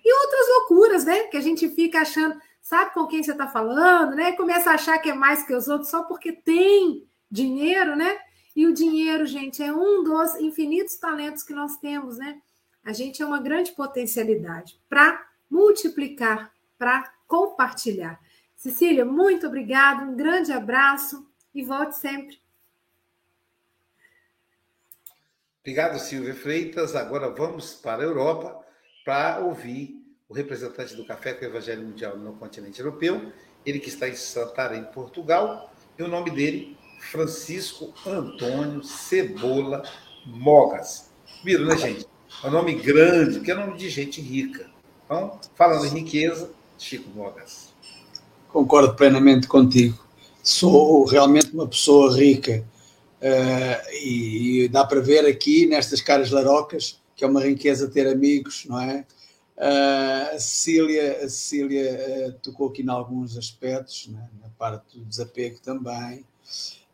E 0.04 0.12
outras 0.12 0.48
loucuras, 0.48 1.04
né? 1.04 1.24
Que 1.24 1.36
a 1.36 1.40
gente 1.40 1.68
fica 1.68 2.00
achando, 2.00 2.36
sabe 2.60 2.92
com 2.92 3.06
quem 3.06 3.22
você 3.22 3.30
está 3.30 3.46
falando, 3.46 4.16
né? 4.16 4.32
Começa 4.32 4.70
a 4.70 4.74
achar 4.74 4.98
que 4.98 5.10
é 5.10 5.14
mais 5.14 5.44
que 5.44 5.54
os 5.54 5.68
outros 5.68 5.90
só 5.90 6.02
porque 6.02 6.32
tem 6.32 7.06
dinheiro, 7.30 7.94
né? 7.94 8.18
E 8.54 8.66
o 8.66 8.74
dinheiro, 8.74 9.26
gente, 9.26 9.62
é 9.62 9.72
um 9.72 10.02
dos 10.02 10.34
infinitos 10.36 10.96
talentos 10.96 11.42
que 11.42 11.52
nós 11.52 11.76
temos, 11.76 12.18
né? 12.18 12.40
A 12.84 12.92
gente 12.92 13.22
é 13.22 13.26
uma 13.26 13.40
grande 13.40 13.72
potencialidade 13.72 14.80
para 14.88 15.28
multiplicar, 15.50 16.52
para 16.78 17.12
compartilhar. 17.26 18.20
Cecília, 18.56 19.04
muito 19.04 19.46
obrigada, 19.46 20.04
um 20.04 20.16
grande 20.16 20.52
abraço 20.52 21.26
e 21.54 21.62
volte 21.62 21.96
sempre. 21.96 22.38
Obrigado, 25.60 25.98
Silvia 25.98 26.34
Freitas. 26.34 26.96
Agora 26.96 27.30
vamos 27.30 27.74
para 27.74 28.02
a 28.02 28.06
Europa 28.06 28.64
para 29.04 29.40
ouvir 29.40 30.00
o 30.28 30.34
representante 30.34 30.94
do 30.94 31.04
Café 31.04 31.34
com 31.34 31.44
o 31.44 31.48
Evangelho 31.48 31.82
Mundial 31.82 32.16
no 32.16 32.34
continente 32.34 32.80
europeu, 32.80 33.32
ele 33.66 33.80
que 33.80 33.88
está 33.88 34.08
em 34.08 34.14
Santarém, 34.14 34.84
Portugal, 34.84 35.72
e 35.98 36.02
o 36.02 36.08
nome 36.08 36.30
dele 36.30 36.78
Francisco 37.00 37.92
Antônio 38.06 38.84
Cebola 38.84 39.82
Mogas. 40.24 41.10
Viram, 41.42 41.64
né, 41.64 41.76
gente? 41.76 42.06
É 42.44 42.46
um 42.46 42.50
nome 42.50 42.74
grande, 42.74 43.40
que 43.40 43.50
é 43.50 43.54
nome 43.54 43.76
de 43.76 43.88
gente 43.88 44.20
rica. 44.20 44.70
Então, 45.04 45.40
falando 45.56 45.84
em 45.86 46.02
riqueza, 46.02 46.50
Chico 46.78 47.10
Mogas. 47.10 47.74
Concordo 48.48 48.94
plenamente 48.94 49.48
contigo. 49.48 49.98
Sou 50.42 51.04
realmente 51.04 51.52
uma 51.52 51.66
pessoa 51.66 52.16
rica. 52.16 52.64
Uh, 53.20 53.90
e, 54.02 54.62
e, 54.64 54.68
dá 54.68 54.84
para 54.84 55.00
ver 55.00 55.26
aqui 55.26 55.66
nestas 55.66 56.00
caras 56.00 56.30
larocas 56.30 57.00
que 57.14 57.24
é 57.24 57.28
uma 57.28 57.42
riqueza 57.42 57.90
ter 57.90 58.06
amigos, 58.06 58.64
não 58.66 58.80
é? 58.80 59.04
Uh, 59.58 60.36
a 60.36 60.38
Cecília, 60.38 61.18
a 61.18 61.28
Cecília 61.28 62.28
uh, 62.28 62.32
tocou 62.40 62.68
aqui 62.68 62.82
em 62.82 62.88
alguns 62.88 63.36
aspectos, 63.36 64.08
é? 64.10 64.42
na 64.42 64.48
parte 64.58 64.98
do 64.98 65.04
desapego 65.04 65.60
também. 65.60 66.24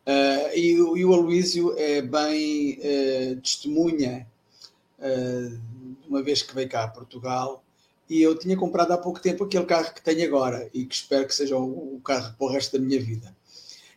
Uh, 0.07 0.55
e, 0.55 0.71
e, 0.71 1.03
o 1.05 1.13
Aloísio 1.13 1.77
é 1.77 2.01
bem 2.01 2.79
uh, 2.79 3.41
testemunha, 3.41 4.25
uh, 4.99 5.59
uma 6.07 6.23
vez 6.23 6.41
que 6.41 6.55
veio 6.55 6.69
cá 6.69 6.85
a 6.85 6.87
Portugal, 6.87 7.61
e 8.09 8.21
eu 8.21 8.39
tinha 8.39 8.55
comprado 8.55 8.93
há 8.93 8.97
pouco 8.97 9.19
tempo 9.19 9.43
aquele 9.43 9.65
carro 9.65 9.93
que 9.93 10.01
tenho 10.01 10.23
agora 10.23 10.69
e 10.73 10.85
que 10.85 10.95
espero 10.95 11.27
que 11.27 11.35
seja 11.35 11.57
o, 11.57 11.95
o 11.95 11.99
carro 11.99 12.33
para 12.37 12.47
o 12.47 12.49
resto 12.49 12.77
da 12.77 12.85
minha 12.85 13.01
vida. 13.01 13.35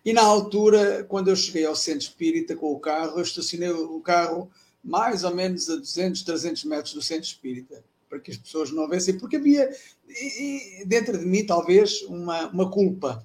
E 0.05 0.13
na 0.13 0.23
altura, 0.23 1.05
quando 1.05 1.29
eu 1.29 1.37
cheguei 1.37 1.65
ao 1.65 1.77
centro 1.77 2.01
espírita 2.01 2.57
com 2.57 2.73
o 2.73 2.81
carro, 2.81 3.19
eu 3.19 3.23
estacionei 3.23 3.71
o 3.71 4.01
carro 4.01 4.51
mais 4.83 5.23
ou 5.23 5.33
menos 5.33 5.71
a 5.71 5.77
200, 5.77 6.23
300 6.23 6.65
metros 6.65 6.95
do 6.95 7.03
centro 7.03 7.29
espírita, 7.29 7.85
para 8.09 8.19
que 8.19 8.33
as 8.33 8.37
pessoas 8.37 8.73
não 8.73 8.89
vissem, 8.89 9.17
porque 9.17 9.37
havia 9.37 9.71
e, 10.09 10.81
e, 10.81 10.85
dentro 10.87 11.17
de 11.17 11.25
mim 11.25 11.47
talvez 11.47 12.03
uma, 12.03 12.49
uma 12.49 12.69
culpa. 12.69 13.25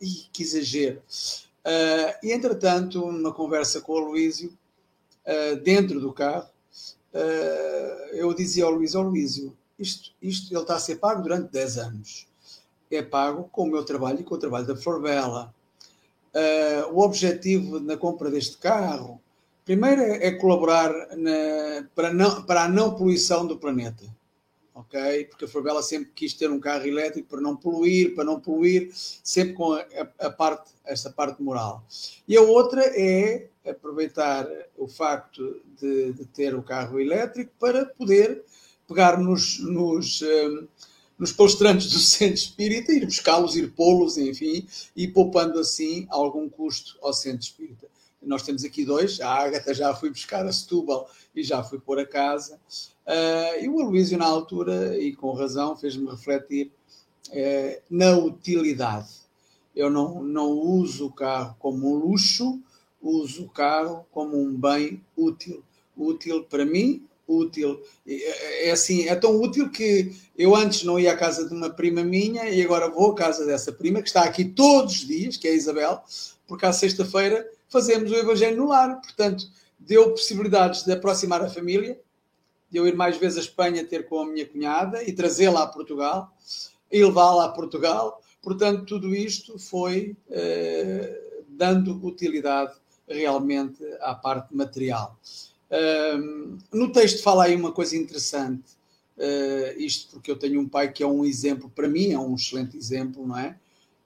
E 0.00 0.26
que 0.32 0.42
exagero. 0.42 1.00
Uh, 1.64 2.12
e, 2.22 2.32
entretanto, 2.32 3.10
numa 3.10 3.32
conversa 3.32 3.80
com 3.80 3.94
o 3.94 4.10
Luísio, 4.10 4.52
uh, 5.26 5.56
dentro 5.56 5.98
do 5.98 6.12
carro, 6.12 6.48
uh, 7.14 8.06
eu 8.12 8.34
dizia 8.34 8.64
ao 8.64 8.70
Luísio, 8.70 9.00
ao 9.00 9.06
Luísio, 9.06 9.56
isto, 9.78 10.12
isto 10.20 10.52
ele 10.52 10.60
está 10.60 10.76
a 10.76 10.78
ser 10.78 10.96
pago 10.96 11.22
durante 11.22 11.50
10 11.50 11.78
anos. 11.78 12.26
É 12.90 13.02
pago 13.02 13.48
com 13.50 13.62
o 13.62 13.70
meu 13.70 13.84
trabalho 13.84 14.20
e 14.20 14.24
com 14.24 14.34
o 14.34 14.38
trabalho 14.38 14.66
da 14.66 14.76
Florbela. 14.76 15.52
o 16.92 17.00
objetivo 17.00 17.80
na 17.80 17.96
compra 17.96 18.30
deste 18.30 18.56
carro, 18.58 19.20
primeiro 19.64 20.00
é, 20.02 20.26
é 20.26 20.32
colaborar 20.32 20.92
na, 21.16 21.88
para, 21.94 22.12
não, 22.12 22.42
para 22.44 22.64
a 22.64 22.68
não 22.68 22.94
poluição 22.94 23.46
do 23.46 23.58
planeta 23.58 24.04
ok? 24.74 25.26
Porque 25.26 25.44
a 25.44 25.48
Fabela 25.48 25.82
sempre 25.82 26.10
quis 26.14 26.34
ter 26.34 26.50
um 26.50 26.58
carro 26.58 26.86
elétrico 26.86 27.28
para 27.28 27.40
não 27.40 27.56
poluir, 27.56 28.14
para 28.14 28.24
não 28.24 28.40
poluir, 28.40 28.90
sempre 28.92 29.54
com 29.54 29.72
a, 29.72 29.86
a, 30.18 30.30
parte, 30.30 30.72
essa 30.84 31.10
parte 31.10 31.42
moral. 31.42 31.86
E 32.26 32.36
a 32.36 32.42
outra 32.42 32.82
é 32.84 33.48
aproveitar 33.64 34.46
o 34.76 34.88
facto 34.88 35.62
de, 35.80 36.12
de 36.12 36.24
ter 36.26 36.54
o 36.54 36.62
carro 36.62 37.00
elétrico 37.00 37.52
para 37.58 37.86
poder 37.86 38.44
pegar 38.86 39.18
nos, 39.18 39.60
nos, 39.60 40.20
um, 40.20 40.66
nos 41.18 41.32
palestrantes 41.32 41.90
do 41.90 41.98
centro 41.98 42.34
espírita, 42.34 42.92
ir 42.92 43.06
buscá-los, 43.06 43.56
ir 43.56 43.70
pô-los, 43.72 44.18
enfim, 44.18 44.66
e 44.94 45.06
poupando 45.08 45.58
assim 45.58 46.06
algum 46.10 46.48
custo 46.48 46.98
ao 47.00 47.12
centro 47.12 47.42
espírita. 47.42 47.86
Nós 48.20 48.42
temos 48.42 48.64
aqui 48.64 48.84
dois, 48.84 49.20
a 49.20 49.28
Ágata 49.28 49.74
já 49.74 49.94
fui 49.94 50.10
buscar 50.10 50.46
a 50.46 50.52
Setúbal 50.52 51.08
e 51.34 51.42
já 51.42 51.62
fui 51.62 51.78
pôr 51.78 51.98
a 51.98 52.06
casa. 52.06 52.58
Uh, 53.06 53.62
e 53.62 53.68
o 53.68 53.80
Aloísio, 53.80 54.18
na 54.18 54.26
altura, 54.26 54.98
e 54.98 55.14
com 55.14 55.32
razão, 55.32 55.76
fez-me 55.76 56.10
refletir 56.10 56.72
uh, 57.28 57.82
na 57.90 58.16
utilidade. 58.16 59.08
Eu 59.74 59.90
não, 59.90 60.22
não 60.22 60.50
uso 60.52 61.06
o 61.06 61.12
carro 61.12 61.56
como 61.58 61.94
um 61.94 61.98
luxo, 61.98 62.60
uso 63.02 63.44
o 63.44 63.48
carro 63.48 64.06
como 64.10 64.40
um 64.40 64.54
bem 64.58 65.02
útil. 65.16 65.62
Útil 65.96 66.44
para 66.44 66.64
mim, 66.64 67.06
útil. 67.26 67.82
É, 68.06 68.68
é 68.68 68.70
assim, 68.70 69.08
é 69.08 69.14
tão 69.14 69.40
útil 69.40 69.70
que 69.70 70.12
eu 70.36 70.54
antes 70.54 70.84
não 70.84 70.98
ia 70.98 71.12
à 71.12 71.16
casa 71.16 71.46
de 71.48 71.54
uma 71.54 71.70
prima 71.70 72.02
minha 72.02 72.48
e 72.48 72.62
agora 72.62 72.90
vou 72.90 73.12
à 73.12 73.14
casa 73.14 73.44
dessa 73.44 73.72
prima, 73.72 74.00
que 74.00 74.08
está 74.08 74.24
aqui 74.24 74.44
todos 74.44 74.94
os 74.94 75.06
dias, 75.06 75.36
que 75.36 75.48
é 75.48 75.50
a 75.50 75.54
Isabel, 75.54 76.02
porque 76.46 76.66
à 76.66 76.72
sexta-feira 76.72 77.46
fazemos 77.68 78.10
o 78.10 78.16
Evangelho 78.16 78.56
no 78.56 78.68
lar. 78.68 79.00
Portanto, 79.00 79.46
deu 79.78 80.10
possibilidades 80.10 80.84
de 80.84 80.92
aproximar 80.92 81.42
a 81.42 81.50
família, 81.50 82.00
de 82.74 82.80
eu 82.80 82.88
ir 82.88 82.96
mais 82.96 83.16
vezes 83.16 83.38
à 83.38 83.40
Espanha 83.40 83.84
ter 83.84 84.08
com 84.08 84.18
a 84.18 84.26
minha 84.26 84.44
cunhada 84.44 85.00
e 85.04 85.12
trazê-la 85.12 85.62
a 85.62 85.66
Portugal 85.68 86.36
e 86.90 87.04
levá-la 87.04 87.44
a 87.44 87.48
Portugal. 87.48 88.20
Portanto, 88.42 88.84
tudo 88.84 89.14
isto 89.14 89.56
foi 89.60 90.16
eh, 90.28 91.44
dando 91.50 92.04
utilidade 92.04 92.74
realmente 93.08 93.78
à 94.00 94.12
parte 94.12 94.56
material. 94.56 95.16
Um, 95.70 96.58
no 96.72 96.90
texto 96.90 97.22
fala 97.22 97.44
aí 97.44 97.54
uma 97.54 97.70
coisa 97.70 97.96
interessante, 97.96 98.72
uh, 99.18 99.78
isto 99.78 100.10
porque 100.10 100.30
eu 100.30 100.36
tenho 100.36 100.60
um 100.60 100.68
pai 100.68 100.90
que 100.90 101.02
é 101.02 101.06
um 101.06 101.24
exemplo, 101.24 101.70
para 101.70 101.88
mim 101.88 102.10
é 102.10 102.18
um 102.18 102.34
excelente 102.34 102.76
exemplo, 102.76 103.24
não 103.24 103.38
é? 103.38 103.56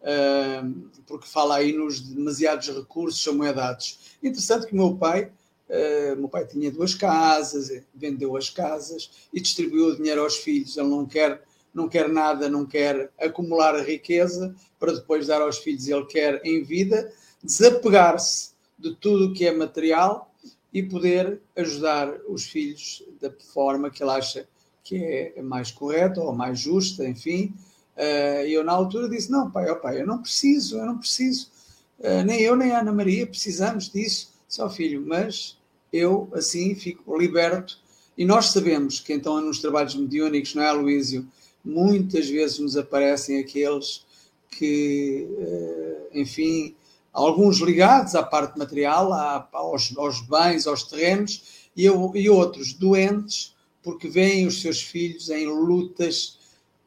Uh, 0.02 0.90
porque 1.06 1.26
fala 1.26 1.56
aí 1.56 1.72
nos 1.72 2.00
demasiados 2.00 2.68
recursos 2.68 3.26
amoedados. 3.26 4.16
Interessante 4.22 4.66
que 4.66 4.74
o 4.74 4.76
meu 4.76 4.94
pai 4.94 5.32
Uh, 5.68 6.16
meu 6.16 6.28
pai 6.28 6.46
tinha 6.46 6.70
duas 6.70 6.94
casas, 6.94 7.70
vendeu 7.94 8.36
as 8.36 8.48
casas 8.48 9.28
e 9.32 9.40
distribuiu 9.40 9.88
o 9.88 9.96
dinheiro 9.96 10.22
aos 10.22 10.36
filhos. 10.36 10.76
Ele 10.76 10.88
não 10.88 11.06
quer, 11.06 11.42
não 11.74 11.88
quer 11.88 12.08
nada, 12.08 12.48
não 12.48 12.64
quer 12.64 13.10
acumular 13.18 13.78
riqueza 13.84 14.54
para 14.78 14.92
depois 14.92 15.26
dar 15.26 15.42
aos 15.42 15.58
filhos. 15.58 15.88
Ele 15.88 16.04
quer, 16.06 16.40
em 16.44 16.62
vida, 16.62 17.12
desapegar-se 17.42 18.50
de 18.78 18.94
tudo 18.96 19.26
o 19.26 19.32
que 19.32 19.46
é 19.46 19.52
material 19.52 20.32
e 20.72 20.82
poder 20.82 21.40
ajudar 21.56 22.14
os 22.28 22.44
filhos 22.44 23.02
da 23.20 23.30
forma 23.52 23.90
que 23.90 24.02
ele 24.02 24.12
acha 24.12 24.48
que 24.84 24.96
é 25.36 25.42
mais 25.42 25.70
correta 25.70 26.20
ou 26.20 26.32
mais 26.32 26.58
justa, 26.58 27.06
enfim. 27.06 27.54
Uh, 27.96 28.46
e 28.46 28.54
eu, 28.54 28.64
na 28.64 28.72
altura, 28.72 29.08
disse: 29.08 29.30
Não, 29.30 29.50
pai, 29.50 29.70
oh, 29.70 29.76
pai, 29.76 30.00
eu 30.00 30.06
não 30.06 30.22
preciso, 30.22 30.78
eu 30.78 30.86
não 30.86 30.98
preciso 30.98 31.50
Uh, 31.98 32.22
nem 32.24 32.40
eu 32.40 32.54
nem 32.54 32.70
a 32.70 32.80
Ana 32.80 32.92
Maria 32.92 33.26
precisamos 33.26 33.90
disso, 33.90 34.32
só 34.48 34.70
filho, 34.70 35.04
mas 35.04 35.57
eu 35.92 36.28
assim 36.32 36.74
fico 36.74 37.16
liberto. 37.16 37.78
E 38.16 38.24
nós 38.24 38.46
sabemos 38.46 39.00
que 39.00 39.12
então 39.12 39.40
nos 39.40 39.60
trabalhos 39.60 39.94
mediúnicos, 39.94 40.54
não 40.54 40.62
é, 40.62 40.72
Luísio? 40.72 41.26
Muitas 41.64 42.28
vezes 42.28 42.58
nos 42.58 42.76
aparecem 42.76 43.38
aqueles 43.38 44.04
que, 44.50 45.26
uh, 45.30 46.18
enfim, 46.18 46.74
alguns 47.12 47.58
ligados 47.58 48.14
à 48.14 48.22
parte 48.22 48.58
material, 48.58 49.12
aos, 49.52 49.96
aos 49.96 50.20
bens, 50.22 50.66
aos 50.66 50.82
terrenos, 50.82 51.68
e, 51.76 51.84
e 51.84 52.30
outros 52.30 52.72
doentes 52.72 53.54
porque 53.82 54.08
veem 54.08 54.46
os 54.46 54.60
seus 54.60 54.82
filhos 54.82 55.30
em 55.30 55.46
lutas 55.46 56.38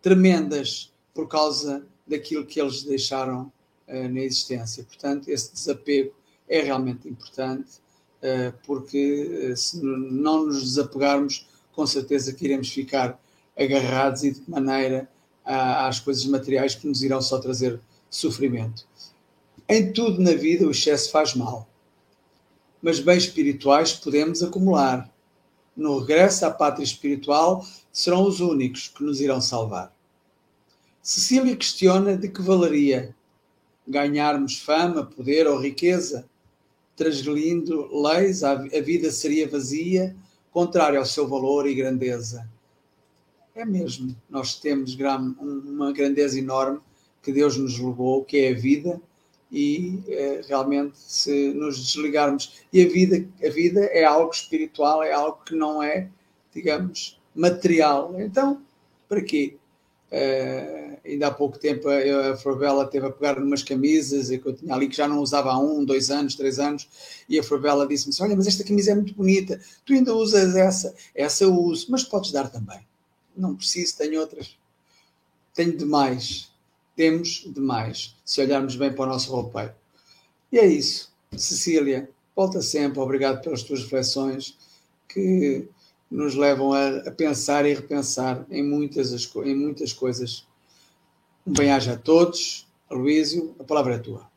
tremendas 0.01 0.91
por 1.13 1.27
causa 1.27 1.85
daquilo 2.05 2.45
que 2.45 2.59
eles 2.59 2.83
deixaram 2.83 3.51
uh, 3.87 4.09
na 4.09 4.19
existência. 4.19 4.83
Portanto, 4.83 5.29
esse 5.29 5.53
desapego 5.53 6.13
é 6.47 6.61
realmente 6.61 7.07
importante, 7.07 7.81
porque 8.63 9.51
uh, 9.51 9.57
se 9.57 9.83
não 9.83 10.45
nos 10.45 10.61
desapegarmos, 10.61 11.47
com 11.73 11.85
certeza 11.87 12.33
que 12.33 12.45
iremos 12.45 12.69
ficar 12.69 13.19
agarrados 13.57 14.23
e 14.23 14.31
de 14.31 14.41
que 14.41 14.51
maneira 14.51 15.09
às 15.43 15.99
coisas 15.99 16.25
materiais 16.25 16.75
que 16.75 16.87
nos 16.87 17.01
irão 17.01 17.21
só 17.21 17.39
trazer 17.39 17.79
sofrimento. 18.09 18.85
Em 19.67 19.91
tudo 19.91 20.21
na 20.21 20.33
vida 20.33 20.67
o 20.67 20.71
excesso 20.71 21.11
faz 21.11 21.33
mal, 21.33 21.67
mas 22.81 22.99
bens 22.99 23.23
espirituais 23.23 23.93
podemos 23.93 24.43
acumular. 24.43 25.09
No 25.75 25.99
regresso 25.99 26.45
à 26.45 26.51
pátria 26.51 26.83
espiritual 26.83 27.65
serão 27.91 28.27
os 28.27 28.39
únicos 28.39 28.89
que 28.89 29.03
nos 29.03 29.21
irão 29.21 29.39
salvar. 29.39 29.93
Cecília 31.01 31.55
questiona 31.55 32.15
de 32.15 32.27
que 32.27 32.41
valeria 32.41 33.15
ganharmos 33.87 34.59
fama, 34.59 35.05
poder 35.05 35.47
ou 35.47 35.59
riqueza. 35.59 36.29
Transgredindo 37.01 37.89
leis, 37.99 38.43
a 38.43 38.53
vida 38.53 39.09
seria 39.09 39.47
vazia, 39.47 40.15
contrária 40.51 40.99
ao 40.99 41.05
seu 41.05 41.27
valor 41.27 41.65
e 41.67 41.73
grandeza. 41.73 42.47
É 43.55 43.65
mesmo, 43.65 44.15
nós 44.29 44.59
temos 44.59 44.95
uma 44.95 45.91
grandeza 45.91 46.37
enorme 46.37 46.79
que 47.23 47.33
Deus 47.33 47.57
nos 47.57 47.79
legou, 47.79 48.23
que 48.23 48.37
é 48.37 48.51
a 48.51 48.53
vida, 48.53 49.01
e 49.51 50.03
é, 50.09 50.41
realmente 50.47 50.95
se 50.95 51.51
nos 51.55 51.83
desligarmos 51.83 52.61
e 52.71 52.83
a 52.83 52.87
vida 52.87 53.27
a 53.43 53.49
vida 53.49 53.81
é 53.85 54.03
algo 54.03 54.31
espiritual 54.31 55.03
é 55.03 55.11
algo 55.11 55.39
que 55.43 55.55
não 55.55 55.81
é 55.81 56.07
digamos 56.53 57.19
material. 57.35 58.15
Então 58.21 58.61
para 59.09 59.21
quê 59.23 59.57
uh, 60.11 60.97
ainda 61.05 61.27
há 61.27 61.31
pouco 61.31 61.57
tempo 61.57 61.87
a, 61.89 62.31
a 62.31 62.37
Fravela 62.37 62.85
teve 62.85 63.07
a 63.07 63.11
pegar 63.11 63.39
numas 63.39 63.63
camisas 63.63 64.29
que 64.29 64.45
eu 64.45 64.53
tinha 64.53 64.73
ali 64.73 64.87
que 64.87 64.95
já 64.95 65.07
não 65.07 65.19
usava 65.19 65.51
há 65.51 65.59
um, 65.59 65.83
dois 65.83 66.11
anos, 66.11 66.35
três 66.35 66.59
anos 66.59 66.87
e 67.27 67.39
a 67.39 67.43
Fravela 67.43 67.87
disse-me 67.87 68.13
assim, 68.13 68.23
olha 68.23 68.35
mas 68.35 68.47
esta 68.47 68.63
camisa 68.63 68.91
é 68.91 68.95
muito 68.95 69.13
bonita 69.13 69.59
tu 69.85 69.93
ainda 69.93 70.13
usas 70.13 70.55
essa? 70.55 70.93
essa 71.15 71.43
eu 71.43 71.53
uso, 71.55 71.87
mas 71.89 72.03
podes 72.03 72.31
dar 72.31 72.49
também 72.49 72.79
não 73.35 73.55
preciso, 73.55 73.97
tenho 73.97 74.19
outras 74.19 74.57
tenho 75.53 75.77
demais 75.77 76.51
temos 76.95 77.43
demais, 77.47 78.15
se 78.23 78.41
olharmos 78.41 78.75
bem 78.75 78.93
para 78.93 79.05
o 79.05 79.07
nosso 79.07 79.31
roupeiro. 79.31 79.73
E 80.51 80.59
é 80.59 80.65
isso. 80.67 81.11
Cecília, 81.35 82.09
volta 82.35 82.61
sempre. 82.61 82.99
Obrigado 82.99 83.41
pelas 83.41 83.63
tuas 83.63 83.81
reflexões 83.83 84.57
que 85.07 85.67
nos 86.11 86.35
levam 86.35 86.73
a, 86.73 86.97
a 87.07 87.11
pensar 87.11 87.65
e 87.65 87.73
repensar 87.73 88.45
em 88.49 88.61
muitas, 88.61 89.33
em 89.45 89.55
muitas 89.55 89.93
coisas. 89.93 90.45
Um 91.47 91.53
bem-aja 91.53 91.93
a 91.93 91.97
todos. 91.97 92.67
Luísio, 92.89 93.55
a 93.59 93.63
palavra 93.63 93.95
é 93.95 93.99
tua. 93.99 94.29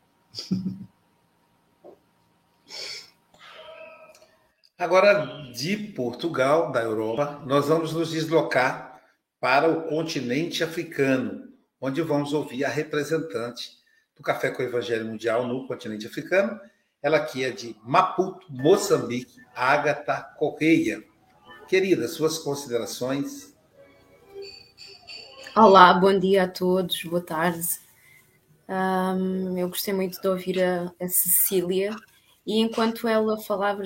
Agora, 4.77 5.51
de 5.53 5.77
Portugal, 5.77 6.71
da 6.71 6.81
Europa, 6.81 7.41
nós 7.45 7.67
vamos 7.67 7.93
nos 7.93 8.11
deslocar 8.11 9.01
para 9.39 9.69
o 9.69 9.83
continente 9.83 10.63
africano 10.63 11.45
onde 11.79 12.01
vamos 12.01 12.33
ouvir 12.33 12.65
a 12.65 12.69
representante 12.69 13.77
do 14.15 14.23
Café 14.23 14.49
com 14.49 14.63
o 14.63 14.65
Evangelho 14.65 15.05
Mundial 15.05 15.47
no 15.47 15.67
continente 15.67 16.07
africano, 16.07 16.59
ela 17.01 17.19
que 17.19 17.43
é 17.43 17.51
de 17.51 17.75
Maputo, 17.83 18.47
Moçambique, 18.49 19.39
Agatha 19.53 20.21
Correia. 20.37 21.03
Querida, 21.67 22.07
suas 22.07 22.37
considerações? 22.37 23.55
Olá, 25.57 25.93
bom 25.95 26.17
dia 26.17 26.43
a 26.43 26.47
todos, 26.47 27.03
boa 27.05 27.21
tarde. 27.21 27.67
Um, 28.69 29.57
eu 29.57 29.67
gostei 29.69 29.91
muito 29.91 30.21
de 30.21 30.27
ouvir 30.27 30.61
a, 30.61 30.93
a, 31.01 31.07
Cecília 31.07 31.95
e 32.45 32.59
enquanto 32.59 33.07
ela 33.07 33.39
falava, 33.41 33.81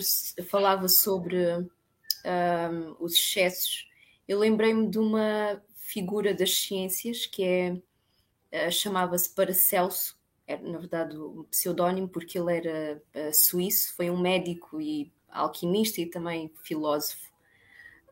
falava 0.49 0.89
sobre 0.89 1.38
um, 1.55 2.95
os 2.99 3.13
excessos, 3.13 3.88
eu 4.27 4.39
lembrei-me 4.39 4.89
de 4.89 4.99
uma 4.99 5.61
figura 5.75 6.34
das 6.34 6.53
ciências 6.53 7.25
que 7.27 7.43
é 7.43 8.67
uh, 8.67 8.71
chamava-se 8.71 9.30
Paracelso, 9.30 10.17
era 10.45 10.61
na 10.61 10.80
verdade 10.80 11.17
um 11.17 11.45
pseudónimo 11.45 12.09
porque 12.09 12.38
ele 12.38 12.57
era 12.57 13.01
uh, 13.15 13.34
suíço, 13.34 13.95
foi 13.95 14.09
um 14.09 14.19
médico 14.19 14.82
e 14.82 15.09
alquimista 15.30 16.01
e 16.01 16.05
também 16.05 16.51
filósofo. 16.61 17.28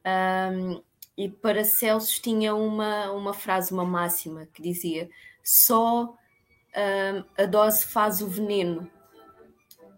Um, 0.07 0.81
e 1.17 1.27
Paracelso 1.27 2.21
tinha 2.21 2.53
uma, 2.55 3.11
uma 3.11 3.33
frase, 3.33 3.73
uma 3.73 3.85
máxima 3.85 4.47
que 4.53 4.61
dizia: 4.61 5.09
só 5.43 6.03
um, 6.05 7.23
a 7.37 7.45
dose 7.45 7.85
faz 7.85 8.21
o 8.21 8.27
veneno. 8.27 8.89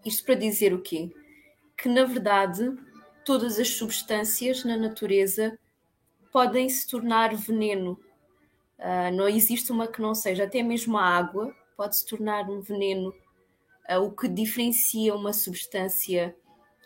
Isto 0.04 0.24
para 0.24 0.34
dizer 0.34 0.72
o 0.72 0.80
quê? 0.80 1.12
Que 1.76 1.88
na 1.88 2.04
verdade 2.04 2.74
todas 3.24 3.58
as 3.58 3.68
substâncias 3.68 4.64
na 4.64 4.76
natureza 4.76 5.58
podem 6.32 6.68
se 6.68 6.88
tornar 6.88 7.34
veneno 7.34 7.98
Uh, 8.80 9.14
não 9.14 9.28
existe 9.28 9.70
uma 9.70 9.86
que 9.86 10.00
não 10.00 10.14
seja, 10.14 10.44
até 10.44 10.62
mesmo 10.62 10.96
a 10.96 11.04
água 11.04 11.54
pode 11.76 11.96
se 11.96 12.06
tornar 12.06 12.48
um 12.48 12.62
veneno. 12.62 13.14
Uh, 13.90 13.98
o 13.98 14.10
que 14.10 14.26
diferencia 14.26 15.14
uma 15.14 15.34
substância 15.34 16.34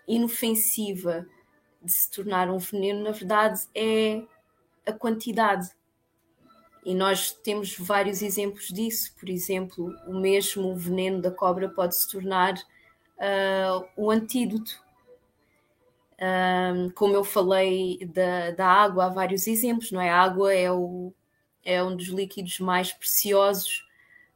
inofensiva 0.08 1.24
de 1.84 1.92
se 1.92 2.10
tornar 2.10 2.50
um 2.50 2.58
veneno, 2.58 3.02
na 3.02 3.10
verdade, 3.10 3.60
é 3.74 4.22
a 4.86 4.92
quantidade. 4.92 5.70
E 6.84 6.94
nós 6.94 7.32
temos 7.32 7.76
vários 7.78 8.22
exemplos 8.22 8.68
disso. 8.68 9.14
Por 9.18 9.28
exemplo, 9.28 9.94
o 10.06 10.14
mesmo 10.14 10.74
veneno 10.76 11.20
da 11.20 11.30
cobra 11.30 11.68
pode 11.68 11.96
se 11.96 12.10
tornar 12.10 12.54
uh, 12.54 13.86
o 13.96 14.10
antídoto. 14.10 14.82
como 16.94 17.14
eu 17.14 17.24
falei 17.24 17.98
da, 18.06 18.50
da 18.52 18.66
água, 18.66 19.06
há 19.06 19.08
vários 19.08 19.46
exemplos, 19.46 19.90
não 19.92 20.00
é? 20.00 20.10
A 20.10 20.20
água 20.20 20.52
é 20.52 20.70
o, 20.70 21.12
é 21.64 21.82
um 21.82 21.96
dos 21.96 22.08
líquidos 22.08 22.60
mais 22.60 22.92
preciosos, 22.92 23.86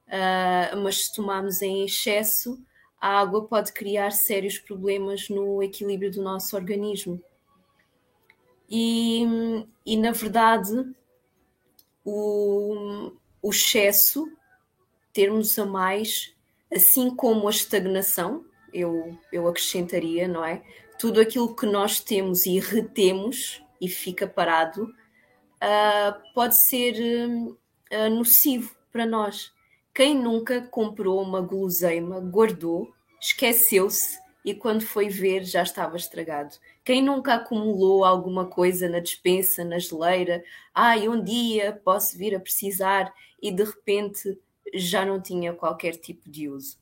uh, 0.07 0.77
mas 0.79 1.05
se 1.05 1.15
tomarmos 1.15 1.61
em 1.61 1.85
excesso, 1.85 2.59
a 3.01 3.21
água 3.21 3.47
pode 3.47 3.73
criar 3.73 4.11
sérios 4.11 4.59
problemas 4.59 5.29
no 5.29 5.63
equilíbrio 5.63 6.11
do 6.11 6.23
nosso 6.23 6.57
organismo. 6.57 7.23
E, 8.71 9.25
e 9.85 9.97
na 9.97 10.13
verdade, 10.13 10.73
o, 12.05 13.13
o 13.43 13.51
excesso, 13.51 14.31
termos 15.13 15.59
a 15.59 15.67
mais, 15.67 16.35
assim 16.73 17.15
como 17.15 17.49
a 17.49 17.51
estagnação, 17.51 18.45
eu, 18.73 19.19
eu 19.33 19.49
acrescentaria, 19.49 20.29
não 20.29 20.45
é? 20.45 20.63
Tudo 20.99 21.21
aquilo 21.21 21.55
que 21.55 21.67
nós 21.67 22.01
temos 22.01 22.45
e 22.45 22.59
retemos 22.59 23.63
e 23.81 23.89
fica 23.89 24.27
parado, 24.27 24.85
uh, 24.85 26.33
pode 26.35 26.57
ser 26.57 26.95
uh, 27.01 28.11
nocivo 28.11 28.75
para 28.93 29.07
nós. 29.07 29.53
Quem 29.95 30.15
nunca 30.15 30.63
comprou 30.63 31.23
uma 31.23 31.41
guloseima, 31.41 32.21
guardou, 32.21 32.93
esqueceu-se 33.21 34.19
e 34.45 34.55
quando 34.55 34.83
foi 34.83 35.09
ver 35.09 35.45
já 35.45 35.63
estava 35.63 35.97
estragado. 35.97 36.55
Quem 36.89 37.03
nunca 37.03 37.35
acumulou 37.35 38.03
alguma 38.03 38.47
coisa 38.47 38.89
na 38.89 38.99
despensa, 38.99 39.63
na 39.63 39.79
geleira, 39.79 40.43
ai, 40.75 41.05
ah, 41.05 41.11
um 41.11 41.23
dia 41.23 41.79
posso 41.85 42.17
vir 42.17 42.35
a 42.35 42.41
precisar 42.41 43.13
e 43.43 43.53
de 43.53 43.63
repente 43.63 44.41
já 44.73 45.05
não 45.05 45.21
tinha 45.21 45.53
qualquer 45.53 45.97
tipo 45.97 46.31
de 46.31 46.49
uso. 46.49 46.79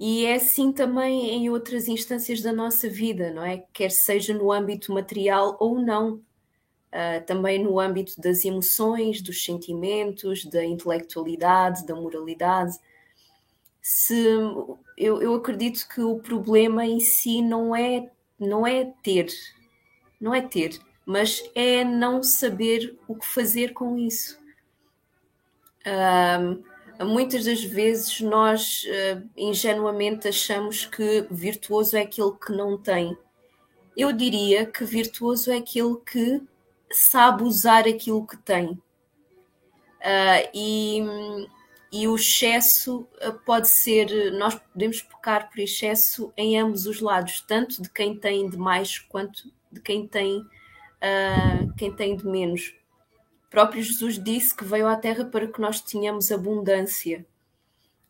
E 0.00 0.24
é 0.24 0.36
assim 0.36 0.72
também 0.72 1.28
em 1.28 1.50
outras 1.50 1.86
instâncias 1.86 2.40
da 2.40 2.50
nossa 2.50 2.88
vida, 2.88 3.30
não 3.30 3.44
é? 3.44 3.62
Quer 3.74 3.90
seja 3.90 4.32
no 4.32 4.50
âmbito 4.50 4.90
material 4.90 5.58
ou 5.60 5.78
não 5.78 6.14
uh, 6.14 7.22
também 7.26 7.62
no 7.62 7.78
âmbito 7.78 8.18
das 8.18 8.42
emoções, 8.42 9.20
dos 9.20 9.44
sentimentos, 9.44 10.46
da 10.46 10.64
intelectualidade, 10.64 11.84
da 11.84 11.94
moralidade. 11.94 12.74
Se, 13.82 14.16
eu, 14.96 15.20
eu 15.20 15.34
acredito 15.34 15.86
que 15.86 16.00
o 16.00 16.20
problema 16.20 16.86
em 16.86 17.00
si 17.00 17.42
não 17.42 17.76
é, 17.76 18.10
não 18.38 18.66
é 18.66 18.92
ter, 19.02 19.28
não 20.20 20.34
é 20.34 20.40
ter, 20.40 20.78
mas 21.04 21.42
é 21.54 21.84
não 21.84 22.22
saber 22.22 22.98
o 23.06 23.14
que 23.14 23.26
fazer 23.26 23.72
com 23.72 23.96
isso. 23.96 24.38
Muitas 27.00 27.44
das 27.44 27.62
vezes 27.62 28.20
nós 28.20 28.84
uh, 28.84 29.28
ingenuamente 29.36 30.26
achamos 30.26 30.84
que 30.84 31.26
virtuoso 31.30 31.96
é 31.96 32.02
aquele 32.02 32.32
que 32.32 32.52
não 32.52 32.76
tem. 32.76 33.16
Eu 33.96 34.12
diria 34.12 34.66
que 34.66 34.84
virtuoso 34.84 35.50
é 35.52 35.58
aquele 35.58 35.96
que 35.98 36.42
sabe 36.90 37.44
usar 37.44 37.86
aquilo 37.86 38.26
que 38.26 38.36
tem. 38.36 38.70
Uh, 40.00 40.48
e, 40.52 41.02
e 41.90 42.06
o 42.06 42.16
excesso 42.16 43.08
pode 43.46 43.68
ser, 43.68 44.32
nós 44.32 44.54
podemos 44.54 45.00
pecar 45.02 45.50
por 45.50 45.58
excesso 45.58 46.32
em 46.36 46.58
ambos 46.58 46.86
os 46.86 47.00
lados, 47.00 47.40
tanto 47.40 47.80
de 47.82 47.88
quem 47.90 48.16
tem 48.16 48.48
de 48.48 48.56
mais 48.56 48.98
quanto 48.98 49.50
de 49.72 49.80
quem 49.80 50.06
tem, 50.06 50.40
uh, 50.40 51.72
quem 51.76 51.92
tem 51.94 52.16
de 52.16 52.26
menos. 52.26 52.74
O 53.46 53.50
próprio 53.50 53.82
Jesus 53.82 54.22
disse 54.22 54.54
que 54.54 54.64
veio 54.64 54.86
à 54.86 54.96
Terra 54.96 55.24
para 55.24 55.46
que 55.46 55.60
nós 55.60 55.80
tenhamos 55.80 56.30
abundância. 56.30 57.24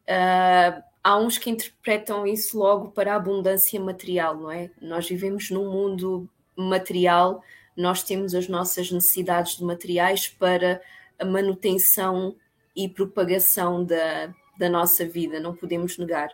Uh, 0.08 0.82
há 1.02 1.16
uns 1.16 1.38
que 1.38 1.50
interpretam 1.50 2.26
isso 2.26 2.58
logo 2.58 2.90
para 2.90 3.12
a 3.12 3.16
abundância 3.16 3.80
material, 3.80 4.36
não 4.36 4.50
é? 4.50 4.70
Nós 4.80 5.08
vivemos 5.08 5.50
num 5.50 5.70
mundo 5.70 6.28
material, 6.56 7.42
nós 7.76 8.02
temos 8.02 8.34
as 8.34 8.48
nossas 8.48 8.90
necessidades 8.90 9.56
de 9.56 9.64
materiais 9.64 10.26
para 10.26 10.82
a 11.16 11.24
manutenção 11.24 12.34
e 12.74 12.88
propagação 12.88 13.84
da, 13.84 14.34
da 14.58 14.68
nossa 14.68 15.06
vida, 15.06 15.40
não 15.40 15.54
podemos 15.54 15.98
negar. 15.98 16.30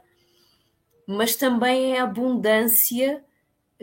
Mas 1.06 1.36
também 1.36 1.94
é 1.94 2.00
a 2.00 2.04
abundância 2.04 3.22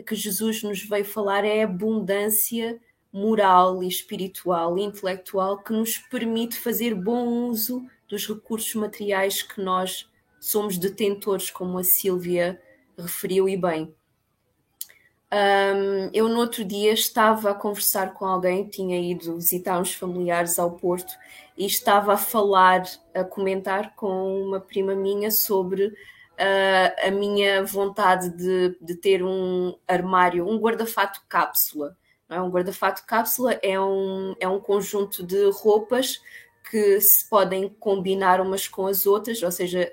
que 0.06 0.14
Jesus 0.14 0.62
nos 0.62 0.82
veio 0.82 1.04
falar, 1.04 1.44
é 1.44 1.62
a 1.62 1.66
abundância 1.66 2.80
moral 3.12 3.82
e 3.82 3.88
espiritual 3.88 4.78
e 4.78 4.82
intelectual 4.82 5.58
que 5.58 5.72
nos 5.72 5.98
permite 5.98 6.58
fazer 6.58 6.94
bom 6.94 7.48
uso 7.48 7.86
dos 8.08 8.26
recursos 8.26 8.74
materiais 8.74 9.42
que 9.42 9.60
nós 9.60 10.10
somos 10.40 10.76
detentores, 10.78 11.50
como 11.50 11.78
a 11.78 11.84
Sílvia 11.84 12.60
referiu 12.98 13.48
e 13.48 13.56
bem. 13.56 13.94
Um, 15.32 16.10
eu 16.12 16.28
no 16.28 16.40
outro 16.40 16.62
dia 16.62 16.92
estava 16.92 17.50
a 17.50 17.54
conversar 17.54 18.12
com 18.12 18.26
alguém, 18.26 18.68
tinha 18.68 19.00
ido 19.00 19.36
visitar 19.36 19.80
uns 19.80 19.94
familiares 19.94 20.58
ao 20.58 20.72
Porto 20.72 21.14
e 21.56 21.66
estava 21.66 22.14
a 22.14 22.16
falar, 22.16 22.82
a 23.14 23.24
comentar 23.24 23.94
com 23.94 24.42
uma 24.42 24.60
prima 24.60 24.94
minha 24.94 25.30
sobre 25.30 25.86
uh, 25.86 27.06
a 27.06 27.10
minha 27.10 27.64
vontade 27.64 28.30
de, 28.30 28.76
de 28.80 28.94
ter 28.96 29.22
um 29.22 29.76
armário, 29.86 30.48
um 30.48 30.58
guarda-fato 30.58 31.20
cápsula 31.28 31.96
é? 32.32 32.40
Um 32.40 32.48
guarda-fato 32.48 33.04
cápsula 33.06 33.52
é 33.62 33.78
um, 33.78 34.34
é 34.40 34.48
um 34.48 34.58
conjunto 34.58 35.22
de 35.22 35.50
roupas 35.50 36.18
que 36.70 36.98
se 37.00 37.28
podem 37.28 37.68
combinar 37.68 38.40
umas 38.40 38.66
com 38.66 38.86
as 38.86 39.04
outras, 39.04 39.42
ou 39.42 39.52
seja, 39.52 39.92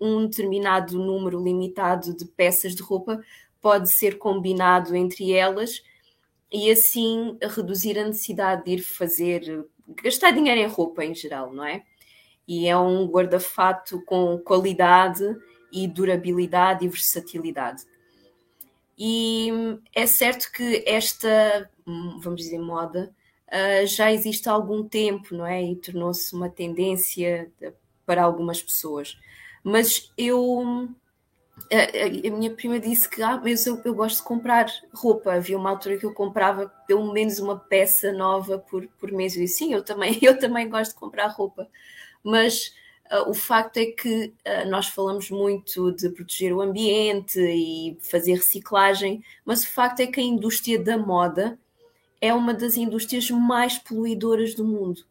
um 0.00 0.26
determinado 0.26 0.96
número 0.96 1.42
limitado 1.42 2.16
de 2.16 2.24
peças 2.24 2.76
de 2.76 2.82
roupa 2.82 3.20
pode 3.60 3.90
ser 3.90 4.18
combinado 4.18 4.94
entre 4.94 5.32
elas 5.32 5.82
e 6.52 6.70
assim 6.70 7.36
reduzir 7.42 7.98
a 7.98 8.06
necessidade 8.06 8.64
de 8.64 8.72
ir 8.74 8.82
fazer, 8.82 9.66
gastar 10.02 10.30
dinheiro 10.30 10.60
em 10.60 10.66
roupa 10.66 11.04
em 11.04 11.14
geral, 11.14 11.52
não 11.52 11.64
é? 11.64 11.82
E 12.46 12.66
é 12.66 12.76
um 12.76 13.06
guarda-fato 13.06 14.02
com 14.04 14.38
qualidade 14.38 15.24
e 15.72 15.86
durabilidade 15.86 16.84
e 16.84 16.88
versatilidade. 16.88 17.84
E 18.98 19.50
é 19.94 20.06
certo 20.06 20.50
que 20.50 20.82
esta, 20.86 21.70
vamos 22.20 22.42
dizer, 22.42 22.58
moda 22.58 23.14
uh, 23.46 23.86
já 23.86 24.12
existe 24.12 24.48
há 24.48 24.52
algum 24.52 24.86
tempo, 24.88 25.34
não 25.34 25.46
é? 25.46 25.62
E 25.62 25.76
tornou-se 25.76 26.34
uma 26.34 26.48
tendência 26.48 27.50
de, 27.60 27.72
para 28.04 28.24
algumas 28.24 28.60
pessoas. 28.62 29.16
Mas 29.62 30.12
eu. 30.16 30.88
A, 31.70 32.28
a, 32.28 32.30
minha 32.30 32.50
prima 32.50 32.78
disse 32.78 33.08
que 33.08 33.22
ah, 33.22 33.40
mas 33.42 33.66
eu, 33.66 33.80
eu 33.84 33.94
gosto 33.94 34.18
de 34.18 34.24
comprar 34.24 34.66
roupa. 34.92 35.34
Havia 35.34 35.58
uma 35.58 35.70
altura 35.70 35.98
que 35.98 36.06
eu 36.06 36.12
comprava 36.12 36.72
pelo 36.86 37.12
menos 37.12 37.38
uma 37.38 37.58
peça 37.58 38.12
nova 38.12 38.58
por, 38.58 38.86
por 38.98 39.12
mês. 39.12 39.36
E 39.36 39.46
sim, 39.46 39.74
eu 39.74 39.82
também, 39.82 40.18
eu 40.22 40.38
também 40.38 40.68
gosto 40.68 40.92
de 40.92 40.98
comprar 40.98 41.28
roupa. 41.28 41.68
Mas 42.22 42.72
Uh, 43.10 43.30
o 43.30 43.34
facto 43.34 43.78
é 43.78 43.86
que 43.86 44.34
uh, 44.46 44.68
nós 44.68 44.88
falamos 44.88 45.30
muito 45.30 45.90
de 45.92 46.10
proteger 46.10 46.52
o 46.52 46.60
ambiente 46.60 47.40
e 47.40 47.96
fazer 48.02 48.34
reciclagem, 48.34 49.24
mas 49.46 49.62
o 49.62 49.68
facto 49.68 50.00
é 50.00 50.06
que 50.06 50.20
a 50.20 50.22
indústria 50.22 50.78
da 50.78 50.98
moda 50.98 51.58
é 52.20 52.34
uma 52.34 52.52
das 52.52 52.76
indústrias 52.76 53.30
mais 53.30 53.78
poluidoras 53.78 54.54
do 54.54 54.62
mundo, 54.62 55.06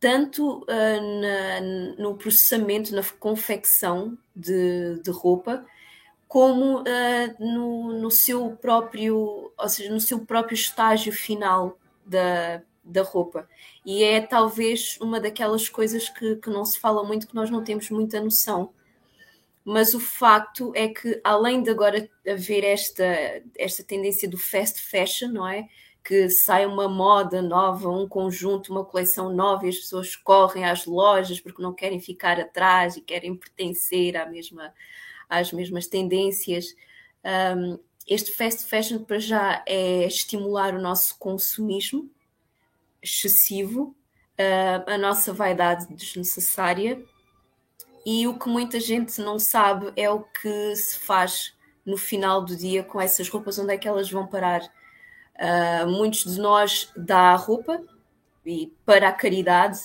tanto 0.00 0.62
uh, 0.62 1.20
na, 1.20 1.60
no 2.02 2.14
processamento, 2.16 2.94
na 2.94 3.02
confecção 3.20 4.16
de, 4.34 4.98
de 5.02 5.10
roupa, 5.10 5.66
como 6.28 6.82
no, 7.38 8.00
no 8.00 8.10
seu 8.10 8.56
próprio, 8.56 9.52
ou 9.56 9.68
seja, 9.68 9.92
no 9.92 10.00
seu 10.00 10.20
próprio 10.26 10.54
estágio 10.54 11.12
final 11.12 11.78
da, 12.04 12.62
da 12.84 13.02
roupa. 13.02 13.48
E 13.84 14.02
é 14.02 14.20
talvez 14.20 14.98
uma 15.00 15.20
daquelas 15.20 15.68
coisas 15.68 16.08
que, 16.08 16.36
que 16.36 16.50
não 16.50 16.64
se 16.64 16.78
fala 16.78 17.04
muito, 17.04 17.26
que 17.26 17.34
nós 17.34 17.50
não 17.50 17.62
temos 17.62 17.90
muita 17.90 18.20
noção. 18.20 18.72
Mas 19.64 19.94
o 19.94 20.00
facto 20.00 20.72
é 20.76 20.88
que, 20.88 21.20
além 21.24 21.62
de 21.62 21.70
agora 21.70 22.08
haver 22.26 22.62
esta, 22.62 23.04
esta 23.58 23.82
tendência 23.82 24.28
do 24.28 24.38
fast 24.38 24.80
fashion, 24.80 25.28
não 25.28 25.46
é? 25.48 25.68
Que 26.04 26.30
sai 26.30 26.64
uma 26.64 26.88
moda 26.88 27.42
nova, 27.42 27.90
um 27.90 28.08
conjunto, 28.08 28.70
uma 28.70 28.84
coleção 28.84 29.32
nova 29.32 29.66
e 29.66 29.68
as 29.68 29.76
pessoas 29.76 30.14
correm 30.14 30.64
às 30.64 30.86
lojas 30.86 31.40
porque 31.40 31.60
não 31.60 31.72
querem 31.74 31.98
ficar 31.98 32.38
atrás 32.38 32.96
e 32.96 33.00
querem 33.00 33.34
pertencer 33.34 34.16
à 34.16 34.24
mesma, 34.24 34.72
às 35.28 35.52
mesmas 35.52 35.86
tendências. 35.86 36.74
Um, 37.24 37.78
este 38.06 38.32
fast 38.32 38.66
fashion, 38.66 39.04
para 39.04 39.18
já, 39.18 39.62
é 39.66 40.06
estimular 40.06 40.74
o 40.74 40.80
nosso 40.80 41.18
consumismo, 41.18 42.10
excessivo, 43.02 43.96
uh, 44.38 44.90
a 44.90 44.98
nossa 44.98 45.32
vaidade 45.32 45.86
desnecessária 45.92 47.02
e 48.04 48.28
o 48.28 48.38
que 48.38 48.48
muita 48.48 48.78
gente 48.78 49.20
não 49.20 49.36
sabe 49.36 49.92
é 49.96 50.08
o 50.08 50.22
que 50.22 50.76
se 50.76 50.98
faz 51.00 51.52
no 51.84 51.96
final 51.96 52.44
do 52.44 52.56
dia 52.56 52.84
com 52.84 53.00
essas 53.00 53.28
roupas, 53.28 53.58
onde 53.58 53.74
é 53.74 53.78
que 53.78 53.88
elas 53.88 54.10
vão 54.10 54.26
parar. 54.26 54.62
Uh, 55.34 55.88
muitos 55.88 56.34
de 56.34 56.40
nós 56.40 56.90
dá 56.96 57.34
roupa 57.34 57.82
e 58.44 58.72
para 58.84 59.08
a 59.08 59.12
caridade 59.12 59.78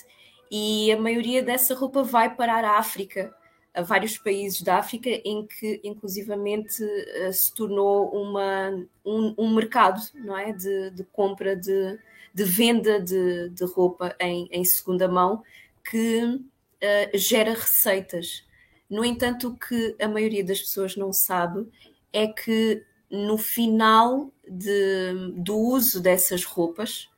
e 0.52 0.92
a 0.92 1.02
maioria 1.02 1.42
dessa 1.42 1.74
roupa 1.74 2.04
vai 2.04 2.36
parar 2.36 2.64
à 2.64 2.78
África, 2.78 3.34
a 3.74 3.82
vários 3.82 4.18
países 4.18 4.62
da 4.62 4.78
África 4.78 5.10
em 5.10 5.46
que 5.46 5.80
inclusivamente 5.84 6.84
uh, 6.84 7.32
se 7.32 7.54
tornou 7.54 8.10
uma, 8.12 8.70
um, 9.06 9.34
um 9.38 9.54
mercado 9.54 10.02
não 10.16 10.38
é? 10.38 10.52
de, 10.52 10.92
de 10.92 11.04
compra 11.06 11.56
de, 11.56 11.98
de 12.34 12.44
venda 12.44 13.00
de, 13.00 13.50
de 13.50 13.66
roupa 13.66 14.16
em, 14.20 14.48
em, 14.52 14.64
segunda 14.66 15.08
mão 15.08 15.42
que 15.90 16.24
uh, 16.24 17.18
gera 17.18 17.54
receitas. 17.54 18.46
No 18.90 19.06
entanto, 19.06 19.50
o 19.50 19.58
que 19.58 19.96
a 20.02 20.08
maioria 20.08 20.44
das 20.44 20.60
pessoas 20.60 20.98
não 20.98 21.14
sabe 21.14 21.66
é 22.12 22.28
que 22.28 22.84
no 23.10 23.38
final 23.38 24.32
de, 24.48 25.32
do 25.36 25.58
uso 25.58 26.02
dessas 26.02 26.44
roupas, 26.44 27.10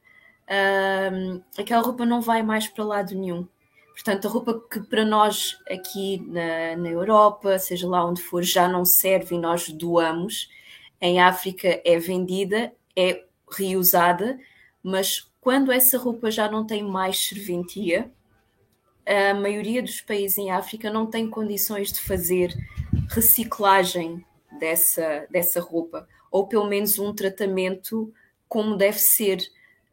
uh, 0.47 1.43
aquela 1.57 1.81
roupa 1.81 2.05
não 2.05 2.21
vai 2.21 2.43
mais 2.43 2.67
para 2.67 2.83
lado 2.83 3.15
nenhum. 3.15 3.47
Portanto, 3.93 4.27
a 4.27 4.31
roupa 4.31 4.61
que 4.69 4.81
para 4.81 5.05
nós 5.05 5.57
aqui 5.69 6.19
na, 6.27 6.75
na 6.77 6.89
Europa, 6.89 7.57
seja 7.59 7.87
lá 7.87 8.05
onde 8.05 8.21
for, 8.21 8.43
já 8.43 8.67
não 8.67 8.83
serve 8.83 9.35
e 9.35 9.39
nós 9.39 9.69
doamos, 9.69 10.49
em 10.99 11.21
África 11.21 11.81
é 11.85 11.97
vendida, 11.99 12.73
é 12.95 13.23
reusada 13.49 14.37
mas 14.83 15.31
quando 15.39 15.71
essa 15.71 15.97
roupa 15.97 16.29
já 16.29 16.51
não 16.51 16.67
tem 16.67 16.83
mais 16.83 17.25
serventia, 17.25 18.11
a 19.05 19.33
maioria 19.33 19.81
dos 19.81 20.01
países 20.01 20.37
em 20.37 20.51
África 20.51 20.91
não 20.91 21.05
tem 21.05 21.29
condições 21.29 21.91
de 21.93 22.01
fazer 22.01 22.53
reciclagem 23.09 24.23
dessa, 24.59 25.25
dessa 25.31 25.61
roupa, 25.61 26.07
ou 26.29 26.47
pelo 26.47 26.67
menos 26.67 26.99
um 26.99 27.13
tratamento 27.13 28.13
como 28.47 28.75
deve 28.75 28.99
ser 28.99 29.39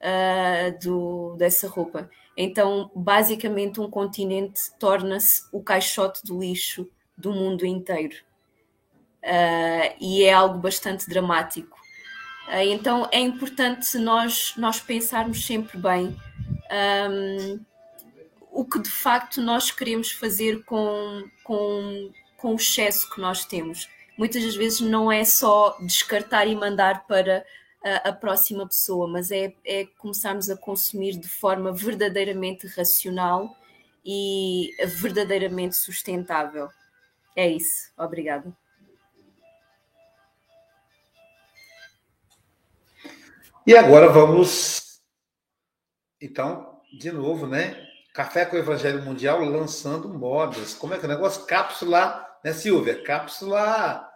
uh, 0.00 0.78
do, 0.82 1.36
dessa 1.36 1.68
roupa. 1.68 2.10
Então, 2.42 2.90
basicamente, 2.94 3.80
um 3.80 3.90
continente 3.90 4.60
torna-se 4.78 5.42
o 5.52 5.62
caixote 5.62 6.24
do 6.24 6.40
lixo 6.40 6.88
do 7.16 7.32
mundo 7.32 7.66
inteiro. 7.66 8.16
Uh, 9.22 9.94
e 10.00 10.24
é 10.24 10.32
algo 10.32 10.58
bastante 10.58 11.06
dramático. 11.06 11.78
Ah, 12.48 12.64
então 12.64 13.06
é 13.12 13.20
importante 13.20 13.98
nós, 13.98 14.54
nós 14.56 14.80
pensarmos 14.80 15.46
sempre 15.46 15.78
bem 15.78 16.16
um, 17.10 17.60
o 18.50 18.64
que 18.64 18.80
de 18.80 18.90
facto 18.90 19.40
nós 19.40 19.70
queremos 19.70 20.10
fazer 20.10 20.64
com, 20.64 21.22
com, 21.44 22.10
com 22.38 22.52
o 22.52 22.56
excesso 22.56 23.08
que 23.10 23.20
nós 23.20 23.44
temos. 23.44 23.86
Muitas 24.18 24.42
das 24.42 24.56
vezes 24.56 24.80
não 24.80 25.12
é 25.12 25.24
só 25.24 25.76
descartar 25.80 26.46
e 26.46 26.56
mandar 26.56 27.06
para 27.06 27.44
a, 27.82 28.12
próxima 28.12 28.66
pessoa, 28.66 29.08
mas 29.08 29.30
é, 29.30 29.54
é 29.64 29.86
começarmos 29.98 30.50
a 30.50 30.56
consumir 30.56 31.16
de 31.16 31.28
forma 31.28 31.72
verdadeiramente 31.72 32.66
racional 32.66 33.56
e 34.04 34.74
verdadeiramente 34.86 35.76
sustentável. 35.76 36.68
É 37.34 37.48
isso. 37.48 37.90
Obrigada. 37.96 38.54
E 43.66 43.76
agora 43.76 44.08
vamos, 44.08 45.00
então, 46.20 46.80
de 46.98 47.12
novo, 47.12 47.46
né? 47.46 47.86
Café 48.12 48.44
com 48.44 48.56
o 48.56 48.58
Evangelho 48.58 49.02
Mundial 49.02 49.44
lançando 49.44 50.08
modas. 50.08 50.74
Como 50.74 50.92
é 50.92 50.98
que 50.98 51.04
é 51.04 51.08
o 51.08 51.12
negócio? 51.12 51.46
Cápsula, 51.46 52.26
né, 52.44 52.52
Silvia? 52.52 53.02
Cápsula, 53.02 54.10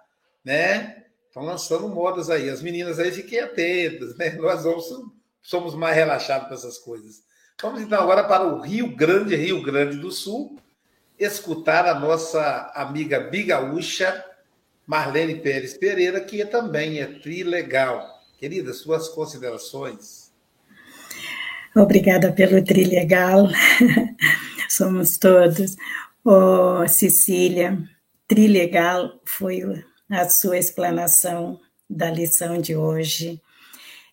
né? 0.45 1.04
Estão 1.35 1.47
lançando 1.47 1.89
modas 1.89 2.31
aí. 2.31 2.49
As 2.49 2.63
meninas 2.63 3.01
aí 3.01 3.11
fiquem 3.11 3.41
atentas, 3.41 4.17
né? 4.17 4.31
Nós 4.39 4.63
vamos, 4.63 4.85
somos 5.43 5.75
mais 5.75 5.97
relaxados 5.97 6.47
com 6.47 6.55
essas 6.55 6.79
coisas. 6.79 7.25
Vamos 7.61 7.83
então 7.83 8.01
agora 8.01 8.23
para 8.23 8.47
o 8.47 8.61
Rio 8.61 8.95
Grande, 8.95 9.35
Rio 9.35 9.61
Grande 9.61 9.97
do 9.97 10.13
Sul, 10.13 10.57
escutar 11.19 11.87
a 11.87 11.99
nossa 11.99 12.71
amiga 12.77 13.19
bigaúcha, 13.19 14.25
Marlene 14.87 15.41
Pérez 15.41 15.77
Pereira, 15.77 16.21
que 16.21 16.45
também 16.45 17.01
é 17.01 17.07
trilegal. 17.07 18.07
Querida, 18.39 18.73
suas 18.73 19.09
considerações. 19.09 20.31
Obrigada 21.75 22.31
pelo 22.31 22.63
trilegal. 22.63 23.49
Somos 24.71 25.19
todos. 25.19 25.75
Oh, 26.25 26.87
Cecília, 26.87 27.77
trilegal 28.29 29.21
foi 29.25 29.65
a 30.11 30.29
sua 30.29 30.59
explanação 30.59 31.61
da 31.89 32.11
lição 32.11 32.61
de 32.61 32.77
hoje. 32.77 33.41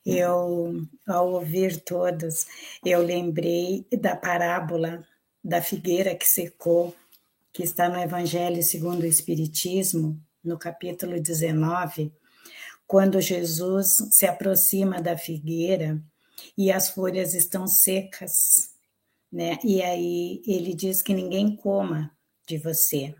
Eu, 0.06 0.88
ao 1.08 1.34
ouvir 1.34 1.82
todos, 1.82 2.46
eu 2.84 3.02
lembrei 3.02 3.86
da 4.00 4.16
parábola 4.16 5.06
da 5.44 5.62
figueira 5.62 6.16
que 6.16 6.26
secou, 6.26 6.96
que 7.54 7.64
está 7.64 7.90
no 7.90 8.00
Evangelho 8.00 8.62
segundo 8.64 9.04
o 9.04 9.08
Espiritismo, 9.08 10.20
no 10.44 10.58
capítulo 10.58 11.20
19, 11.20 12.12
quando 12.88 13.22
Jesus 13.22 13.98
se 14.12 14.26
aproxima 14.26 15.02
da 15.02 15.18
figueira 15.18 16.02
e 16.58 16.72
as 16.72 16.90
folhas 16.90 17.34
estão 17.34 17.68
secas, 17.68 18.72
né? 19.32 19.58
E 19.64 19.82
aí 19.82 20.42
ele 20.46 20.74
diz 20.74 21.02
que 21.02 21.14
ninguém 21.14 21.56
coma 21.56 22.12
de 22.48 22.58
você. 22.58 23.16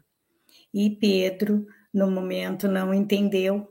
E 0.74 0.90
Pedro, 0.90 1.66
no 1.94 2.10
momento, 2.10 2.68
não 2.68 2.94
entendeu 2.94 3.68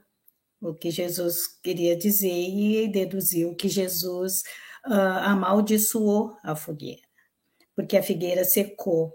o 0.60 0.74
que 0.74 0.90
Jesus 0.90 1.46
queria 1.46 1.96
dizer 1.96 2.28
e 2.28 2.86
deduziu 2.88 3.54
que 3.54 3.68
Jesus 3.68 4.42
uh, 4.86 5.22
amaldiçoou 5.24 6.36
a 6.42 6.54
fogueira, 6.54 7.02
porque 7.74 7.96
a 7.96 8.02
figueira 8.02 8.44
secou. 8.44 9.12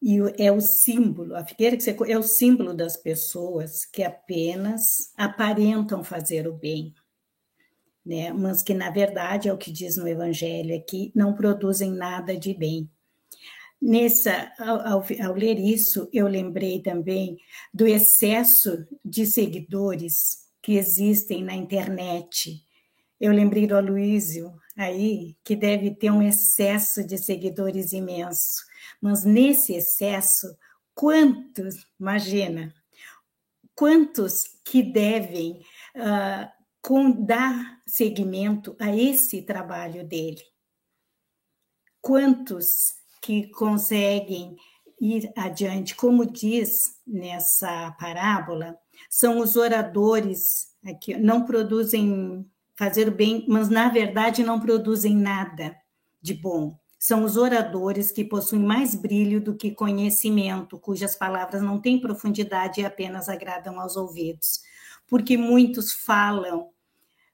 E 0.00 0.18
é 0.36 0.50
o 0.50 0.60
símbolo, 0.60 1.36
a 1.36 1.44
figueira 1.44 1.76
que 1.76 1.82
secou 1.82 2.06
é 2.06 2.18
o 2.18 2.22
símbolo 2.22 2.74
das 2.74 2.96
pessoas 2.96 3.84
que 3.84 4.02
apenas 4.02 5.12
aparentam 5.16 6.02
fazer 6.02 6.48
o 6.48 6.54
bem, 6.54 6.92
né? 8.04 8.32
mas 8.32 8.62
que, 8.62 8.74
na 8.74 8.90
verdade, 8.90 9.48
é 9.48 9.52
o 9.52 9.58
que 9.58 9.70
diz 9.70 9.96
no 9.96 10.08
Evangelho 10.08 10.76
aqui, 10.76 11.12
não 11.14 11.34
produzem 11.34 11.92
nada 11.92 12.36
de 12.36 12.52
bem. 12.52 12.90
Nessa, 13.84 14.52
ao, 14.60 15.02
ao, 15.02 15.34
ler 15.34 15.58
isso, 15.58 16.08
eu 16.12 16.28
lembrei 16.28 16.80
também 16.80 17.36
do 17.74 17.84
excesso 17.84 18.86
de 19.04 19.26
seguidores 19.26 20.46
que 20.62 20.74
existem 20.74 21.42
na 21.42 21.56
internet. 21.56 22.64
Eu 23.20 23.32
lembrei 23.32 23.66
do 23.66 23.76
Aloísio 23.76 24.54
aí, 24.76 25.36
que 25.42 25.56
deve 25.56 25.92
ter 25.96 26.12
um 26.12 26.22
excesso 26.22 27.04
de 27.04 27.18
seguidores 27.18 27.92
imenso. 27.92 28.62
Mas 29.00 29.24
nesse 29.24 29.74
excesso, 29.74 30.56
quantos, 30.94 31.84
imagina, 31.98 32.72
quantos 33.74 34.44
que 34.64 34.84
devem 34.84 35.60
uh, 35.96 36.48
com, 36.80 37.10
dar 37.10 37.80
seguimento 37.84 38.76
a 38.78 38.94
esse 38.94 39.42
trabalho 39.42 40.06
dele? 40.06 40.40
Quantos 42.00 43.01
que 43.22 43.46
conseguem 43.50 44.56
ir 45.00 45.32
adiante, 45.36 45.94
como 45.94 46.26
diz 46.26 46.96
nessa 47.06 47.92
parábola, 47.98 48.76
são 49.08 49.38
os 49.38 49.56
oradores 49.56 50.68
que 51.00 51.16
não 51.16 51.44
produzem 51.44 52.44
fazer 52.76 53.08
o 53.08 53.12
bem, 53.12 53.46
mas 53.48 53.68
na 53.68 53.88
verdade 53.88 54.42
não 54.42 54.60
produzem 54.60 55.16
nada 55.16 55.76
de 56.20 56.34
bom. 56.34 56.76
São 56.98 57.24
os 57.24 57.36
oradores 57.36 58.12
que 58.12 58.24
possuem 58.24 58.62
mais 58.62 58.94
brilho 58.94 59.40
do 59.40 59.56
que 59.56 59.72
conhecimento, 59.72 60.78
cujas 60.78 61.16
palavras 61.16 61.62
não 61.62 61.80
têm 61.80 62.00
profundidade 62.00 62.80
e 62.80 62.84
apenas 62.84 63.28
agradam 63.28 63.80
aos 63.80 63.96
ouvidos. 63.96 64.60
Porque 65.08 65.36
muitos 65.36 65.92
falam 65.92 66.70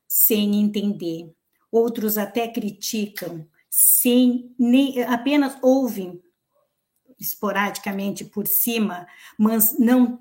sem 0.06 0.58
entender, 0.60 1.30
outros 1.70 2.16
até 2.16 2.48
criticam, 2.48 3.46
sem 3.80 4.52
nem, 4.58 5.04
apenas 5.04 5.56
ouvem 5.62 6.20
esporadicamente 7.16 8.24
por 8.24 8.44
cima, 8.44 9.06
mas 9.38 9.78
não 9.78 10.18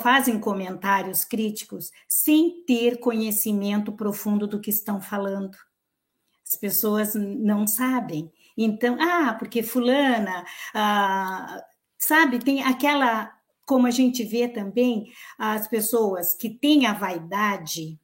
fazem 0.00 0.38
comentários 0.38 1.24
críticos 1.24 1.90
sem 2.08 2.64
ter 2.64 3.00
conhecimento 3.00 3.90
profundo 3.90 4.46
do 4.46 4.60
que 4.60 4.70
estão 4.70 5.00
falando. 5.00 5.56
As 6.46 6.54
pessoas 6.54 7.12
não 7.16 7.66
sabem. 7.66 8.30
Então, 8.56 8.96
ah, 9.00 9.34
porque 9.34 9.60
fulana, 9.60 10.44
ah, 10.72 11.64
sabe, 11.98 12.38
tem 12.38 12.62
aquela, 12.62 13.36
como 13.66 13.88
a 13.88 13.90
gente 13.90 14.22
vê 14.22 14.46
também, 14.46 15.12
as 15.36 15.66
pessoas 15.66 16.32
que 16.32 16.48
têm 16.48 16.86
a 16.86 16.92
vaidade, 16.92 17.99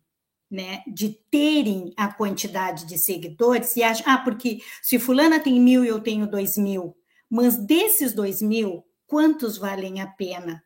né, 0.51 0.83
de 0.87 1.11
terem 1.31 1.93
a 1.97 2.13
quantidade 2.13 2.87
de 2.87 2.99
seguidores 2.99 3.77
e 3.77 3.83
acham, 3.83 4.05
ah, 4.07 4.19
porque 4.19 4.61
se 4.81 4.99
fulana 4.99 5.41
tem 5.41 5.61
mil 5.61 5.85
e 5.85 5.89
eu 5.89 6.01
tenho 6.01 6.31
dois 6.31 6.57
mil, 6.57 6.97
mas 7.29 7.57
desses 7.57 8.13
dois 8.13 8.41
mil, 8.41 8.85
quantos 9.07 9.59
valem 9.59 10.01
a 10.01 10.07
pena? 10.07 10.63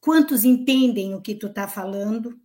Quantos 0.00 0.44
entendem 0.44 1.14
o 1.14 1.20
que 1.20 1.34
tu 1.34 1.46
está 1.46 1.66
falando 1.66 2.38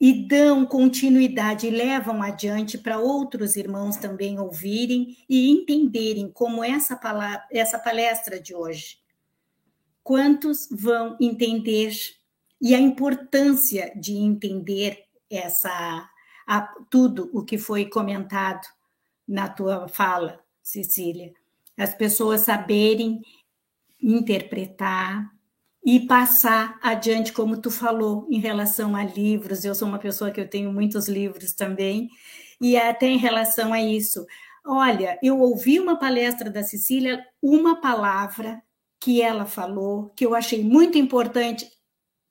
e 0.00 0.26
dão 0.26 0.66
continuidade 0.66 1.70
levam 1.70 2.22
adiante 2.22 2.76
para 2.76 2.98
outros 2.98 3.54
irmãos 3.56 3.96
também 3.96 4.38
ouvirem 4.40 5.16
e 5.28 5.50
entenderem 5.50 6.30
como 6.30 6.64
essa, 6.64 6.96
palavra, 6.96 7.44
essa 7.50 7.78
palestra 7.78 8.40
de 8.40 8.54
hoje? 8.54 8.98
Quantos 10.02 10.68
vão 10.70 11.16
entender 11.20 11.92
e 12.60 12.74
a 12.74 12.80
importância 12.80 13.92
de 13.94 14.14
entender 14.14 15.05
essa 15.30 16.08
a, 16.46 16.60
tudo 16.90 17.30
o 17.32 17.44
que 17.44 17.58
foi 17.58 17.86
comentado 17.86 18.66
na 19.26 19.48
tua 19.48 19.88
fala, 19.88 20.40
Cecília. 20.62 21.32
As 21.76 21.94
pessoas 21.94 22.42
saberem 22.42 23.20
interpretar 24.00 25.30
e 25.84 26.00
passar 26.00 26.78
adiante, 26.82 27.32
como 27.32 27.60
tu 27.60 27.70
falou, 27.70 28.26
em 28.30 28.40
relação 28.40 28.96
a 28.96 29.04
livros. 29.04 29.64
Eu 29.64 29.74
sou 29.74 29.88
uma 29.88 29.98
pessoa 29.98 30.30
que 30.30 30.40
eu 30.40 30.48
tenho 30.48 30.72
muitos 30.72 31.08
livros 31.08 31.52
também, 31.52 32.08
e 32.60 32.76
até 32.76 33.06
em 33.06 33.18
relação 33.18 33.72
a 33.72 33.80
isso. 33.80 34.26
Olha, 34.64 35.18
eu 35.22 35.38
ouvi 35.38 35.78
uma 35.78 35.96
palestra 35.96 36.50
da 36.50 36.62
Cecília, 36.62 37.24
uma 37.40 37.80
palavra 37.80 38.62
que 38.98 39.22
ela 39.22 39.46
falou, 39.46 40.10
que 40.16 40.26
eu 40.26 40.34
achei 40.34 40.64
muito 40.64 40.98
importante, 40.98 41.70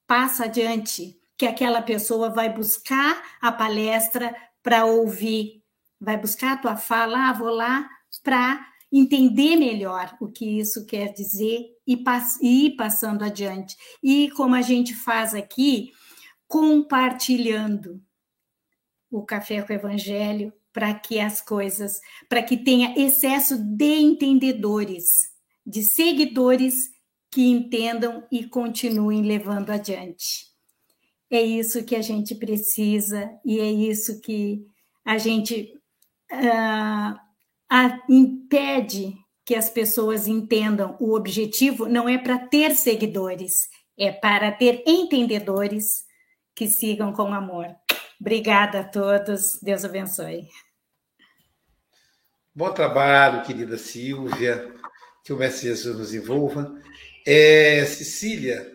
passa 0.05 0.45
adiante 0.45 1.17
que 1.38 1.45
aquela 1.45 1.82
pessoa 1.82 2.30
vai 2.30 2.53
buscar 2.53 3.22
a 3.41 3.52
palestra 3.52 4.36
para 4.64 4.86
ouvir, 4.86 5.64
vai 5.99 6.18
buscar 6.18 6.53
a 6.53 6.57
tua 6.57 6.76
fala, 6.76 7.30
ah, 7.30 7.34
vou 7.34 7.49
lá 7.49 7.88
para 8.24 8.66
entender 8.91 9.56
melhor 9.56 10.16
o 10.22 10.28
que 10.28 10.60
isso 10.60 10.86
quer 10.86 11.12
dizer 11.12 11.68
e, 11.86 11.98
pass 11.98 12.40
e 12.41 12.68
ir 12.68 12.76
passando 12.76 13.24
adiante. 13.24 13.76
E 14.02 14.30
como 14.32 14.56
a 14.56 14.62
gente 14.62 14.94
faz 14.94 15.34
aqui, 15.34 15.91
compartilhando 16.48 18.02
o 19.12 19.24
café 19.24 19.62
com 19.62 19.74
o 19.74 19.76
evangelho 19.76 20.53
para 20.72 20.94
que 20.94 21.20
as 21.20 21.41
coisas, 21.41 21.99
para 22.28 22.44
que 22.44 22.57
tenha 22.57 22.94
excesso 22.98 23.57
de 23.57 23.99
entendedores, 23.99 25.28
de 25.66 25.84
seguidores 25.84 26.90
que 27.32 27.45
entendam 27.45 28.26
e 28.32 28.45
continuem 28.45 29.22
levando 29.22 29.72
adiante. 29.72 30.55
É 31.30 31.41
isso 31.41 31.84
que 31.84 31.95
a 31.95 32.02
gente 32.02 32.35
precisa 32.35 33.30
e 33.43 33.60
é 33.60 33.72
isso 33.72 34.22
que 34.22 34.65
a 35.03 35.18
gente 35.18 35.73
uh, 36.31 37.19
a, 37.69 38.02
impede 38.10 39.15
que 39.43 39.56
as 39.56 39.69
pessoas 39.69 40.27
entendam. 40.27 40.97
O 40.99 41.15
objetivo 41.15 41.88
não 41.88 42.07
é 42.07 42.18
para 42.18 42.38
ter 42.38 42.76
seguidores, 42.76 43.68
é 43.97 44.11
para 44.11 44.52
ter 44.52 44.84
entendedores 44.85 46.03
que 46.56 46.68
sigam 46.68 47.14
com 47.14 47.34
amor. 47.34 47.68
Obrigada 48.19 48.80
a 48.80 48.84
todos, 48.84 49.60
Deus 49.61 49.84
abençoe. 49.84 50.47
Bom 52.53 52.72
trabalho, 52.72 53.43
querida 53.43 53.77
Silvia. 53.77 54.73
Que 55.23 55.34
o 55.34 55.38
Mestre 55.38 55.69
Jesus 55.69 55.97
nos 55.97 56.14
envolva. 56.14 56.80
É, 57.26 57.84
Cecília, 57.85 58.74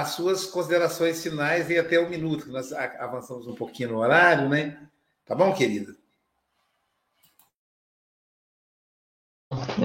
as 0.00 0.10
suas 0.10 0.46
considerações 0.46 1.22
finais 1.22 1.68
e 1.68 1.78
até 1.78 2.00
um 2.00 2.08
minuto, 2.08 2.48
nós 2.50 2.72
avançamos 2.72 3.46
um 3.46 3.54
pouquinho 3.54 3.90
no 3.90 3.98
horário, 3.98 4.48
né? 4.48 4.88
Tá 5.26 5.34
bom, 5.34 5.52
querida? 5.52 5.94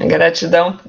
Gratidão. 0.07 0.79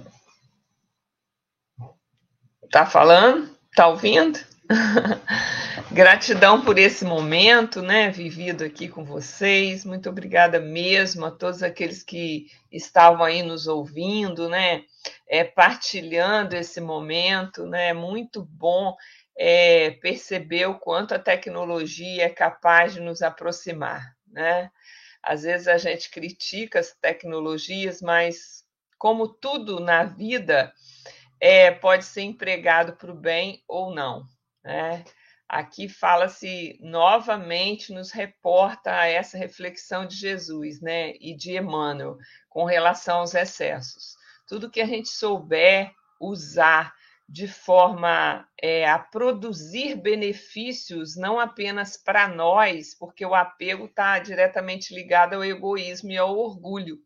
Tá 2.71 2.87
falando? 2.87 3.51
Tá 3.75 3.89
ouvindo? 3.89 4.39
Gratidão 5.91 6.63
por 6.63 6.79
esse 6.79 7.05
momento, 7.05 7.83
né, 7.83 8.11
vivido 8.11 8.63
aqui 8.63 8.89
com 8.89 9.05
vocês. 9.05 9.85
Muito 9.85 10.09
obrigada 10.09 10.61
mesmo 10.61 11.27
a 11.27 11.31
todos 11.31 11.63
aqueles 11.63 12.05
que 12.05 12.47
estavam 12.71 13.25
aí 13.25 13.43
nos 13.43 13.67
ouvindo, 13.67 14.49
né, 14.49 14.85
é, 15.27 15.45
partilhando 15.45 16.57
esse 16.57 16.81
momento, 16.81 17.67
né. 17.67 17.93
Muito 17.93 18.45
bom 18.45 18.97
é, 19.37 19.93
perceber 19.93 20.67
o 20.67 20.79
quanto 20.79 21.15
a 21.15 21.19
tecnologia 21.19 22.25
é 22.25 22.31
capaz 22.31 22.95
de 22.95 23.01
nos 23.01 23.23
aproximar, 23.23 24.15
né. 24.27 24.71
Às 25.23 25.43
vezes 25.43 25.69
a 25.69 25.79
gente 25.79 26.11
critica 26.11 26.79
as 26.79 26.95
tecnologias, 27.01 28.01
mas 28.01 28.65
como 28.99 29.29
tudo 29.29 29.81
na 29.81 30.05
vida 30.05 30.73
é, 31.41 31.71
pode 31.71 32.05
ser 32.05 32.23
empregado 32.23 32.97
para 32.97 33.13
o 33.13 33.15
bem 33.15 33.63
ou 33.69 33.95
não, 33.95 34.25
né? 34.65 35.05
Aqui 35.49 35.89
fala-se 35.89 36.79
novamente, 36.83 37.91
nos 37.91 38.13
reporta 38.13 38.93
a 38.93 39.07
essa 39.07 39.39
reflexão 39.39 40.07
de 40.07 40.15
Jesus, 40.15 40.79
né, 40.83 41.15
e 41.19 41.35
de 41.35 41.57
Emmanuel, 41.57 42.19
com 42.51 42.65
relação 42.65 43.21
aos 43.21 43.35
excessos. 43.35 44.18
Tudo 44.49 44.71
que 44.71 44.81
a 44.81 44.87
gente 44.87 45.11
souber 45.11 45.93
usar 46.21 46.95
de 47.29 47.47
forma 47.47 48.49
é, 48.61 48.89
a 48.89 48.99
produzir 48.99 49.95
benefícios, 49.97 51.15
não 51.15 51.39
apenas 51.39 51.97
para 51.97 52.27
nós, 52.27 52.95
porque 52.95 53.25
o 53.25 53.35
apego 53.35 53.85
está 53.85 54.19
diretamente 54.19 54.95
ligado 54.95 55.35
ao 55.35 55.45
egoísmo 55.45 56.11
e 56.11 56.17
ao 56.17 56.35
orgulho. 56.35 56.99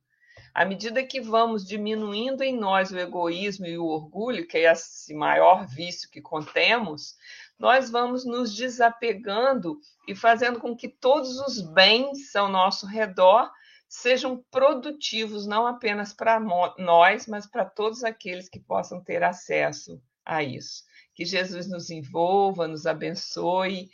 À 0.55 0.65
medida 0.65 1.03
que 1.03 1.21
vamos 1.21 1.67
diminuindo 1.67 2.43
em 2.43 2.57
nós 2.57 2.93
o 2.93 2.99
egoísmo 2.99 3.67
e 3.67 3.77
o 3.77 3.87
orgulho, 3.87 4.47
que 4.47 4.59
é 4.59 4.71
esse 4.71 5.13
maior 5.13 5.67
vício 5.67 6.11
que 6.11 6.21
contemos, 6.21 7.17
nós 7.59 7.91
vamos 7.91 8.25
nos 8.25 8.55
desapegando 8.55 9.79
e 10.07 10.15
fazendo 10.15 10.61
com 10.61 10.77
que 10.77 10.89
todos 10.89 11.41
os 11.41 11.61
bens 11.61 12.37
ao 12.37 12.49
nosso 12.49 12.87
redor 12.87 13.51
sejam 13.93 14.43
produtivos, 14.51 15.47
não 15.47 15.67
apenas 15.67 16.15
para 16.15 16.41
nós, 16.41 17.27
mas 17.27 17.47
para 17.47 17.67
todos 17.67 18.03
aqueles 18.03 18.49
que 18.49 18.59
possam 18.59 19.05
ter 19.05 19.23
acesso 19.23 20.03
a 20.25 20.43
isso. 20.43 20.83
Que 21.15 21.27
Jesus 21.27 21.69
nos 21.69 21.91
envolva, 21.91 22.67
nos 22.67 22.87
abençoe, 22.87 23.91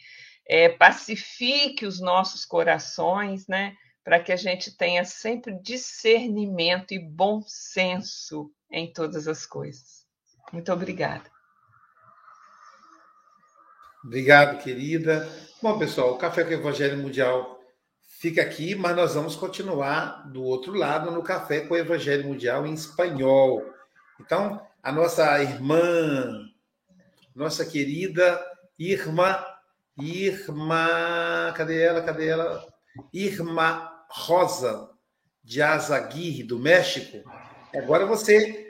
é, 0.46 0.68
pacifique 0.68 1.84
os 1.84 2.00
nossos 2.00 2.44
corações, 2.44 3.48
né? 3.48 3.74
Para 4.04 4.20
que 4.20 4.30
a 4.30 4.36
gente 4.36 4.76
tenha 4.76 5.04
sempre 5.04 5.60
discernimento 5.60 6.94
e 6.94 6.98
bom 7.00 7.42
senso 7.44 8.52
em 8.70 8.92
todas 8.92 9.26
as 9.26 9.44
coisas. 9.44 10.06
Muito 10.52 10.72
obrigada. 10.72 11.28
Obrigado, 14.04 14.62
querida. 14.62 15.28
Bom, 15.60 15.76
pessoal, 15.76 16.12
o 16.12 16.18
Café 16.18 16.44
com 16.44 16.52
Evangelho 16.52 16.98
Mundial 16.98 17.57
fica 18.18 18.42
aqui, 18.42 18.74
mas 18.74 18.96
nós 18.96 19.14
vamos 19.14 19.36
continuar 19.36 20.28
do 20.30 20.42
outro 20.42 20.74
lado 20.74 21.10
no 21.10 21.22
Café 21.22 21.60
com 21.60 21.74
o 21.74 21.76
Evangelho 21.76 22.26
Mundial 22.26 22.66
em 22.66 22.74
espanhol. 22.74 23.64
Então, 24.20 24.60
a 24.82 24.90
nossa 24.90 25.40
irmã, 25.40 26.48
nossa 27.34 27.64
querida 27.64 28.44
Irma, 28.78 29.44
Irma, 29.96 31.52
cadê 31.56 31.80
ela? 31.80 32.02
Cadê 32.02 32.28
ela? 32.28 32.64
Irma 33.12 34.04
Rosa 34.10 34.90
de 35.44 35.62
Azaguirre, 35.62 36.42
do 36.42 36.58
México. 36.58 37.22
Agora 37.74 38.04
você 38.04 38.66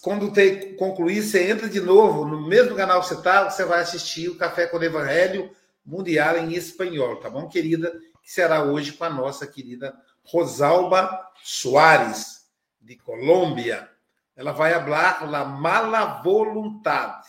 quando 0.00 0.32
tem, 0.32 0.76
concluir, 0.76 1.20
você 1.20 1.50
entra 1.50 1.68
de 1.68 1.80
novo 1.80 2.24
no 2.24 2.46
mesmo 2.46 2.76
canal 2.76 3.00
que 3.00 3.08
você 3.08 3.14
está, 3.14 3.50
você 3.50 3.64
vai 3.64 3.80
assistir 3.80 4.28
o 4.28 4.38
Café 4.38 4.68
com 4.68 4.78
o 4.78 4.84
Evangelho 4.84 5.50
Mundial 5.84 6.38
em 6.38 6.54
espanhol, 6.54 7.16
tá 7.16 7.28
bom, 7.28 7.48
querida? 7.48 7.92
Que 8.24 8.32
será 8.32 8.64
hoje 8.64 8.92
com 8.92 9.04
a 9.04 9.10
nossa 9.10 9.46
querida 9.46 9.94
Rosalba 10.24 11.30
Soares, 11.42 12.46
de 12.80 12.96
Colômbia. 12.96 13.88
Ela 14.34 14.52
vai 14.52 14.72
falar 14.72 15.30
la 15.30 15.44
mala 15.44 16.22
vontade, 16.22 17.28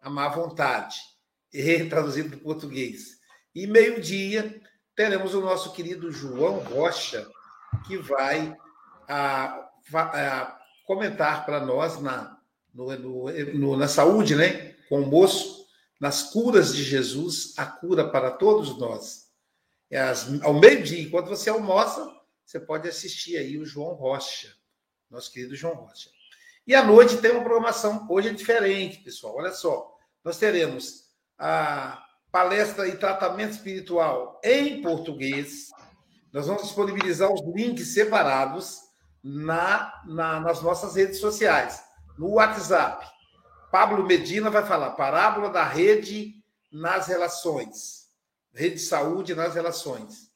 a 0.00 0.10
má 0.10 0.28
vontade, 0.28 0.96
traduzido 1.88 2.30
para 2.30 2.38
português. 2.38 3.18
E 3.54 3.66
meio-dia 3.66 4.60
teremos 4.96 5.34
o 5.34 5.40
nosso 5.40 5.72
querido 5.72 6.10
João 6.10 6.58
Rocha, 6.60 7.28
que 7.86 7.96
vai 7.96 8.56
a, 9.08 9.68
a 9.94 10.58
comentar 10.86 11.44
para 11.44 11.60
nós 11.60 12.00
na, 12.00 12.38
no, 12.74 12.96
no, 12.96 13.76
na 13.76 13.86
saúde, 13.86 14.34
né? 14.34 14.74
Com 14.88 15.02
o 15.02 15.06
moço, 15.06 15.66
nas 16.00 16.22
curas 16.24 16.74
de 16.74 16.82
Jesus, 16.82 17.54
a 17.56 17.66
cura 17.66 18.08
para 18.08 18.30
todos 18.30 18.76
nós. 18.78 19.21
É 19.92 20.00
as, 20.00 20.42
ao 20.42 20.54
meio-dia, 20.54 21.02
enquanto 21.02 21.28
você 21.28 21.50
almoça, 21.50 22.10
você 22.46 22.58
pode 22.58 22.88
assistir 22.88 23.36
aí 23.36 23.58
o 23.58 23.66
João 23.66 23.92
Rocha, 23.92 24.50
nosso 25.10 25.30
querido 25.30 25.54
João 25.54 25.74
Rocha. 25.74 26.08
E 26.66 26.74
à 26.74 26.82
noite 26.82 27.18
tem 27.18 27.30
uma 27.30 27.44
programação, 27.44 28.06
hoje 28.08 28.30
é 28.30 28.32
diferente, 28.32 29.04
pessoal. 29.04 29.36
Olha 29.36 29.52
só, 29.52 29.94
nós 30.24 30.38
teremos 30.38 31.10
a 31.38 32.02
palestra 32.30 32.88
e 32.88 32.96
tratamento 32.96 33.52
espiritual 33.52 34.40
em 34.42 34.80
português. 34.80 35.68
Nós 36.32 36.46
vamos 36.46 36.62
disponibilizar 36.62 37.30
os 37.30 37.42
links 37.54 37.92
separados 37.92 38.78
na, 39.22 40.02
na, 40.06 40.40
nas 40.40 40.62
nossas 40.62 40.96
redes 40.96 41.18
sociais, 41.18 41.84
no 42.16 42.30
WhatsApp. 42.30 43.06
Pablo 43.70 44.06
Medina 44.06 44.48
vai 44.48 44.64
falar 44.64 44.92
parábola 44.92 45.50
da 45.50 45.64
rede 45.64 46.42
nas 46.72 47.08
relações, 47.08 48.01
rede 48.54 48.76
de 48.76 48.82
saúde 48.82 49.34
nas 49.34 49.54
relações. 49.54 50.30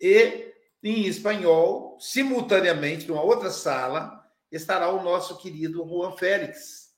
E 0.00 0.52
em 0.82 1.06
espanhol, 1.06 1.98
simultaneamente, 2.00 3.06
numa 3.06 3.22
outra 3.22 3.50
sala, 3.50 4.24
estará 4.50 4.90
o 4.90 5.02
nosso 5.02 5.36
querido 5.38 5.86
Juan 5.86 6.16
Félix, 6.16 6.90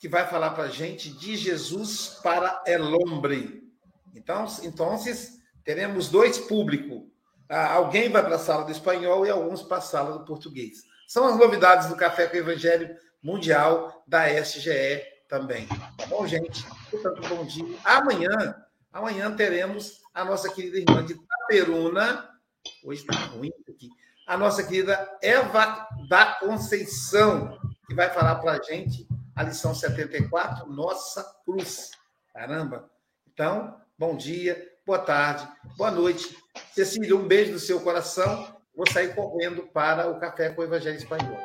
que 0.00 0.08
vai 0.08 0.26
falar 0.28 0.50
para 0.50 0.64
a 0.64 0.70
gente 0.70 1.10
de 1.10 1.36
Jesus 1.36 2.18
para 2.22 2.62
el 2.66 2.94
hombre. 2.94 3.62
Então, 4.14 4.46
então 4.62 4.96
teremos 5.64 6.08
dois 6.08 6.38
públicos, 6.38 7.02
ah, 7.48 7.72
alguém 7.74 8.10
vai 8.10 8.22
para 8.22 8.36
a 8.36 8.38
sala 8.38 8.64
do 8.64 8.72
espanhol 8.72 9.24
e 9.24 9.30
alguns 9.30 9.62
para 9.62 9.78
a 9.78 9.82
sala 9.82 10.18
do 10.18 10.24
português. 10.24 10.82
São 11.06 11.26
as 11.26 11.38
novidades 11.38 11.88
do 11.88 11.96
Café 11.96 12.26
com 12.26 12.36
o 12.36 12.40
Evangelho 12.40 12.94
Mundial 13.22 14.04
da 14.06 14.28
SGE 14.28 15.02
também. 15.28 15.66
Tá 15.66 16.06
bom, 16.06 16.26
gente? 16.26 16.66
Portanto, 16.90 17.26
bom 17.28 17.44
dia. 17.46 17.78
Amanhã, 17.84 18.28
amanhã 18.92 19.34
teremos 19.34 20.00
a 20.14 20.24
nossa 20.24 20.52
querida 20.52 20.78
irmã 20.78 21.04
de 21.04 21.14
Itaperuna. 21.14 22.28
Hoje 22.84 23.02
está 23.02 23.18
ruim 23.26 23.52
aqui. 23.68 23.88
A 24.26 24.36
nossa 24.36 24.62
querida 24.62 25.18
Eva 25.22 25.88
da 26.08 26.34
Conceição, 26.34 27.58
que 27.86 27.94
vai 27.94 28.10
falar 28.10 28.36
para 28.36 28.52
a 28.52 28.62
gente 28.62 29.06
a 29.34 29.42
lição 29.42 29.74
74, 29.74 30.70
Nossa 30.70 31.24
Cruz. 31.44 31.90
Caramba! 32.34 32.90
Então, 33.32 33.80
bom 33.96 34.16
dia, 34.16 34.70
boa 34.84 34.98
tarde, 34.98 35.48
boa 35.76 35.90
noite 35.90 36.36
Cecília, 36.72 37.16
um 37.16 37.26
beijo 37.26 37.52
do 37.52 37.58
seu 37.58 37.80
coração. 37.80 38.56
Vou 38.74 38.88
sair 38.90 39.14
correndo 39.14 39.62
para 39.62 40.08
o 40.08 40.18
Café 40.18 40.50
com 40.50 40.60
o 40.60 40.64
Evangelho 40.64 40.96
Espanhol. 40.96 41.38